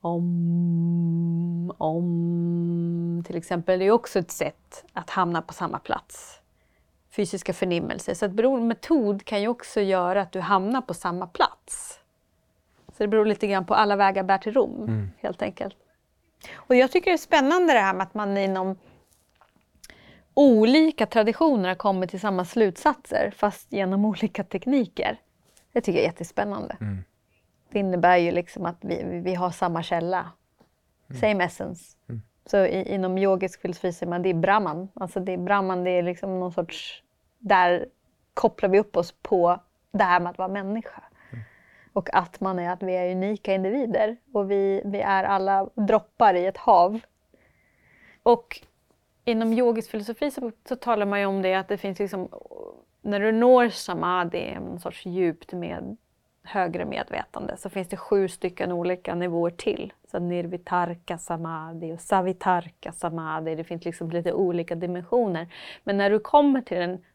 om, 0.02 1.74
om 1.78 3.24
till 3.28 3.38
exempel. 3.38 3.80
Det 3.80 3.86
är 3.86 3.92
också 3.92 4.20
ett 4.20 4.32
sätt 4.32 4.86
att 4.94 5.10
hamna 5.10 5.42
på 5.42 5.54
samma 5.54 5.80
plats. 5.80 6.42
Fysiska 7.12 7.54
förnimmelser. 7.54 8.14
Så 8.14 8.26
att 8.26 8.32
beroende 8.32 8.66
metod 8.66 9.26
kan 9.26 9.42
ju 9.42 9.48
också 9.48 9.82
göra 9.82 10.22
att 10.22 10.32
du 10.32 10.40
hamnar 10.40 10.82
på 10.82 10.94
samma 10.94 11.28
plats. 11.28 12.00
Så 12.88 13.04
det 13.04 13.08
beror 13.08 13.26
lite 13.26 13.48
grann 13.48 13.66
på 13.66 13.76
alla 13.76 13.96
vägar 13.96 14.24
bär 14.24 14.38
till 14.38 14.54
Rom, 14.54 14.84
mm. 14.84 15.12
helt 15.18 15.42
enkelt. 15.42 15.76
Och 16.56 16.76
jag 16.76 16.92
tycker 16.92 17.12
det 17.12 17.16
är 17.16 17.18
spännande 17.18 17.74
det 17.74 17.80
här 17.80 17.94
med 17.94 18.04
att 18.04 18.14
man 18.14 18.38
inom 18.38 18.78
olika 20.40 21.06
traditioner 21.06 21.70
har 21.70 21.76
kommit 21.76 22.10
till 22.10 22.20
samma 22.20 22.46
slutsatser 22.46 23.32
fast 23.36 23.74
genom 23.74 24.06
olika 24.06 24.44
tekniker. 24.44 25.18
Det 25.72 25.82
tycker 25.82 26.00
jag 26.00 26.04
är 26.04 26.10
jättespännande. 26.10 26.78
Mm. 26.82 27.04
Det 27.70 27.80
innebär 27.80 28.18
ju 28.18 28.32
liksom 28.32 28.66
att 28.66 28.78
vi, 28.82 29.22
vi 29.24 29.36
har 29.36 29.52
samma 29.52 29.84
källa. 29.84 30.32
Mm. 31.10 31.22
Same 31.22 31.44
essence. 31.44 31.98
Mm. 32.10 32.22
Så 32.46 32.66
i, 32.66 32.94
inom 32.94 33.18
yogisk 33.18 33.62
filosofi 33.62 33.94
säger 33.94 34.10
man 34.10 34.22
det 34.22 34.30
är 34.30 34.34
brahman. 34.34 34.90
Alltså 34.94 35.20
det 35.20 35.32
är 35.32 35.38
brahman, 35.38 35.84
det 35.84 35.92
är 35.92 36.04
liksom 36.04 36.40
någon 36.40 36.52
sorts... 36.54 37.04
Där 37.38 37.86
kopplar 38.34 38.70
vi 38.70 38.80
upp 38.80 38.98
oss 38.98 39.16
på 39.22 39.60
det 39.92 40.04
här 40.04 40.20
med 40.20 40.30
att 40.30 40.38
vara 40.38 40.48
människa. 40.48 41.04
Mm. 41.32 41.44
Och 41.94 42.16
att 42.16 42.40
man 42.40 42.60
är 42.60 42.70
att 42.70 42.84
vi 42.84 42.94
är 42.94 43.12
unika 43.12 43.54
individer 43.54 44.18
och 44.34 44.52
vi, 44.52 44.82
vi 44.86 45.00
är 45.02 45.24
alla 45.24 45.70
droppar 45.76 46.34
i 46.34 46.46
ett 46.46 46.58
hav. 46.58 47.00
Och 48.24 48.62
inom 49.26 49.54
yogisk 49.54 49.92
filosofi 49.92 50.32
så, 50.32 50.52
så 50.70 50.76
talar 50.76 51.06
man 51.06 51.20
ju 51.20 51.26
om 51.26 51.42
det 51.42 51.56
att 51.56 51.68
det 51.68 51.78
finns 51.78 52.00
liksom, 52.00 52.30
när 53.02 53.20
du 53.20 53.32
når 53.32 53.70
samadhi, 53.70 54.40
en 54.40 54.80
sorts 54.80 55.06
djupt 55.06 55.54
med 55.54 55.98
högre 56.44 56.86
medvetande, 56.86 57.58
så 57.58 57.70
finns 57.70 57.88
det 57.88 57.98
sju 57.98 58.28
stycken 58.28 58.72
olika 58.72 59.16
nivåer 59.16 59.52
till. 59.52 59.94
Så 60.12 60.20
nirvitarka 60.20 61.18
samadhi 61.18 61.94
och 61.94 62.02
savitarka 62.02 62.92
samadhi, 62.92 63.56
det 63.56 63.64
finns 63.64 63.86
liksom 63.86 64.12
lite 64.12 64.34
olika 64.34 64.76
dimensioner. 64.76 65.48
Men 65.84 65.98
när 65.98 66.10
du 66.10 66.20
kommer 66.20 66.62
till 66.62 66.78
en 66.78 67.06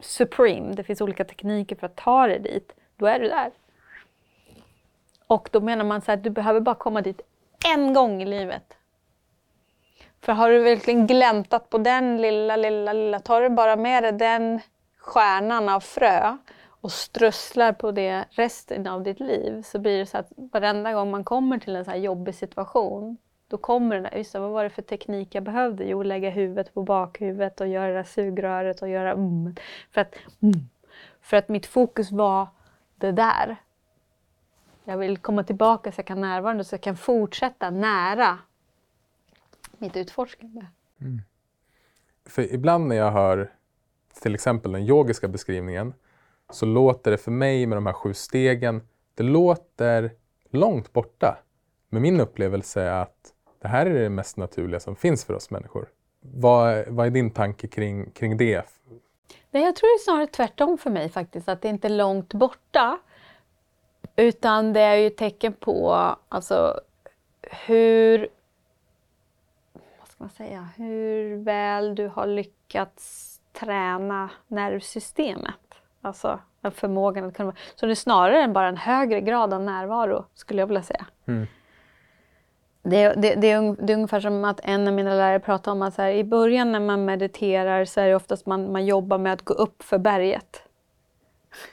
supreme, 0.00 0.74
det 0.74 0.84
finns 0.84 1.00
olika 1.00 1.24
tekniker 1.24 1.76
för 1.76 1.86
att 1.86 1.96
ta 1.96 2.26
dig 2.26 2.38
dit, 2.38 2.72
då 2.96 3.06
är 3.06 3.20
du 3.20 3.28
där. 3.28 3.50
Och 5.26 5.48
då 5.52 5.60
menar 5.60 5.84
man 5.84 6.00
så 6.00 6.12
att 6.12 6.24
du 6.24 6.30
behöver 6.30 6.60
bara 6.60 6.74
komma 6.74 7.00
dit 7.00 7.20
en 7.74 7.94
gång 7.94 8.22
i 8.22 8.26
livet. 8.26 8.75
För 10.26 10.32
har 10.32 10.50
du 10.50 10.58
verkligen 10.58 11.06
gläntat 11.06 11.70
på 11.70 11.78
den 11.78 12.16
lilla, 12.16 12.56
lilla, 12.56 12.92
lilla, 12.92 13.20
tar 13.20 13.42
du 13.42 13.48
bara 13.48 13.76
med 13.76 14.02
dig 14.02 14.12
den 14.12 14.60
stjärnan 14.98 15.68
av 15.68 15.80
frö 15.80 16.36
och 16.68 16.92
strösslar 16.92 17.72
på 17.72 17.92
det 17.92 18.24
resten 18.30 18.86
av 18.86 19.02
ditt 19.02 19.20
liv 19.20 19.62
så 19.62 19.78
blir 19.78 19.98
det 19.98 20.06
så 20.06 20.18
att 20.18 20.32
varenda 20.36 20.92
gång 20.92 21.10
man 21.10 21.24
kommer 21.24 21.58
till 21.58 21.76
en 21.76 21.84
så 21.84 21.90
här 21.90 21.98
jobbig 21.98 22.34
situation 22.34 23.16
då 23.48 23.56
kommer 23.56 23.94
den 23.94 24.02
där, 24.02 24.16
just 24.16 24.32
det, 24.32 24.38
vad 24.38 24.50
var 24.50 24.64
det 24.64 24.70
för 24.70 24.82
teknik 24.82 25.34
jag 25.34 25.42
behövde? 25.42 25.84
Jo, 25.84 26.02
lägga 26.02 26.30
huvudet 26.30 26.74
på 26.74 26.82
bakhuvudet 26.82 27.60
och 27.60 27.68
göra 27.68 28.04
sugröret 28.04 28.82
och 28.82 28.88
göra 28.88 29.12
mm. 29.12 29.56
För 29.90 30.00
att, 30.00 30.14
mm. 30.42 30.68
för 31.20 31.36
att 31.36 31.48
mitt 31.48 31.66
fokus 31.66 32.10
var 32.10 32.48
det 32.96 33.12
där. 33.12 33.56
Jag 34.84 34.98
vill 34.98 35.18
komma 35.18 35.42
tillbaka 35.44 35.92
så 35.92 35.98
jag 35.98 36.06
kan 36.06 36.20
närvara 36.20 36.64
så 36.64 36.74
jag 36.74 36.80
kan 36.80 36.96
fortsätta 36.96 37.70
nära 37.70 38.38
mitt 39.80 39.96
utforskande. 39.96 40.66
Mm. 41.00 41.22
För 42.24 42.54
ibland 42.54 42.86
när 42.86 42.96
jag 42.96 43.10
hör 43.10 43.52
till 44.22 44.34
exempel 44.34 44.72
den 44.72 44.82
yogiska 44.82 45.28
beskrivningen 45.28 45.94
så 46.50 46.66
låter 46.66 47.10
det 47.10 47.18
för 47.18 47.30
mig 47.30 47.66
med 47.66 47.76
de 47.76 47.86
här 47.86 47.92
sju 47.92 48.14
stegen, 48.14 48.88
det 49.14 49.22
låter 49.22 50.10
långt 50.50 50.92
borta. 50.92 51.38
Men 51.88 52.02
min 52.02 52.20
upplevelse 52.20 52.82
är 52.82 53.02
att 53.02 53.32
det 53.58 53.68
här 53.68 53.86
är 53.86 54.02
det 54.02 54.08
mest 54.08 54.36
naturliga 54.36 54.80
som 54.80 54.96
finns 54.96 55.24
för 55.24 55.34
oss 55.34 55.50
människor. 55.50 55.88
Vad, 56.20 56.88
vad 56.88 57.06
är 57.06 57.10
din 57.10 57.30
tanke 57.30 57.68
kring, 57.68 58.10
kring 58.10 58.36
det? 58.36 58.66
Nej, 59.50 59.62
jag 59.62 59.76
tror 59.76 59.88
det 59.88 60.00
är 60.00 60.04
snarare 60.04 60.26
tvärtom 60.26 60.78
för 60.78 60.90
mig 60.90 61.08
faktiskt, 61.08 61.48
att 61.48 61.62
det 61.62 61.68
inte 61.68 61.88
är 61.88 61.96
långt 61.96 62.34
borta. 62.34 62.98
Utan 64.16 64.72
det 64.72 64.80
är 64.80 64.96
ju 64.96 65.10
tecken 65.10 65.52
på 65.52 65.94
alltså, 66.28 66.80
hur, 67.42 68.28
ska 70.16 70.24
man 70.24 70.30
säga, 70.30 70.68
hur 70.76 71.36
väl 71.36 71.94
du 71.94 72.08
har 72.08 72.26
lyckats 72.26 73.32
träna 73.52 74.30
nervsystemet. 74.48 75.54
Alltså 76.02 76.38
förmågan 76.74 77.24
att 77.24 77.36
kunna... 77.36 77.54
Så 77.74 77.86
det 77.86 77.92
är 77.92 77.94
snarare 77.94 78.48
bara 78.48 78.68
en 78.68 78.76
högre 78.76 79.20
grad 79.20 79.54
av 79.54 79.62
närvaro, 79.62 80.24
skulle 80.34 80.62
jag 80.62 80.66
vilja 80.66 80.82
säga. 80.82 81.06
Mm. 81.26 81.46
Det, 82.82 83.08
det, 83.08 83.34
det, 83.34 83.50
är, 83.50 83.86
det 83.86 83.92
är 83.92 83.96
ungefär 83.96 84.20
som 84.20 84.44
att 84.44 84.60
en 84.62 84.88
av 84.88 84.94
mina 84.94 85.14
lärare 85.14 85.40
pratade 85.40 85.72
om 85.72 85.82
att 85.82 85.94
så 85.94 86.02
här, 86.02 86.10
i 86.10 86.24
början 86.24 86.72
när 86.72 86.80
man 86.80 87.04
mediterar 87.04 87.84
så 87.84 88.00
är 88.00 88.08
det 88.08 88.14
oftast 88.14 88.46
man, 88.46 88.72
man 88.72 88.86
jobbar 88.86 89.18
med 89.18 89.32
att 89.32 89.42
gå 89.42 89.54
upp 89.54 89.82
för 89.82 89.98
berget. 89.98 90.62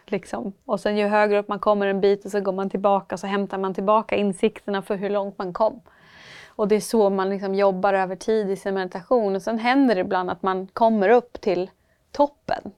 Liksom. 0.06 0.54
Och 0.66 0.80
sen 0.80 0.98
ju 0.98 1.08
högre 1.08 1.40
upp 1.40 1.48
man 1.48 1.60
kommer 1.60 1.88
en 1.88 2.02
bit 2.02 2.26
och 2.26 2.32
så 2.32 2.40
går 2.40 2.54
man 2.54 2.70
tillbaka 2.70 3.18
så 3.18 3.28
hämtar 3.28 3.58
man 3.58 3.74
tillbaka 3.74 4.16
insikterna 4.16 4.82
för 4.82 4.96
hur 4.96 5.10
långt 5.10 5.38
man 5.38 5.54
kom. 5.54 5.82
Och 6.56 6.68
det 6.68 6.76
är 6.76 6.80
så 6.80 7.10
man 7.10 7.30
liksom 7.30 7.56
jobbar 7.56 7.94
över 7.94 8.16
tid 8.16 8.50
i 8.50 8.56
sin 8.56 8.74
meditation. 8.74 9.36
Och 9.36 9.42
sen 9.42 9.60
händer 9.60 9.96
det 9.96 10.02
ibland 10.02 10.30
att 10.30 10.44
man 10.44 10.68
kommer 10.68 11.10
upp 11.10 11.42
till 11.42 11.72
toppen. 12.12 12.72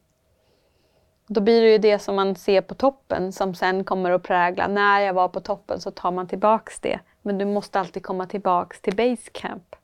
Då 1.28 1.42
blir 1.42 1.62
det 1.62 1.72
ju 1.72 1.78
det 1.78 2.00
som 2.00 2.16
man 2.16 2.36
ser 2.36 2.62
på 2.62 2.76
toppen 2.76 3.32
som 3.32 3.56
sen 3.56 3.84
kommer 3.84 4.12
att 4.12 4.24
prägla. 4.24 4.68
När 4.68 5.00
jag 5.00 5.14
var 5.14 5.28
på 5.28 5.40
toppen 5.40 5.82
så 5.82 5.92
tar 5.92 6.12
man 6.12 6.28
tillbaks 6.28 6.80
det. 6.80 7.00
Men 7.22 7.38
du 7.38 7.46
måste 7.46 7.80
alltid 7.80 8.04
komma 8.04 8.26
tillbaks 8.26 8.82
till 8.82 8.96
base 8.96 9.30
camp. 9.32 9.76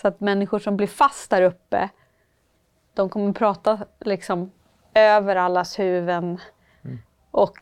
Så 0.00 0.08
att 0.08 0.20
människor 0.20 0.58
som 0.58 0.76
blir 0.76 0.86
fast 0.86 1.30
där 1.30 1.42
uppe, 1.42 1.88
de 2.94 3.08
kommer 3.08 3.32
prata 3.32 3.78
liksom 4.00 4.50
över 4.94 5.36
allas 5.36 5.78
huvuden. 5.78 6.40
Mm. 6.84 6.98
Och 7.30 7.58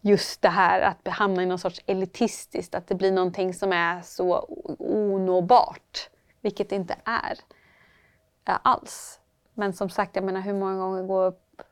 just 0.00 0.42
det 0.42 0.48
här 0.48 0.80
att 0.80 1.08
hamna 1.08 1.42
i 1.42 1.46
någon 1.46 1.58
sorts 1.58 1.80
elitistiskt, 1.86 2.74
att 2.74 2.86
det 2.86 2.94
blir 2.94 3.12
någonting 3.12 3.54
som 3.54 3.72
är 3.72 4.02
så 4.02 4.46
onåbart. 4.78 6.10
Vilket 6.40 6.68
det 6.70 6.76
inte 6.76 6.96
är 7.04 7.38
eh, 8.44 8.58
alls. 8.62 9.20
Men 9.54 9.72
som 9.72 9.90
sagt, 9.90 10.16
jag 10.16 10.24
menar 10.24 10.40
hur 10.40 10.54
många 10.54 10.76
gånger 10.76 11.02
går 11.02 11.26
upp 11.26 11.62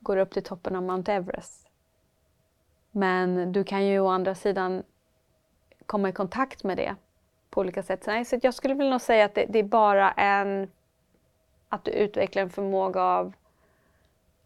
går 0.00 0.16
upp 0.16 0.30
till 0.30 0.42
toppen 0.42 0.76
av 0.76 0.82
Mount 0.82 1.12
Everest. 1.12 1.66
Men 2.90 3.52
du 3.52 3.64
kan 3.64 3.86
ju 3.86 4.00
å 4.00 4.08
andra 4.08 4.34
sidan 4.34 4.82
komma 5.86 6.08
i 6.08 6.12
kontakt 6.12 6.64
med 6.64 6.76
det 6.76 6.96
på 7.50 7.60
olika 7.60 7.82
sätt. 7.82 8.04
Så 8.26 8.38
jag 8.42 8.54
skulle 8.54 8.74
vilja 8.74 8.98
säga 8.98 9.24
att 9.24 9.34
det, 9.34 9.46
det, 9.48 9.58
är 9.58 9.62
bara 9.62 10.12
en... 10.12 10.70
Att 11.68 11.84
du 11.84 11.90
utvecklar 11.90 12.42
en 12.42 12.50
förmåga 12.50 13.02
av, 13.02 13.32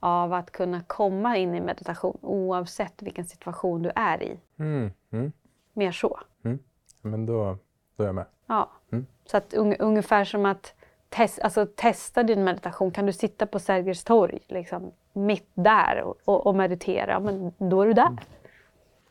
av 0.00 0.32
att 0.32 0.50
kunna 0.50 0.80
komma 0.80 1.36
in 1.36 1.54
i 1.54 1.60
meditation 1.60 2.18
oavsett 2.22 3.02
vilken 3.02 3.24
situation 3.24 3.82
du 3.82 3.90
är 3.94 4.22
i. 4.22 4.40
Mm, 4.58 4.90
mm. 5.10 5.32
Mer 5.72 5.92
så. 5.92 6.20
Mm. 6.44 6.58
Men 7.02 7.26
då, 7.26 7.58
då 7.96 8.02
är 8.02 8.08
jag 8.08 8.14
med. 8.14 8.26
Ja. 8.46 8.70
Mm. 8.92 9.06
Så 9.24 9.36
att 9.36 9.54
un, 9.54 9.74
ungefär 9.74 10.24
som 10.24 10.46
att 10.46 10.74
test, 11.08 11.38
alltså, 11.40 11.66
testa 11.76 12.22
din 12.22 12.44
meditation. 12.44 12.90
Kan 12.90 13.06
du 13.06 13.12
sitta 13.12 13.46
på 13.46 13.58
Sergels 13.58 14.04
torg 14.04 14.38
liksom, 14.48 14.92
mitt 15.12 15.50
där 15.54 16.02
och, 16.24 16.46
och, 16.46 16.54
meditera, 16.54 17.20
men 17.20 17.52
då 17.58 17.82
är 17.82 17.86
du 17.86 17.92
där. 17.92 18.06
Mm. 18.06 18.18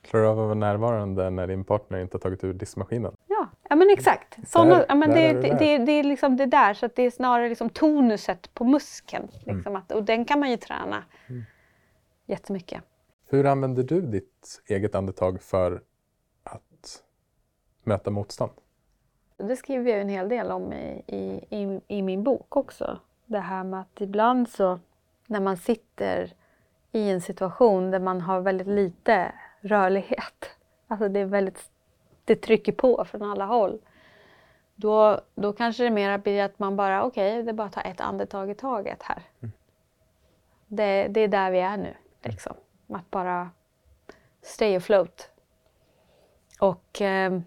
Klarar 0.01 0.23
du 0.23 0.29
av 0.29 0.39
att 0.39 0.45
vara 0.45 0.53
närvarande 0.53 1.29
när 1.29 1.47
din 1.47 1.63
partner 1.63 1.99
inte 1.99 2.15
har 2.15 2.19
tagit 2.19 2.43
ur 2.43 2.53
diskmaskinen? 2.53 3.15
Ja, 3.27 3.47
ja 3.69 3.75
men 3.75 3.89
exakt. 3.89 4.37
Såna, 4.47 4.75
där, 4.75 4.85
ja, 4.89 4.95
men 4.95 5.09
det, 5.09 5.33
det, 5.33 5.57
det, 5.59 5.77
det, 5.77 5.91
är 5.91 6.03
liksom 6.03 6.37
det 6.37 6.45
där, 6.45 6.73
så 6.73 6.89
det 6.95 7.03
är 7.03 7.11
snarare 7.11 7.49
liksom 7.49 7.69
tonuset 7.69 8.53
på 8.53 8.63
muskeln. 8.63 9.23
Mm. 9.23 9.55
Liksom 9.55 9.71
mm. 9.71 9.75
att, 9.75 9.91
och 9.91 10.03
den 10.03 10.25
kan 10.25 10.39
man 10.39 10.51
ju 10.51 10.57
träna 10.57 11.03
mm. 11.27 11.43
jättemycket. 12.25 12.83
Hur 13.29 13.45
använder 13.45 13.83
du 13.83 14.01
ditt 14.01 14.61
eget 14.65 14.95
andetag 14.95 15.41
för 15.41 15.81
att 16.43 17.03
möta 17.83 18.11
motstånd? 18.11 18.51
Det 19.37 19.55
skriver 19.55 19.91
jag 19.91 20.01
en 20.01 20.09
hel 20.09 20.29
del 20.29 20.51
om 20.51 20.73
i, 20.73 21.03
i, 21.07 21.45
i, 21.49 21.81
i 21.87 22.01
min 22.01 22.23
bok 22.23 22.55
också. 22.55 22.99
Det 23.25 23.39
här 23.39 23.63
med 23.63 23.81
att 23.81 24.01
ibland 24.01 24.49
så 24.49 24.79
när 25.27 25.39
man 25.39 25.57
sitter 25.57 26.33
i 26.91 27.09
en 27.09 27.21
situation 27.21 27.91
där 27.91 27.99
man 27.99 28.21
har 28.21 28.41
väldigt 28.41 28.67
lite 28.67 29.31
rörlighet. 29.61 30.49
Alltså 30.91 31.09
det 31.09 31.19
är 31.19 31.25
väldigt, 31.25 31.71
det 32.29 32.35
trycker 32.35 32.71
på 32.71 33.05
från 33.05 33.23
alla 33.23 33.45
håll. 33.45 33.79
Då, 34.75 35.21
då 35.35 35.53
kanske 35.53 35.83
det 35.83 35.89
mer 35.89 36.17
blir 36.17 36.43
att 36.43 36.59
man 36.59 36.75
bara, 36.75 37.03
okej, 37.03 37.33
okay, 37.33 37.43
det 37.43 37.51
är 37.51 37.53
bara 37.53 37.67
att 37.67 37.73
ta 37.73 37.81
ett 37.81 38.01
andetag 38.01 38.51
i 38.51 38.55
taget 38.55 39.03
här. 39.03 39.21
Mm. 39.39 39.51
Det, 40.67 41.07
det 41.07 41.21
är 41.21 41.27
där 41.27 41.51
vi 41.51 41.59
är 41.59 41.77
nu. 41.77 41.93
Liksom. 42.21 42.53
Att 42.89 43.11
bara 43.11 43.49
stay 44.41 44.75
afloat. 44.75 45.31
Och 46.59 47.01
eh, 47.01 47.39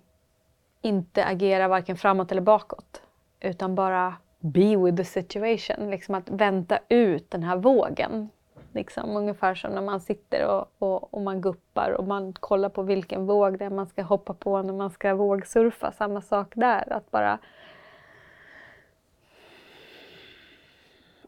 inte 0.81 1.25
agera 1.25 1.69
varken 1.69 1.97
framåt 1.97 2.33
eller 2.33 2.43
bakåt. 2.43 3.03
Utan 3.41 3.75
bara 3.75 4.15
be 4.41 4.77
with 4.77 4.97
the 4.97 5.05
situation. 5.05 5.91
Liksom 5.91 6.15
att 6.15 6.31
vänta 6.31 6.79
ut 6.89 7.31
den 7.31 7.43
här 7.43 7.57
vågen. 7.57 8.29
Liksom, 8.75 9.17
ungefär 9.17 9.55
som 9.55 9.73
när 9.73 9.83
man 9.83 10.01
sitter 10.01 10.47
och, 10.47 10.73
och, 10.79 11.15
och, 11.15 11.23
man 11.23 11.41
guppar 11.41 11.91
och 11.91 12.05
man 12.05 12.33
kollar 12.33 12.69
på 12.69 12.83
vilken 12.83 13.27
våg 13.27 13.59
det 13.59 13.65
är 13.65 13.71
man 13.71 13.87
ska 13.87 14.03
hoppa 14.03 14.35
på 14.35 14.63
när 14.63 14.73
man 14.73 14.91
ska 14.91 15.15
vågsurfa. 15.15 15.93
Samma 15.93 16.21
sak 16.21 16.53
där. 16.55 16.93
Att 16.93 17.11
bara 17.11 17.39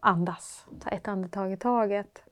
andas. 0.00 0.66
Ta 0.80 0.90
ett 0.90 1.08
andetag 1.08 1.52
i 1.52 1.56
taget. 1.56 2.22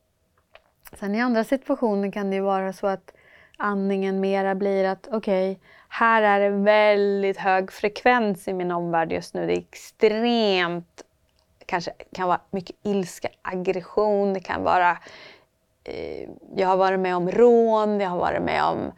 Sen 0.92 1.14
i 1.14 1.20
andra 1.20 1.44
situationer 1.44 2.12
kan 2.12 2.30
det 2.30 2.36
ju 2.36 2.42
vara 2.42 2.72
så 2.72 2.86
att 2.86 3.14
andningen 3.56 4.20
mera 4.20 4.54
blir 4.54 4.84
att 4.84 5.08
okej, 5.12 5.52
okay, 5.52 5.62
här 5.88 6.22
är 6.22 6.40
det 6.40 6.56
väldigt 6.56 7.36
hög 7.36 7.72
frekvens 7.72 8.48
i 8.48 8.52
min 8.52 8.70
omvärld 8.70 9.12
just 9.12 9.34
nu. 9.34 9.46
Det 9.46 9.52
är 9.52 9.58
extremt, 9.58 11.04
kanske 11.66 11.92
kan 12.14 12.28
vara 12.28 12.40
mycket 12.50 12.76
ilska, 12.82 13.28
aggression, 13.42 14.34
det 14.34 14.40
kan 14.40 14.62
vara 14.62 14.90
eh, 15.84 16.28
jag 16.56 16.68
har 16.68 16.76
varit 16.76 17.00
med 17.00 17.16
om 17.16 17.30
rån, 17.30 18.00
jag 18.00 18.10
har 18.10 18.18
varit 18.18 18.42
med 18.42 18.64
om 18.64 18.92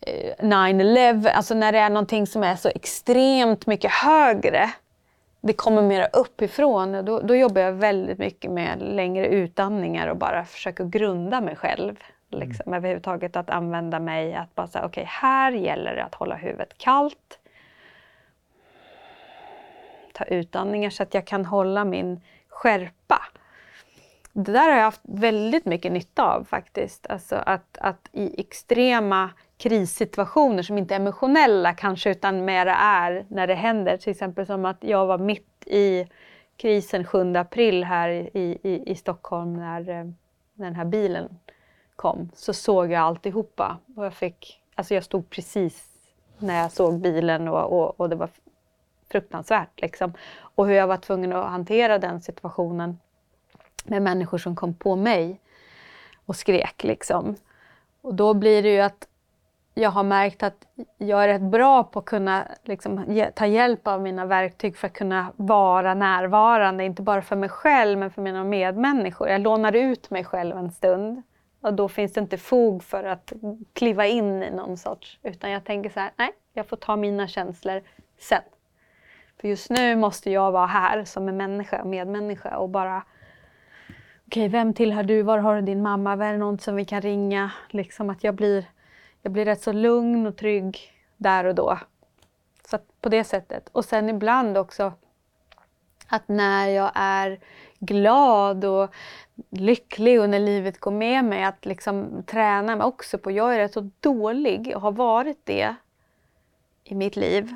eh, 0.00 0.46
9-11, 0.46 1.30
alltså 1.30 1.54
när 1.54 1.72
det 1.72 1.78
är 1.78 1.90
någonting 1.90 2.26
som 2.26 2.42
är 2.42 2.56
så 2.56 2.68
extremt 2.68 3.66
mycket 3.66 3.90
högre 3.90 4.70
det 5.40 5.52
kommer 5.52 5.82
mera 5.82 6.06
uppifrån. 6.06 7.04
Då, 7.04 7.20
då 7.20 7.34
jobbar 7.34 7.60
jag 7.60 7.72
väldigt 7.72 8.18
mycket 8.18 8.50
med 8.50 8.82
längre 8.82 9.26
utandningar 9.26 10.08
och 10.08 10.16
bara 10.16 10.44
försöka 10.44 10.84
grunda 10.84 11.40
mig 11.40 11.56
själv. 11.56 11.96
Liksom, 12.30 12.62
mm. 12.66 12.76
Överhuvudtaget 12.76 13.36
att 13.36 13.50
använda 13.50 13.98
mig, 13.98 14.34
att 14.34 14.54
bara 14.54 14.66
säga 14.66 14.84
okej, 14.84 15.02
okay, 15.02 15.04
här 15.04 15.52
gäller 15.52 15.96
det 15.96 16.04
att 16.04 16.14
hålla 16.14 16.34
huvudet 16.34 16.78
kallt. 16.78 17.39
Ta 20.20 20.26
utandningar 20.26 20.90
så 20.90 21.02
att 21.02 21.14
jag 21.14 21.26
kan 21.26 21.44
hålla 21.44 21.84
min 21.84 22.20
skärpa. 22.48 23.22
Det 24.32 24.52
där 24.52 24.68
har 24.68 24.76
jag 24.76 24.84
haft 24.84 25.00
väldigt 25.02 25.64
mycket 25.64 25.92
nytta 25.92 26.34
av 26.34 26.44
faktiskt. 26.44 27.06
Alltså 27.06 27.36
att, 27.36 27.78
att 27.80 28.08
i 28.12 28.40
extrema 28.40 29.30
krissituationer 29.58 30.62
som 30.62 30.78
inte 30.78 30.94
är 30.94 31.00
emotionella 31.00 31.74
kanske 31.74 32.10
utan 32.10 32.44
mera 32.44 32.76
är 32.76 33.24
när 33.28 33.46
det 33.46 33.54
händer. 33.54 33.96
Till 33.96 34.10
exempel 34.10 34.46
som 34.46 34.64
att 34.64 34.76
jag 34.80 35.06
var 35.06 35.18
mitt 35.18 35.66
i 35.66 36.06
krisen 36.56 37.04
7 37.04 37.36
april 37.36 37.84
här 37.84 38.08
i, 38.08 38.58
i, 38.62 38.82
i 38.86 38.94
Stockholm 38.94 39.56
när, 39.56 39.80
eh, 39.80 40.04
när 40.54 40.66
den 40.66 40.74
här 40.74 40.84
bilen 40.84 41.38
kom. 41.96 42.30
Så 42.34 42.52
såg 42.52 42.92
jag 42.92 43.00
alltihopa 43.00 43.78
och 43.96 44.04
jag 44.04 44.14
fick, 44.14 44.60
alltså 44.74 44.94
jag 44.94 45.04
stod 45.04 45.30
precis 45.30 45.90
när 46.38 46.62
jag 46.62 46.72
såg 46.72 47.00
bilen 47.00 47.48
och, 47.48 47.72
och, 47.72 48.00
och 48.00 48.08
det 48.08 48.16
var 48.16 48.28
fruktansvärt 49.10 49.80
liksom. 49.80 50.12
Och 50.40 50.66
hur 50.66 50.74
jag 50.74 50.86
var 50.86 50.96
tvungen 50.96 51.32
att 51.32 51.50
hantera 51.50 51.98
den 51.98 52.20
situationen 52.20 52.98
med 53.84 54.02
människor 54.02 54.38
som 54.38 54.56
kom 54.56 54.74
på 54.74 54.96
mig 54.96 55.40
och 56.26 56.36
skrek 56.36 56.84
liksom. 56.84 57.36
Och 58.02 58.14
då 58.14 58.34
blir 58.34 58.62
det 58.62 58.74
ju 58.74 58.80
att 58.80 59.06
jag 59.74 59.90
har 59.90 60.02
märkt 60.02 60.42
att 60.42 60.66
jag 60.98 61.24
är 61.24 61.28
rätt 61.28 61.42
bra 61.42 61.84
på 61.84 61.98
att 61.98 62.04
kunna 62.04 62.48
liksom, 62.64 63.22
ta 63.34 63.46
hjälp 63.46 63.86
av 63.86 64.02
mina 64.02 64.26
verktyg 64.26 64.76
för 64.76 64.86
att 64.86 64.92
kunna 64.92 65.32
vara 65.36 65.94
närvarande, 65.94 66.84
inte 66.84 67.02
bara 67.02 67.22
för 67.22 67.36
mig 67.36 67.48
själv 67.48 67.98
men 67.98 68.10
för 68.10 68.22
mina 68.22 68.44
medmänniskor. 68.44 69.28
Jag 69.28 69.40
lånar 69.40 69.72
ut 69.72 70.10
mig 70.10 70.24
själv 70.24 70.56
en 70.56 70.70
stund 70.70 71.22
och 71.60 71.74
då 71.74 71.88
finns 71.88 72.12
det 72.12 72.20
inte 72.20 72.38
fog 72.38 72.82
för 72.82 73.04
att 73.04 73.32
kliva 73.72 74.06
in 74.06 74.42
i 74.42 74.50
någon 74.50 74.76
sorts, 74.76 75.18
utan 75.22 75.50
jag 75.50 75.64
tänker 75.64 75.90
så 75.90 76.00
här, 76.00 76.10
nej, 76.16 76.30
jag 76.52 76.66
får 76.66 76.76
ta 76.76 76.96
mina 76.96 77.28
känslor 77.28 77.82
sen. 78.18 78.42
För 79.40 79.48
just 79.48 79.70
nu 79.70 79.96
måste 79.96 80.30
jag 80.30 80.52
vara 80.52 80.66
här 80.66 81.04
som 81.04 81.28
en 81.28 81.36
människa, 81.36 81.84
medmänniska 81.84 82.58
och 82.58 82.68
bara 82.68 83.02
Okej, 84.26 84.46
okay, 84.46 84.48
vem 84.48 84.74
tillhör 84.74 85.02
du? 85.02 85.22
Var 85.22 85.38
har 85.38 85.54
du 85.54 85.62
din 85.62 85.82
mamma? 85.82 86.16
Var 86.16 86.26
är 86.26 86.32
det 86.32 86.38
någon 86.38 86.58
som 86.58 86.76
vi 86.76 86.84
kan 86.84 87.00
ringa? 87.00 87.50
Liksom 87.68 88.10
att 88.10 88.24
jag 88.24 88.34
blir 88.34 88.64
jag 89.22 89.32
blir 89.32 89.44
rätt 89.44 89.62
så 89.62 89.72
lugn 89.72 90.26
och 90.26 90.36
trygg 90.36 90.78
där 91.16 91.44
och 91.44 91.54
då. 91.54 91.78
Så 92.70 92.78
på 93.00 93.08
det 93.08 93.24
sättet. 93.24 93.68
Och 93.72 93.84
sen 93.84 94.08
ibland 94.08 94.58
också 94.58 94.92
att 96.08 96.28
när 96.28 96.68
jag 96.68 96.90
är 96.94 97.40
glad 97.78 98.64
och 98.64 98.94
lycklig 99.50 100.20
och 100.20 100.30
när 100.30 100.38
livet 100.38 100.80
går 100.80 100.90
med 100.90 101.24
mig 101.24 101.44
att 101.44 101.66
liksom 101.66 102.22
träna 102.26 102.76
mig 102.76 102.86
också 102.86 103.18
på, 103.18 103.30
jag 103.30 103.54
är 103.54 103.58
rätt 103.58 103.72
så 103.72 103.90
dålig 104.00 104.72
och 104.74 104.82
har 104.82 104.92
varit 104.92 105.40
det 105.44 105.74
i 106.84 106.94
mitt 106.94 107.16
liv, 107.16 107.54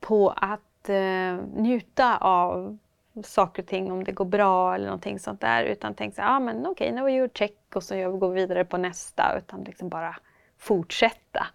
på 0.00 0.30
att 0.36 0.69
eh, 0.90 1.36
njuta 1.62 2.16
av 2.16 2.78
saker 3.24 3.62
och 3.62 3.68
ting 3.68 3.92
om 3.92 4.04
det 4.04 4.12
går 4.12 4.24
bra 4.24 4.74
eller 4.74 4.84
någonting 4.84 5.18
sånt 5.18 5.40
där 5.40 5.64
utan 5.64 5.94
tänka 5.94 6.14
så 6.14 6.20
ja 6.20 6.36
ah, 6.36 6.40
men 6.40 6.66
okej, 6.66 6.70
okay, 6.70 6.92
nu 6.92 7.00
har 7.00 7.06
vi 7.06 7.14
gjort 7.14 7.38
check 7.38 7.56
och 7.74 7.82
så 7.82 8.10
går 8.10 8.28
vi 8.30 8.40
vidare 8.40 8.64
på 8.64 8.76
nästa 8.76 9.38
utan 9.38 9.64
liksom 9.64 9.88
bara 9.88 10.16
fortsätta. 10.58 11.46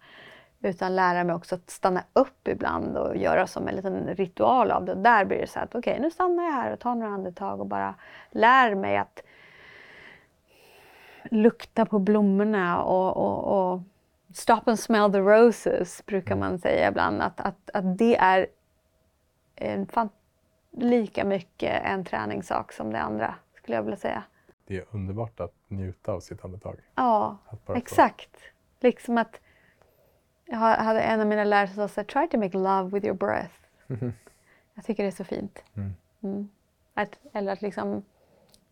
Utan 0.60 0.96
lära 0.96 1.24
mig 1.24 1.36
också 1.36 1.54
att 1.54 1.70
stanna 1.70 2.04
upp 2.12 2.48
ibland 2.48 2.96
och 2.96 3.16
göra 3.16 3.46
som 3.46 3.68
en 3.68 3.76
liten 3.76 4.14
ritual 4.14 4.70
av 4.70 4.84
det. 4.84 4.92
Och 4.92 4.98
där 4.98 5.24
blir 5.24 5.38
det 5.38 5.46
så 5.46 5.60
att 5.60 5.74
okej, 5.74 5.92
okay, 5.92 6.02
nu 6.02 6.10
stannar 6.10 6.44
jag 6.44 6.52
här 6.52 6.72
och 6.72 6.80
tar 6.80 6.94
några 6.94 7.14
andetag 7.14 7.60
och 7.60 7.66
bara 7.66 7.94
lär 8.30 8.74
mig 8.74 8.96
att 8.96 9.22
lukta 11.30 11.86
på 11.86 11.98
blommorna 11.98 12.82
och, 12.82 13.16
och, 13.16 13.72
och 13.72 13.80
stop 14.34 14.60
and 14.66 14.78
smell 14.78 15.12
the 15.12 15.18
roses 15.18 16.06
brukar 16.06 16.36
man 16.36 16.58
säga 16.58 16.88
ibland. 16.88 17.22
Att, 17.22 17.40
att, 17.40 17.70
att 17.74 17.98
det 17.98 18.16
är 18.16 18.46
en 19.56 19.86
fan, 19.86 20.08
lika 20.70 21.24
mycket 21.24 21.82
en 21.84 22.04
träningssak 22.04 22.72
som 22.72 22.92
det 22.92 23.00
andra 23.00 23.34
skulle 23.54 23.76
jag 23.76 23.82
vilja 23.82 23.96
säga. 23.96 24.22
Det 24.66 24.76
är 24.76 24.84
underbart 24.90 25.40
att 25.40 25.54
njuta 25.68 26.12
av 26.12 26.20
sitt 26.20 26.44
andetag. 26.44 26.76
Ja, 26.94 27.38
exakt. 27.74 28.36
Liksom 28.80 29.18
att 29.18 29.40
jag 30.44 30.58
hade 30.58 31.00
en 31.00 31.20
av 31.20 31.26
mina 31.26 31.44
lärare 31.44 31.68
som 31.68 31.88
sa 31.88 32.04
try 32.04 32.28
to 32.28 32.38
make 32.38 32.58
love 32.58 32.90
with 32.90 33.06
your 33.06 33.16
breath. 33.16 33.54
Jag 34.74 34.84
tycker 34.84 35.02
det 35.02 35.08
är 35.08 35.10
så 35.10 35.24
fint. 35.24 35.64
Mm. 35.74 35.94
Mm. 36.22 36.48
Att, 36.94 37.18
eller 37.32 37.52
att 37.52 37.62
liksom 37.62 38.04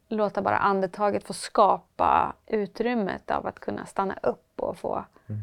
låta 0.09 0.43
bara 0.43 0.59
andetaget 0.59 1.25
få 1.25 1.33
skapa 1.33 2.37
utrymmet 2.47 3.31
av 3.31 3.47
att 3.47 3.59
kunna 3.59 3.87
stanna 3.87 4.19
upp 4.23 4.61
och 4.61 4.79
få... 4.79 5.05
Mm. 5.27 5.43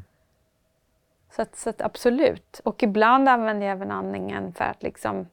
Så, 1.35 1.41
att, 1.41 1.55
så 1.55 1.69
att 1.69 1.81
absolut. 1.81 2.61
Och 2.63 2.83
ibland 2.83 3.29
använder 3.29 3.67
jag 3.67 3.75
även 3.75 3.91
andningen 3.91 4.53
för 4.53 4.65
att 4.65 4.83
liksom... 4.83 5.27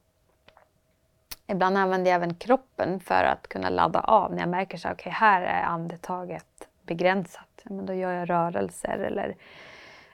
Ibland 1.47 1.77
använder 1.77 2.11
jag 2.11 2.15
även 2.15 2.35
kroppen 2.35 2.99
för 2.99 3.23
att 3.23 3.47
kunna 3.47 3.69
ladda 3.69 3.99
av. 3.99 4.31
När 4.31 4.39
jag 4.39 4.49
märker 4.49 4.87
att 4.87 4.93
okay, 4.93 5.11
här 5.11 5.41
är 5.41 5.63
andetaget 5.63 6.67
begränsat 6.81 7.61
men 7.63 7.85
då 7.85 7.93
gör 7.93 8.11
jag 8.11 8.29
rörelser 8.29 8.97
eller, 8.97 9.35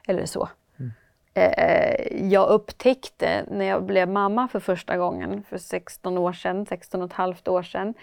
eller 0.08 0.26
så. 0.26 0.50
Mm. 0.80 0.92
Eh, 1.34 2.30
jag 2.32 2.50
upptäckte 2.50 3.46
när 3.52 3.66
jag 3.66 3.84
blev 3.84 4.10
mamma 4.10 4.48
för 4.48 4.60
första 4.60 4.98
gången 4.98 5.44
för 5.50 5.58
16 5.58 6.18
år 6.18 6.34
sedan, 6.34 6.66
16 6.66 7.02
och 7.02 7.10
ett 7.10 7.14
halvt 7.14 7.48
år 7.48 7.64
sedan, 7.64 7.94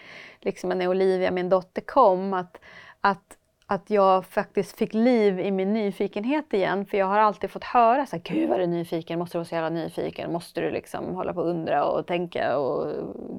liksom 0.41 0.71
när 0.71 0.89
Olivia, 0.89 1.31
min 1.31 1.49
dotter, 1.49 1.83
kom, 1.83 2.35
att, 2.35 2.61
att 3.01 3.37
att 3.73 3.91
jag 3.91 4.27
faktiskt 4.27 4.79
fick 4.79 4.95
liv 4.95 5.41
i 5.41 5.51
min 5.51 5.73
nyfikenhet 5.73 6.53
igen. 6.53 6.87
För 6.87 6.99
jag 6.99 7.07
har 7.07 7.19
alltid 7.19 7.51
fått 7.51 7.65
höra 7.65 8.07
så 8.07 8.17
här, 8.17 8.23
gud 8.23 8.49
vad 8.49 8.59
du 8.59 8.63
är 8.63 8.67
nyfiken, 8.67 9.19
måste 9.19 9.39
du 9.39 9.39
vara 9.39 9.49
så 9.49 9.55
jävla 9.55 9.71
nyfiken, 9.71 10.33
måste 10.33 10.61
du 10.61 10.71
liksom 10.71 11.15
hålla 11.15 11.35
på 11.35 11.41
och 11.41 11.49
undra 11.49 11.85
och 11.85 12.07
tänka 12.07 12.59
och 12.59 12.87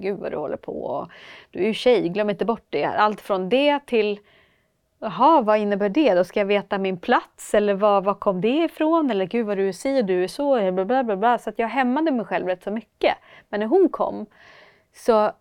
gud 0.02 0.20
vad 0.20 0.32
du 0.32 0.38
håller 0.38 0.58
på. 0.58 0.84
Och, 0.84 1.10
du 1.52 1.60
är 1.60 1.68
ju 1.68 1.74
tjej, 1.74 2.10
glöm 2.10 2.30
inte 2.30 2.46
bort 2.46 2.66
det. 2.70 2.86
Allt 2.86 3.22
från 3.22 3.50
det 3.50 3.80
till 3.86 4.20
Jaha, 5.00 5.42
vad 5.42 5.58
innebär 5.58 5.90
det? 5.90 6.14
Då 6.14 6.24
ska 6.24 6.40
jag 6.40 6.46
veta 6.46 6.78
min 6.78 6.98
plats 6.98 7.54
eller 7.54 7.74
var, 7.74 8.02
var 8.02 8.14
kom 8.14 8.42
det 8.42 8.64
ifrån? 8.64 9.12
Eller 9.12 9.26
gud 9.26 9.46
vad 9.46 9.58
du 9.58 9.74
säger, 9.74 10.04
du 10.04 10.24
är 10.24 10.28
så, 10.28 10.72
bla, 10.72 10.86
bla, 10.86 11.04
bla, 11.04 11.16
bla. 11.18 11.38
Så 11.38 11.50
att 11.50 11.60
jag 11.60 11.68
hämmade 11.68 12.12
mig 12.12 12.26
själv 12.26 12.48
rätt 12.48 12.64
så 12.64 12.72
mycket. 12.72 13.16
Men 13.50 13.60
när 13.60 13.68
hon 13.68 13.90
kom 13.90 14.26
så 14.94 15.32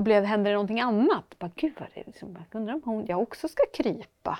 blev, 0.00 0.24
hände 0.24 0.50
det 0.50 0.54
någonting 0.54 0.80
annat. 0.80 1.38
Bara, 1.38 1.50
gud 1.54 1.72
vad 1.78 1.88
det 1.94 2.06
liksom, 2.06 2.38
jag 2.50 2.60
undrar 2.60 2.74
om 2.74 2.82
hon, 2.84 3.06
jag 3.06 3.22
också 3.22 3.48
ska 3.48 3.62
krypa. 3.74 4.38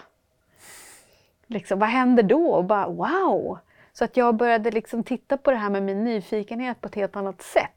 Liksom, 1.46 1.78
vad 1.78 1.88
händer 1.88 2.22
då? 2.22 2.50
Och 2.54 2.64
bara, 2.64 2.88
wow! 2.88 3.58
Så 3.92 4.04
att 4.04 4.16
jag 4.16 4.34
började 4.34 4.70
liksom 4.70 5.04
titta 5.04 5.36
på 5.36 5.50
det 5.50 5.56
här 5.56 5.70
med 5.70 5.82
min 5.82 6.04
nyfikenhet 6.04 6.80
på 6.80 6.88
ett 6.88 6.94
helt 6.94 7.16
annat 7.16 7.42
sätt. 7.42 7.70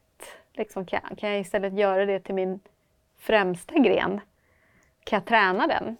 Liksom, 0.52 0.86
kan, 0.86 1.00
kan 1.16 1.30
jag 1.30 1.40
istället 1.40 1.78
göra 1.78 2.06
det 2.06 2.20
till 2.20 2.34
min 2.34 2.60
främsta 3.18 3.74
gren? 3.78 4.20
Kan 5.04 5.16
jag 5.16 5.24
träna 5.24 5.66
den? 5.66 5.96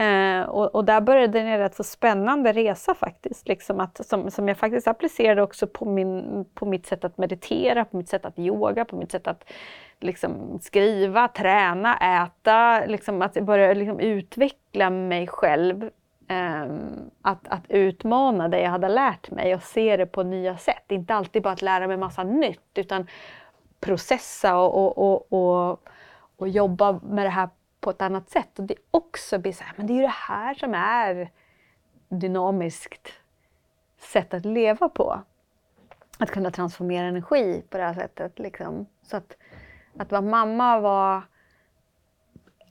Eh, 0.00 0.42
och, 0.42 0.74
och, 0.74 0.84
där 0.84 1.00
började 1.00 1.40
en 1.40 1.58
rätt 1.58 1.74
så 1.74 1.84
spännande 1.84 2.52
resa 2.52 2.94
faktiskt, 2.94 3.48
liksom 3.48 3.80
att, 3.80 4.06
som, 4.06 4.30
som 4.30 4.48
jag 4.48 4.56
faktiskt 4.56 4.88
applicerade 4.88 5.42
också 5.42 5.66
på, 5.66 5.84
min, 5.84 6.44
på 6.54 6.66
mitt 6.66 6.86
sätt 6.86 7.04
att 7.04 7.18
meditera, 7.18 7.84
på 7.84 7.96
mitt 7.96 8.08
sätt 8.08 8.24
att 8.24 8.38
yoga, 8.38 8.84
på 8.84 8.96
mitt 8.96 9.12
sätt 9.12 9.26
att 9.26 9.44
liksom, 10.00 10.58
skriva, 10.62 11.28
träna, 11.28 11.96
äta, 11.96 12.86
liksom, 12.86 13.22
att 13.22 13.34
börja 13.34 13.74
liksom, 13.74 14.00
utveckla 14.00 14.90
mig 14.90 15.26
själv. 15.26 15.90
Eh, 16.28 16.66
att, 17.22 17.48
att 17.48 17.64
utmana 17.68 18.48
det 18.48 18.60
jag 18.60 18.70
hade 18.70 18.88
lärt 18.88 19.30
mig 19.30 19.54
och 19.54 19.62
se 19.62 19.96
det 19.96 20.06
på 20.06 20.22
nya 20.22 20.56
sätt. 20.56 20.84
Inte 20.88 21.14
alltid 21.14 21.42
bara 21.42 21.52
att 21.52 21.62
lära 21.62 21.86
mig 21.86 21.96
massa 21.96 22.22
nytt 22.22 22.70
utan 22.78 23.06
processa 23.80 24.56
och, 24.56 24.76
och, 24.78 24.98
och, 24.98 25.32
och, 25.32 25.88
och 26.36 26.48
jobba 26.48 27.00
med 27.02 27.26
det 27.26 27.30
här 27.30 27.48
på 27.80 27.90
ett 27.90 28.02
annat 28.02 28.30
sätt. 28.30 28.58
Och 28.58 28.64
det 28.64 28.74
också 28.90 29.38
blir 29.38 29.52
så 29.52 29.64
här, 29.64 29.74
men 29.76 29.86
det 29.86 29.92
är 29.92 29.94
ju 29.94 30.02
det 30.02 30.08
här 30.08 30.54
som 30.54 30.74
är 30.74 31.30
dynamiskt 32.08 33.08
sätt 33.98 34.34
att 34.34 34.44
leva 34.44 34.88
på. 34.88 35.20
Att 36.18 36.30
kunna 36.30 36.50
transformera 36.50 37.06
energi 37.06 37.62
på 37.70 37.78
det 37.78 37.84
här 37.84 37.94
sättet. 37.94 38.38
Liksom. 38.38 38.86
Så 39.02 39.16
att, 39.16 39.36
att 39.96 40.12
vara 40.12 40.22
mamma 40.22 40.80
var 40.80 41.22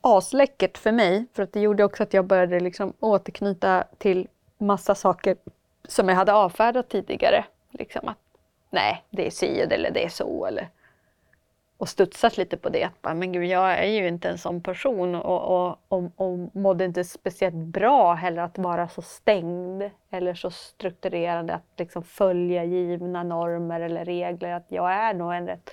asläckert 0.00 0.78
för 0.78 0.92
mig. 0.92 1.26
För 1.32 1.42
att 1.42 1.52
det 1.52 1.60
gjorde 1.60 1.84
också 1.84 2.02
att 2.02 2.14
jag 2.14 2.24
började 2.24 2.60
liksom 2.60 2.92
återknyta 3.00 3.84
till 3.98 4.28
massa 4.58 4.94
saker 4.94 5.36
som 5.88 6.08
jag 6.08 6.16
hade 6.16 6.32
avfärdat 6.32 6.88
tidigare. 6.88 7.44
Liksom 7.70 8.08
att 8.08 8.18
nej, 8.70 9.04
det 9.10 9.26
är 9.26 9.30
si 9.30 9.60
eller 9.60 9.90
det 9.90 10.04
är 10.04 10.08
så. 10.08 10.46
Eller 10.46 10.68
och 11.80 11.88
studsat 11.88 12.36
lite 12.36 12.56
på 12.56 12.68
det. 12.68 12.84
Att 12.84 13.02
bara, 13.02 13.14
men 13.14 13.32
gud, 13.32 13.44
jag 13.44 13.78
är 13.78 13.84
ju 13.84 14.08
inte 14.08 14.28
en 14.28 14.38
sån 14.38 14.62
person 14.62 15.14
och, 15.14 15.68
och, 15.68 15.78
och, 15.88 16.10
och 16.16 16.56
mådde 16.56 16.84
inte 16.84 17.04
speciellt 17.04 17.54
bra 17.54 18.14
heller 18.14 18.42
att 18.42 18.58
vara 18.58 18.88
så 18.88 19.02
stängd 19.02 19.90
eller 20.10 20.34
så 20.34 20.50
strukturerad 20.50 21.50
att 21.50 21.62
liksom 21.76 22.02
följa 22.02 22.64
givna 22.64 23.22
normer 23.22 23.80
eller 23.80 24.04
regler. 24.04 24.52
Att 24.52 24.66
jag 24.68 24.92
är 24.92 25.14
nog 25.14 25.34
en 25.34 25.46
rätt... 25.46 25.70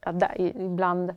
Ja, 0.00 0.12
där, 0.12 0.40
ibland... 0.40 1.14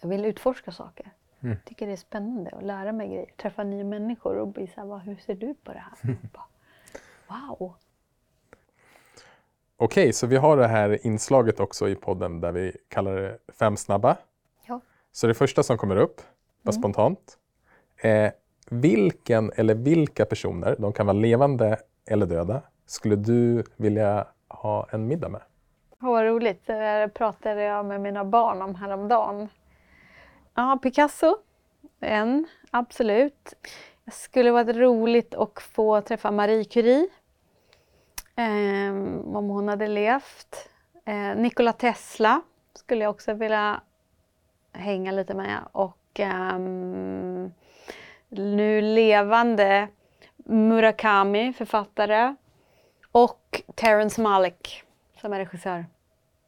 Jag 0.00 0.08
vill 0.08 0.24
utforska 0.24 0.72
saker. 0.72 1.10
Mm. 1.40 1.56
tycker 1.64 1.86
det 1.86 1.92
är 1.92 1.96
spännande 1.96 2.50
att 2.50 2.62
lära 2.62 2.92
mig 2.92 3.08
grejer. 3.08 3.30
Träffa 3.36 3.64
nya 3.64 3.84
människor 3.84 4.36
och 4.36 4.48
bli 4.48 4.66
så 4.66 4.80
här, 4.80 4.98
hur 4.98 5.16
ser 5.16 5.34
du 5.34 5.54
på 5.54 5.72
det 5.72 5.82
här? 6.02 6.16
Bara, 6.32 7.48
wow! 7.58 7.74
Okej, 9.78 10.12
så 10.12 10.26
vi 10.26 10.36
har 10.36 10.56
det 10.56 10.66
här 10.66 11.06
inslaget 11.06 11.60
också 11.60 11.88
i 11.88 11.94
podden 11.94 12.40
där 12.40 12.52
vi 12.52 12.76
kallar 12.88 13.16
det 13.16 13.38
fem 13.58 13.76
snabba. 13.76 14.16
Ja. 14.66 14.80
Så 15.12 15.26
det 15.26 15.34
första 15.34 15.62
som 15.62 15.78
kommer 15.78 15.96
upp, 15.96 16.16
bara 16.62 16.72
mm. 16.72 16.82
spontant, 16.82 17.38
är 17.96 18.32
vilken 18.70 19.52
eller 19.56 19.74
vilka 19.74 20.24
personer, 20.24 20.76
de 20.78 20.92
kan 20.92 21.06
vara 21.06 21.16
levande 21.16 21.76
eller 22.06 22.26
döda, 22.26 22.62
skulle 22.86 23.16
du 23.16 23.64
vilja 23.76 24.26
ha 24.48 24.86
en 24.90 25.06
middag 25.06 25.28
med? 25.28 25.42
Oh, 26.00 26.10
vad 26.10 26.24
roligt, 26.24 26.66
det 26.66 27.10
pratade 27.14 27.62
jag 27.62 27.86
med 27.86 28.00
mina 28.00 28.24
barn 28.24 28.62
om 28.62 28.74
häromdagen. 28.74 29.48
Ja, 30.54 30.78
Picasso, 30.82 31.36
en, 32.00 32.46
absolut. 32.70 33.54
Det 34.04 34.10
skulle 34.10 34.50
varit 34.50 34.76
roligt 34.76 35.34
att 35.34 35.62
få 35.62 36.00
träffa 36.00 36.30
Marie 36.30 36.64
Curie 36.64 37.00
eh, 37.02 37.08
om 38.36 39.48
hon 39.48 39.68
hade 39.68 39.86
levt. 39.86 40.68
Eh, 41.04 41.36
Nikola 41.36 41.72
Tesla 41.72 42.42
skulle 42.74 43.04
jag 43.04 43.10
också 43.10 43.32
vilja 43.32 43.80
hänga 44.72 45.12
lite 45.12 45.34
med 45.34 45.58
och 45.72 46.20
eh, 46.20 46.58
nu 48.28 48.80
levande 48.80 49.88
Murakami, 50.36 51.52
författare 51.52 52.34
och 53.12 53.62
Terrence 53.74 54.20
Malick 54.20 54.82
som 55.20 55.32
är 55.32 55.38
regissör. 55.38 55.86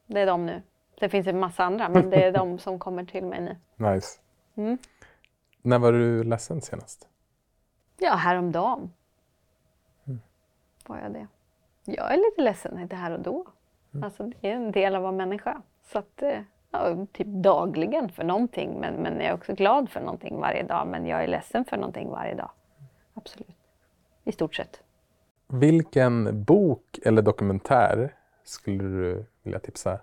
Det 0.06 0.20
är 0.20 0.26
de 0.26 0.46
nu. 0.46 0.62
Det 0.98 1.08
finns 1.08 1.26
en 1.26 1.40
massa 1.40 1.64
andra 1.64 1.88
men 1.88 2.10
det 2.10 2.24
är 2.24 2.32
de 2.32 2.58
som 2.58 2.78
kommer 2.78 3.04
till 3.04 3.24
mig 3.24 3.40
nu. 3.40 3.56
Nice. 3.90 4.20
Mm. 4.54 4.78
När 5.62 5.78
var 5.78 5.92
du 5.92 6.24
ledsen 6.24 6.60
senast? 6.60 7.08
Ja, 7.98 8.14
häromdagen 8.14 8.92
mm. 10.06 10.20
var 10.86 10.98
jag 10.98 11.12
det 11.12 11.26
jag 11.96 12.12
är 12.12 12.16
lite 12.16 12.42
ledsen 12.42 12.78
inte 12.78 12.96
här 12.96 13.10
och 13.10 13.20
då. 13.20 13.46
Mm. 13.94 14.04
Alltså, 14.04 14.22
det 14.22 14.50
är 14.50 14.54
en 14.54 14.72
del 14.72 14.94
av 14.94 15.00
att 15.00 15.02
vara 15.02 15.12
människa. 15.12 15.62
Så 15.92 15.98
att, 15.98 16.22
eh, 16.22 16.40
ja, 16.70 17.06
typ 17.12 17.26
dagligen 17.26 18.08
för 18.08 18.24
någonting. 18.24 18.80
Men, 18.80 18.94
men 18.94 19.16
jag 19.16 19.24
är 19.24 19.34
också 19.34 19.54
glad 19.54 19.90
för 19.90 20.00
någonting 20.00 20.40
varje 20.40 20.62
dag. 20.62 20.86
Men 20.86 21.06
jag 21.06 21.24
är 21.24 21.28
ledsen 21.28 21.64
för 21.64 21.76
någonting 21.76 22.08
varje 22.08 22.34
dag. 22.34 22.50
Absolut. 23.14 23.56
I 24.24 24.32
stort 24.32 24.54
sett. 24.54 24.82
Vilken 25.46 26.44
bok 26.44 26.98
eller 27.04 27.22
dokumentär 27.22 28.14
skulle 28.44 28.84
du 28.84 29.24
vilja 29.42 29.58
tipsa 29.58 29.98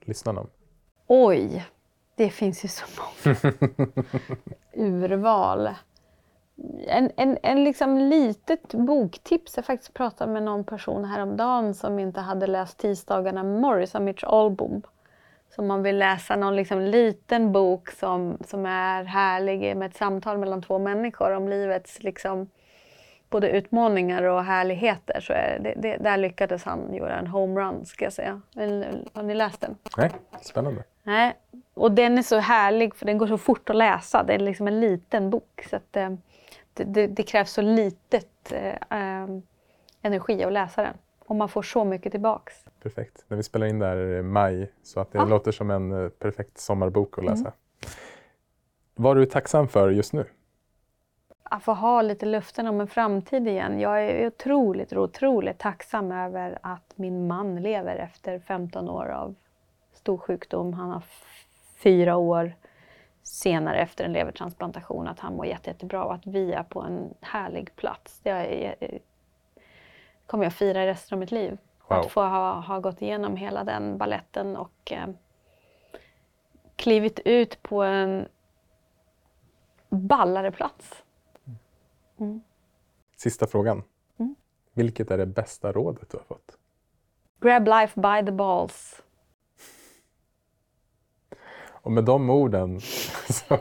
lyssnarna 0.00 0.40
om? 0.40 0.48
Oj, 1.06 1.66
det 2.14 2.30
finns 2.30 2.64
ju 2.64 2.68
så 2.68 2.84
många 2.98 3.36
urval 4.72 5.68
en, 6.86 7.10
en, 7.16 7.38
en 7.42 7.64
liksom 7.64 7.98
litet 7.98 8.74
boktips. 8.74 9.56
Jag 9.56 9.64
faktiskt 9.64 9.94
pratade 9.94 10.32
med 10.32 10.42
någon 10.42 10.64
person 10.64 11.04
häromdagen 11.04 11.74
som 11.74 11.98
inte 11.98 12.20
hade 12.20 12.46
läst 12.46 12.78
Tisdagarna 12.78 13.42
med 13.42 13.60
Morris 13.60 13.94
av 13.94 14.02
Mitch 14.02 14.24
Albom. 14.24 14.82
Så 15.54 15.62
om 15.62 15.68
man 15.68 15.82
vill 15.82 15.98
läsa 15.98 16.36
någon 16.36 16.56
liksom 16.56 16.80
liten 16.80 17.52
bok 17.52 17.90
som, 17.90 18.38
som 18.46 18.66
är 18.66 19.04
härlig 19.04 19.76
med 19.76 19.90
ett 19.90 19.96
samtal 19.96 20.38
mellan 20.38 20.62
två 20.62 20.78
människor 20.78 21.32
om 21.32 21.48
livets 21.48 22.02
liksom 22.02 22.48
både 23.30 23.50
utmaningar 23.50 24.22
och 24.22 24.44
härligheter 24.44 25.20
så 25.20 25.32
är 25.32 25.58
det, 25.60 25.74
det, 25.76 25.96
där 25.96 26.16
lyckades 26.16 26.64
han 26.64 26.94
göra 26.94 27.18
en 27.18 27.26
homerun 27.26 27.86
ska 27.86 28.04
jag 28.04 28.12
säga. 28.12 28.40
Har 29.12 29.22
ni 29.22 29.34
läst 29.34 29.60
den? 29.60 29.76
Nej, 29.96 30.10
spännande. 30.40 30.84
Nej, 31.02 31.36
och 31.74 31.92
den 31.92 32.18
är 32.18 32.22
så 32.22 32.38
härlig 32.38 32.94
för 32.94 33.06
den 33.06 33.18
går 33.18 33.26
så 33.26 33.38
fort 33.38 33.70
att 33.70 33.76
läsa. 33.76 34.22
Det 34.22 34.34
är 34.34 34.38
liksom 34.38 34.68
en 34.68 34.80
liten 34.80 35.30
bok. 35.30 35.66
Så 35.70 35.76
att, 35.76 35.96
eh, 35.96 36.10
det, 36.84 37.06
det, 37.06 37.22
krävs 37.22 37.52
så 37.52 37.62
litet 37.62 38.52
eh, 38.52 39.26
energi 40.02 40.44
att 40.44 40.52
läsa 40.52 40.82
den. 40.82 40.94
Och 41.18 41.36
man 41.36 41.48
får 41.48 41.62
så 41.62 41.84
mycket 41.84 42.12
tillbaks. 42.12 42.64
Perfekt. 42.82 43.24
När 43.28 43.36
vi 43.36 43.42
spelar 43.42 43.66
in 43.66 43.78
där 43.78 43.96
i 43.96 44.22
maj 44.22 44.72
så 44.82 45.00
att 45.00 45.12
det 45.12 45.18
ja. 45.18 45.24
låter 45.24 45.52
som 45.52 45.70
en 45.70 46.04
eh, 46.04 46.08
perfekt 46.08 46.58
sommarbok 46.58 47.18
att 47.18 47.24
läsa. 47.24 47.40
Mm. 47.40 47.52
Vad 48.94 49.16
är 49.16 49.20
du 49.20 49.26
tacksam 49.26 49.68
för 49.68 49.90
just 49.90 50.12
nu? 50.12 50.24
Att 51.42 51.62
få 51.62 51.72
ha 51.72 52.02
lite 52.02 52.26
luften 52.26 52.66
om 52.66 52.80
en 52.80 52.86
framtid 52.86 53.48
igen. 53.48 53.80
Jag 53.80 54.04
är 54.04 54.26
otroligt, 54.26 54.92
otroligt 54.92 55.58
tacksam 55.58 56.12
över 56.12 56.58
att 56.62 56.92
min 56.94 57.26
man 57.26 57.56
lever 57.62 57.96
efter 57.96 58.38
15 58.38 58.88
år 58.88 59.08
av 59.08 59.34
stor 59.92 60.18
sjukdom. 60.18 60.72
Han 60.72 60.90
har 60.90 61.02
fyra 61.76 62.16
år 62.16 62.52
senare 63.26 63.78
efter 63.80 64.04
en 64.04 64.12
levertransplantation 64.12 65.08
att 65.08 65.20
han 65.20 65.34
mår 65.36 65.46
jätte, 65.46 65.70
jättebra 65.70 66.04
och 66.04 66.14
att 66.14 66.26
vi 66.26 66.52
är 66.52 66.62
på 66.62 66.82
en 66.82 67.14
härlig 67.20 67.76
plats. 67.76 68.20
Det 68.22 68.30
är, 68.30 68.98
kommer 70.26 70.44
jag 70.44 70.52
fira 70.52 70.86
resten 70.86 71.16
av 71.16 71.20
mitt 71.20 71.30
liv. 71.30 71.58
Wow. 71.88 71.98
Att 71.98 72.10
få 72.10 72.20
ha, 72.20 72.60
ha 72.60 72.78
gått 72.80 73.02
igenom 73.02 73.36
hela 73.36 73.64
den 73.64 73.98
balletten 73.98 74.56
och 74.56 74.92
eh, 74.92 75.08
klivit 76.76 77.20
ut 77.24 77.62
på 77.62 77.82
en 77.82 78.28
ballare 79.88 80.52
plats. 80.52 81.04
Mm. 82.18 82.40
Sista 83.16 83.46
frågan. 83.46 83.82
Mm. 84.18 84.34
Vilket 84.72 85.10
är 85.10 85.18
det 85.18 85.26
bästa 85.26 85.72
rådet 85.72 86.10
du 86.10 86.16
har 86.16 86.24
fått? 86.24 86.58
Grab 87.40 87.68
life 87.68 88.00
by 88.00 88.26
the 88.26 88.32
balls. 88.32 89.02
Och 91.86 91.92
med 91.92 92.04
de 92.04 92.30
orden 92.30 92.80
så, 93.28 93.58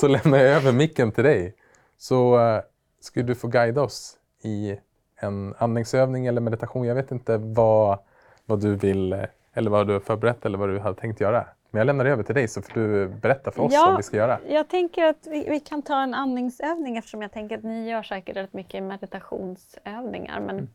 så 0.00 0.08
lämnar 0.08 0.38
jag 0.38 0.48
över 0.48 0.72
micken 0.72 1.12
till 1.12 1.24
dig. 1.24 1.54
Så 1.98 2.38
uh, 2.38 2.60
skulle 3.00 3.26
du 3.26 3.34
få 3.34 3.48
guida 3.48 3.82
oss 3.82 4.16
i 4.42 4.76
en 5.16 5.54
andningsövning 5.58 6.26
eller 6.26 6.40
meditation. 6.40 6.86
Jag 6.86 6.94
vet 6.94 7.10
inte 7.10 7.36
vad, 7.36 7.98
vad 8.46 8.60
du 8.60 8.74
vill 8.74 9.12
eh, 9.12 9.24
eller 9.54 9.70
vad 9.70 9.86
du 9.86 9.92
har 9.92 10.00
förberett 10.00 10.46
eller 10.46 10.58
vad 10.58 10.68
du 10.68 10.78
har 10.78 10.94
tänkt 10.94 11.20
göra. 11.20 11.46
Men 11.70 11.78
jag 11.78 11.86
lämnar 11.86 12.04
över 12.04 12.22
till 12.22 12.34
dig 12.34 12.48
så 12.48 12.62
får 12.62 12.80
du 12.80 13.08
berätta 13.08 13.50
för 13.50 13.62
oss 13.62 13.72
ja, 13.72 13.86
vad 13.86 13.96
vi 13.96 14.02
ska 14.02 14.16
göra. 14.16 14.38
Jag 14.48 14.68
tänker 14.68 15.04
att 15.04 15.26
vi, 15.26 15.46
vi, 15.48 15.60
kan 15.60 15.82
ta 15.82 16.02
en 16.02 16.14
andningsövning 16.14 16.96
eftersom 16.96 17.22
jag 17.22 17.32
tänker 17.32 17.58
att 17.58 17.64
ni 17.64 17.90
gör 17.90 18.02
säkert 18.02 18.36
rätt 18.36 18.52
mycket 18.52 18.82
meditationsövningar. 18.82 20.40
Men 20.40 20.50
mm. 20.50 20.68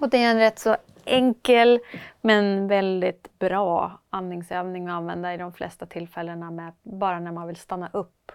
Och 0.00 0.08
det 0.08 0.24
är 0.24 0.30
en 0.30 0.38
rätt 0.38 0.58
så 0.58 0.76
enkel 1.04 1.80
men 2.20 2.68
väldigt 2.68 3.38
bra 3.38 4.00
andningsövning 4.10 4.88
att 4.88 4.92
använda 4.92 5.34
i 5.34 5.36
de 5.36 5.52
flesta 5.52 5.86
tillfällena 5.86 6.50
med 6.50 6.72
bara 6.82 7.20
när 7.20 7.32
man 7.32 7.46
vill 7.46 7.56
stanna 7.56 7.90
upp 7.92 8.32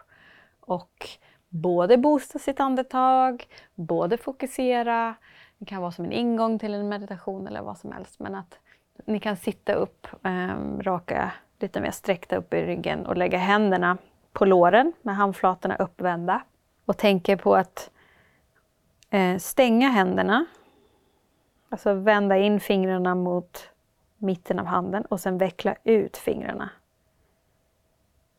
och 0.59 1.07
både 1.49 1.97
boosta 1.97 2.39
sitt 2.39 2.59
andetag, 2.59 3.47
både 3.75 4.17
fokusera. 4.17 5.15
Det 5.57 5.65
kan 5.65 5.81
vara 5.81 5.91
som 5.91 6.05
en 6.05 6.11
ingång 6.11 6.59
till 6.59 6.73
en 6.73 6.89
meditation 6.89 7.47
eller 7.47 7.61
vad 7.61 7.77
som 7.77 7.91
helst. 7.91 8.19
Men 8.19 8.35
att 8.35 8.59
ni 9.05 9.19
kan 9.19 9.37
sitta 9.37 9.73
upp, 9.73 10.07
eh, 10.23 10.79
raka, 10.79 11.31
lite 11.59 11.81
mer 11.81 11.91
sträckta 11.91 12.35
upp 12.35 12.53
i 12.53 12.65
ryggen 12.65 13.05
och 13.05 13.17
lägga 13.17 13.37
händerna 13.37 13.97
på 14.33 14.45
låren 14.45 14.93
med 15.01 15.15
handflatorna 15.15 15.75
uppvända 15.75 16.41
och 16.85 16.97
tänker 16.97 17.35
på 17.35 17.55
att 17.55 17.91
eh, 19.09 19.37
stänga 19.37 19.89
händerna. 19.89 20.45
Alltså 21.69 21.93
vända 21.93 22.37
in 22.37 22.59
fingrarna 22.59 23.15
mot 23.15 23.69
mitten 24.17 24.59
av 24.59 24.65
handen 24.65 25.05
och 25.05 25.19
sen 25.19 25.37
veckla 25.37 25.75
ut 25.83 26.17
fingrarna. 26.17 26.69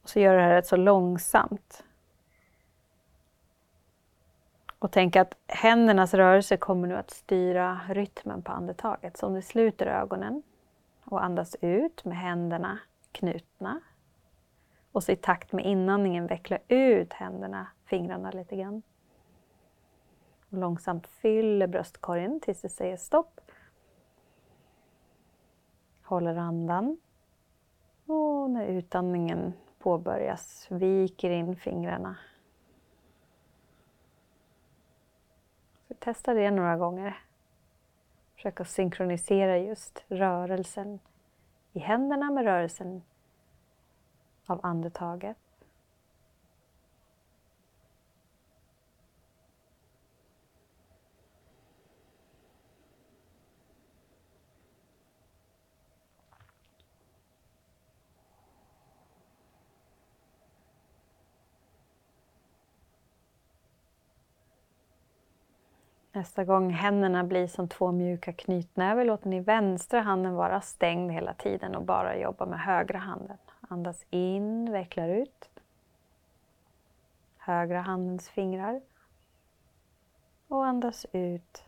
Och 0.03 0.09
så 0.09 0.21
gör 0.21 0.37
det 0.37 0.43
här 0.43 0.55
rätt 0.55 0.67
så 0.67 0.77
långsamt. 0.77 1.85
Och 4.79 4.93
tänk 4.93 5.17
att 5.17 5.35
händernas 5.47 6.15
rörelse 6.15 6.57
kommer 6.57 6.89
nu 6.89 6.97
att 6.97 7.11
styra 7.11 7.81
rytmen 7.89 8.43
på 8.43 8.53
andetaget. 8.53 9.17
Så 9.17 9.27
om 9.27 9.35
du 9.35 9.43
sluter 9.43 9.87
ögonen 9.87 10.43
och 11.05 11.25
andas 11.25 11.57
ut 11.61 12.05
med 12.05 12.19
händerna 12.19 12.79
knutna. 13.13 13.81
Och 14.93 15.05
så 15.05 15.13
i 15.13 15.17
takt 15.17 15.53
med 15.53 15.65
inandningen 15.65 16.27
veckla 16.27 16.59
ut 16.69 17.13
händerna, 17.13 17.67
fingrarna 17.85 18.31
lite 18.31 18.57
grann. 18.57 18.83
Och 20.51 20.59
långsamt 20.59 21.07
fyller 21.07 21.67
bröstkorgen 21.67 22.41
tills 22.41 22.63
du 22.63 22.69
säger 22.69 22.97
stopp. 22.97 23.41
Håller 26.03 26.37
andan. 26.37 26.99
Och 28.07 28.51
när 28.51 28.67
utandningen 28.67 29.53
påbörjas 29.79 30.67
viker 30.71 31.31
in 31.31 31.57
fingrarna. 31.57 32.17
Så 35.89 35.95
testa 35.95 36.35
det 36.35 36.51
några 36.51 36.77
gånger. 36.77 37.19
Försök 38.35 38.61
att 38.61 38.69
synkronisera 38.69 39.59
just 39.59 40.05
rörelsen 40.09 40.99
i 41.73 41.79
händerna 41.79 42.31
med 42.31 42.45
rörelsen 42.45 43.03
av 44.47 44.61
andetaget. 44.63 45.46
Nästa 66.17 66.45
gång 66.45 66.71
händerna 66.71 67.25
blir 67.25 67.47
som 67.47 67.69
två 67.69 67.93
mjuka 67.93 68.33
knytnävar 68.33 69.05
låter 69.05 69.29
ni 69.29 69.41
vänstra 69.41 70.01
handen 70.01 70.35
vara 70.35 70.61
stängd 70.61 71.13
hela 71.13 71.35
tiden 71.35 71.75
och 71.75 71.83
bara 71.83 72.19
jobba 72.19 72.47
med 72.47 72.61
högra 72.61 72.99
handen. 72.99 73.37
Andas 73.61 74.07
in, 74.11 74.73
vecklar 74.73 75.09
ut. 75.09 75.51
Högra 77.37 77.81
handens 77.81 78.29
fingrar. 78.29 78.81
Och 80.49 80.67
andas 80.67 81.07
ut. 81.13 81.65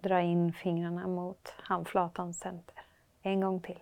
Dra 0.00 0.20
in 0.20 0.52
fingrarna 0.52 1.06
mot 1.06 1.54
handflatans 1.56 2.38
center. 2.38 2.82
En 3.22 3.40
gång 3.40 3.60
till. 3.60 3.80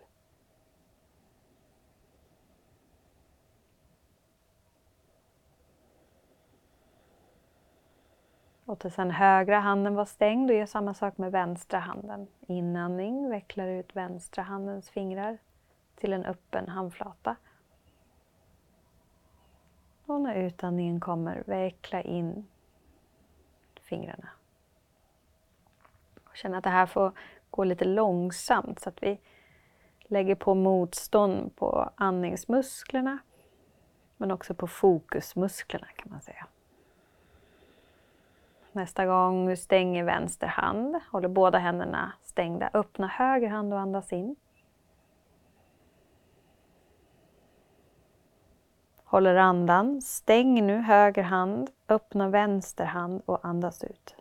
Låt 8.72 8.92
sen 8.92 9.10
högra 9.10 9.60
handen 9.60 9.94
vara 9.94 10.06
stängd 10.06 10.50
och 10.50 10.56
gör 10.56 10.66
samma 10.66 10.94
sak 10.94 11.18
med 11.18 11.32
vänstra 11.32 11.78
handen. 11.78 12.26
Inandning, 12.46 13.30
vecklar 13.30 13.68
ut 13.68 13.96
vänstra 13.96 14.42
handens 14.42 14.90
fingrar 14.90 15.38
till 15.96 16.12
en 16.12 16.24
öppen 16.24 16.68
handflata. 16.68 17.36
Och 20.06 20.20
när 20.20 20.34
utandningen 20.34 21.00
kommer, 21.00 21.42
veckla 21.46 22.02
in 22.02 22.46
fingrarna. 23.80 24.28
Känn 26.34 26.54
att 26.54 26.64
det 26.64 26.70
här 26.70 26.86
får 26.86 27.12
gå 27.50 27.64
lite 27.64 27.84
långsamt 27.84 28.80
så 28.80 28.88
att 28.88 29.02
vi 29.02 29.20
lägger 30.02 30.34
på 30.34 30.54
motstånd 30.54 31.56
på 31.56 31.90
andningsmusklerna 31.94 33.18
men 34.16 34.30
också 34.30 34.54
på 34.54 34.66
fokusmusklerna 34.66 35.86
kan 35.96 36.10
man 36.10 36.20
säga. 36.20 36.46
Nästa 38.72 39.06
gång 39.06 39.46
du 39.46 39.56
stänger 39.56 40.04
vänster 40.04 40.46
hand, 40.46 41.00
håller 41.10 41.28
båda 41.28 41.58
händerna 41.58 42.12
stängda. 42.22 42.70
Öppna 42.72 43.06
höger 43.06 43.48
hand 43.48 43.74
och 43.74 43.80
andas 43.80 44.12
in. 44.12 44.36
Håller 49.04 49.36
andan. 49.36 50.02
Stäng 50.02 50.66
nu 50.66 50.76
höger 50.76 51.22
hand, 51.22 51.70
öppna 51.88 52.28
vänster 52.28 52.84
hand 52.84 53.22
och 53.26 53.44
andas 53.44 53.84
ut. 53.84 54.16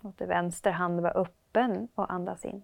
Låt 0.00 0.20
vänster 0.20 0.70
hand 0.70 1.00
vara 1.00 1.12
öppen 1.12 1.88
och 1.94 2.12
andas 2.12 2.44
in. 2.44 2.62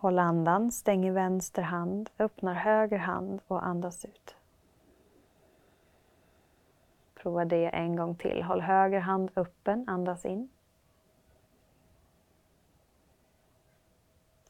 Håll 0.00 0.18
andan, 0.18 0.72
stänger 0.72 1.12
vänster 1.12 1.62
hand, 1.62 2.10
öppnar 2.18 2.54
höger 2.54 2.98
hand 2.98 3.40
och 3.46 3.66
andas 3.66 4.04
ut. 4.04 4.36
Prova 7.14 7.44
det 7.44 7.68
en 7.68 7.96
gång 7.96 8.14
till. 8.14 8.42
Håll 8.42 8.60
höger 8.60 9.00
hand 9.00 9.30
öppen, 9.36 9.88
andas 9.88 10.24
in. 10.24 10.48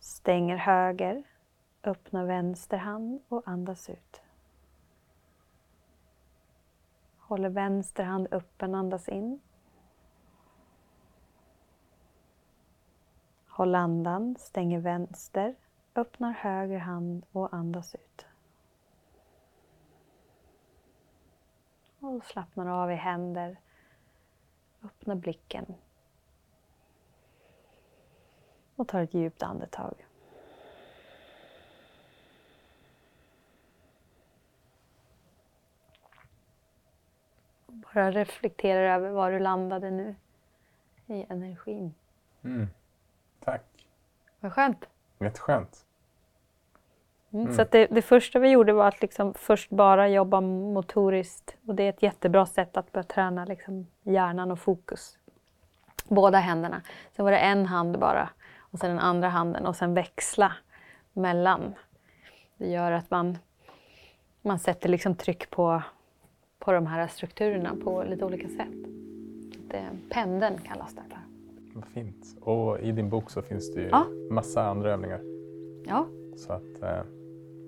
Stänger 0.01 0.57
höger, 0.57 1.23
öppnar 1.83 2.25
vänster 2.25 2.77
hand 2.77 3.23
och 3.29 3.43
andas 3.47 3.91
ut. 3.91 4.23
Håller 7.19 7.49
vänster 7.49 8.05
hand 8.05 8.29
öppen, 8.31 8.75
andas 8.75 9.09
in. 9.09 9.41
Håll 13.61 13.75
andan, 13.75 14.37
stänger 14.39 14.79
vänster, 14.79 15.55
öppnar 15.95 16.33
höger 16.33 16.79
hand 16.79 17.27
och 17.33 17.55
andas 17.55 17.95
ut. 17.95 18.27
Och 22.01 22.25
slappnar 22.25 22.67
av 22.67 22.93
i 22.93 22.95
händer, 22.95 23.57
öppnar 24.85 25.15
blicken. 25.15 25.75
Och 28.77 28.89
tar 28.89 29.03
ett 29.03 29.15
djupt 29.15 29.43
andetag. 29.43 30.07
Bara 37.67 38.11
reflektera 38.11 38.95
över 38.95 39.11
var 39.11 39.33
du 39.33 39.39
landade 39.39 39.91
nu 39.91 40.15
i 41.07 41.27
energin. 41.29 41.95
Mm. 42.43 42.69
Tack. 43.45 43.63
Vad 44.41 44.53
skönt. 44.53 44.87
Jätteskönt. 45.19 45.85
Mm. 47.33 47.45
Mm. 47.45 47.57
Så 47.57 47.65
det, 47.71 47.87
det, 47.87 48.03
första 48.03 48.39
vi 48.39 48.49
gjorde 48.49 48.73
var 48.73 48.89
att 48.89 49.03
liksom 49.03 49.35
först 49.35 49.71
bara 49.71 50.09
jobba 50.09 50.41
motoriskt. 50.41 51.57
Och 51.67 51.75
det 51.75 51.83
är 51.83 51.89
ett 51.89 52.03
jättebra 52.03 52.47
sätt 52.47 52.77
att 52.77 52.93
börja 52.93 53.05
träna 53.05 53.45
liksom 53.45 53.87
hjärnan 54.03 54.51
och 54.51 54.59
fokus. 54.59 55.19
Båda 56.09 56.39
händerna. 56.39 56.83
Sen 57.17 57.25
var 57.25 57.33
det 57.33 57.39
en 57.39 57.67
hand 57.67 57.99
bara 57.99 58.29
och 58.59 58.79
sen 58.79 58.91
den 58.91 58.99
andra 58.99 59.29
handen 59.29 59.67
och 59.67 59.77
sen 59.77 59.95
växla 59.95 60.53
mellan. 61.13 61.75
Det 62.57 62.71
gör 62.71 62.93
att 62.93 63.11
man, 63.11 63.39
man 64.43 64.59
sätter 64.59 64.89
liksom 64.89 65.15
tryck 65.15 65.51
på, 65.51 65.83
på 66.59 66.73
de 66.73 66.87
här 66.87 67.09
strukturerna 67.09 67.77
på 67.85 68.03
lite 68.03 68.25
olika 68.25 68.49
sätt. 68.49 68.85
Det, 69.69 69.89
pendeln 70.11 70.59
kallas 70.59 70.95
det 70.95 71.03
för. 71.09 71.30
Vad 71.75 71.85
fint. 71.85 72.37
Och 72.41 72.81
i 72.81 72.93
din 72.93 73.11
bok 73.11 73.31
så 73.31 73.43
finns 73.43 73.75
det 73.75 73.81
ju 73.81 73.89
ja. 73.89 74.07
massa 74.31 74.63
andra 74.63 74.93
övningar. 74.93 75.21
Ja. 75.87 76.07
Så 76.37 76.53
att 76.53 76.83
eh, 76.83 77.03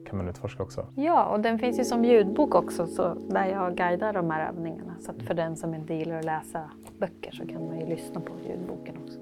kan 0.06 0.16
man 0.16 0.28
utforska 0.28 0.62
också. 0.62 0.86
Ja, 0.96 1.24
och 1.24 1.40
den 1.40 1.58
finns 1.58 1.78
ju 1.78 1.84
som 1.84 2.04
ljudbok 2.04 2.54
också 2.54 2.86
så 2.86 3.14
där 3.28 3.46
jag 3.46 3.76
guidar 3.76 4.12
de 4.12 4.30
här 4.30 4.48
övningarna. 4.48 4.94
Så 5.00 5.10
att 5.10 5.22
för 5.22 5.34
den 5.34 5.56
som 5.56 5.74
inte 5.74 5.94
gillar 5.94 6.18
att 6.18 6.24
läsa 6.24 6.70
böcker 6.98 7.32
så 7.32 7.46
kan 7.46 7.66
man 7.66 7.80
ju 7.80 7.86
lyssna 7.86 8.20
på 8.20 8.32
ljudboken 8.48 8.96
också. 9.04 9.18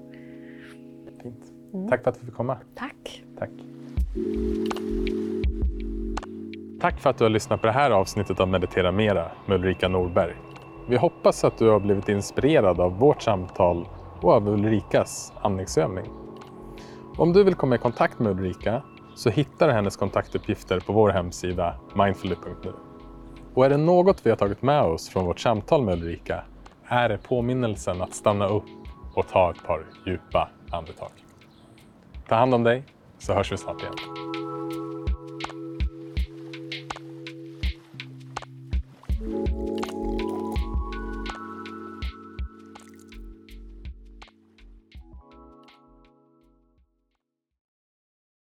Fint. 1.23 1.51
Mm. 1.73 1.89
Tack 1.89 2.03
för 2.03 2.09
att 2.09 2.19
du 2.19 2.25
fick 2.25 2.35
komma. 2.35 2.57
Tack. 2.75 3.23
Tack. 3.37 3.49
Tack 6.81 6.99
för 6.99 7.09
att 7.09 7.17
du 7.17 7.23
har 7.23 7.29
lyssnat 7.29 7.61
på 7.61 7.67
det 7.67 7.73
här 7.73 7.91
avsnittet 7.91 8.39
av 8.39 8.47
Meditera 8.47 8.91
Mera 8.91 9.31
med 9.45 9.55
Ulrika 9.55 9.87
Norberg. 9.87 10.33
Vi 10.89 10.97
hoppas 10.97 11.43
att 11.43 11.57
du 11.57 11.69
har 11.69 11.79
blivit 11.79 12.09
inspirerad 12.09 12.79
av 12.79 12.99
vårt 12.99 13.21
samtal 13.21 13.87
och 14.21 14.31
av 14.31 14.47
Ulrikas 14.47 15.33
andningsövning. 15.41 16.05
Om 17.17 17.33
du 17.33 17.43
vill 17.43 17.55
komma 17.55 17.75
i 17.75 17.77
kontakt 17.77 18.19
med 18.19 18.31
Ulrika 18.31 18.81
så 19.15 19.29
hittar 19.29 19.67
du 19.67 19.73
hennes 19.73 19.97
kontaktuppgifter 19.97 20.79
på 20.79 20.93
vår 20.93 21.09
hemsida 21.09 21.75
mindfully.nu. 21.95 22.73
Och 23.53 23.65
är 23.65 23.69
det 23.69 23.77
något 23.77 24.25
vi 24.25 24.29
har 24.29 24.37
tagit 24.37 24.61
med 24.61 24.81
oss 24.81 25.09
från 25.09 25.25
vårt 25.25 25.39
samtal 25.39 25.83
med 25.83 25.93
Ulrika 25.93 26.43
är 26.85 27.09
det 27.09 27.17
påminnelsen 27.17 28.01
att 28.01 28.13
stanna 28.13 28.47
upp 28.47 28.63
och 29.13 29.27
ta 29.27 29.51
ett 29.51 29.63
par 29.63 29.85
djupa 30.05 30.49
andetag. 30.71 31.11
Ta 32.27 32.35
hand 32.35 32.53
om 32.53 32.63
dig, 32.63 32.83
så 33.17 33.33
hörs 33.33 33.51
vi 33.51 33.57
snart 33.57 33.81
igen. 33.81 33.93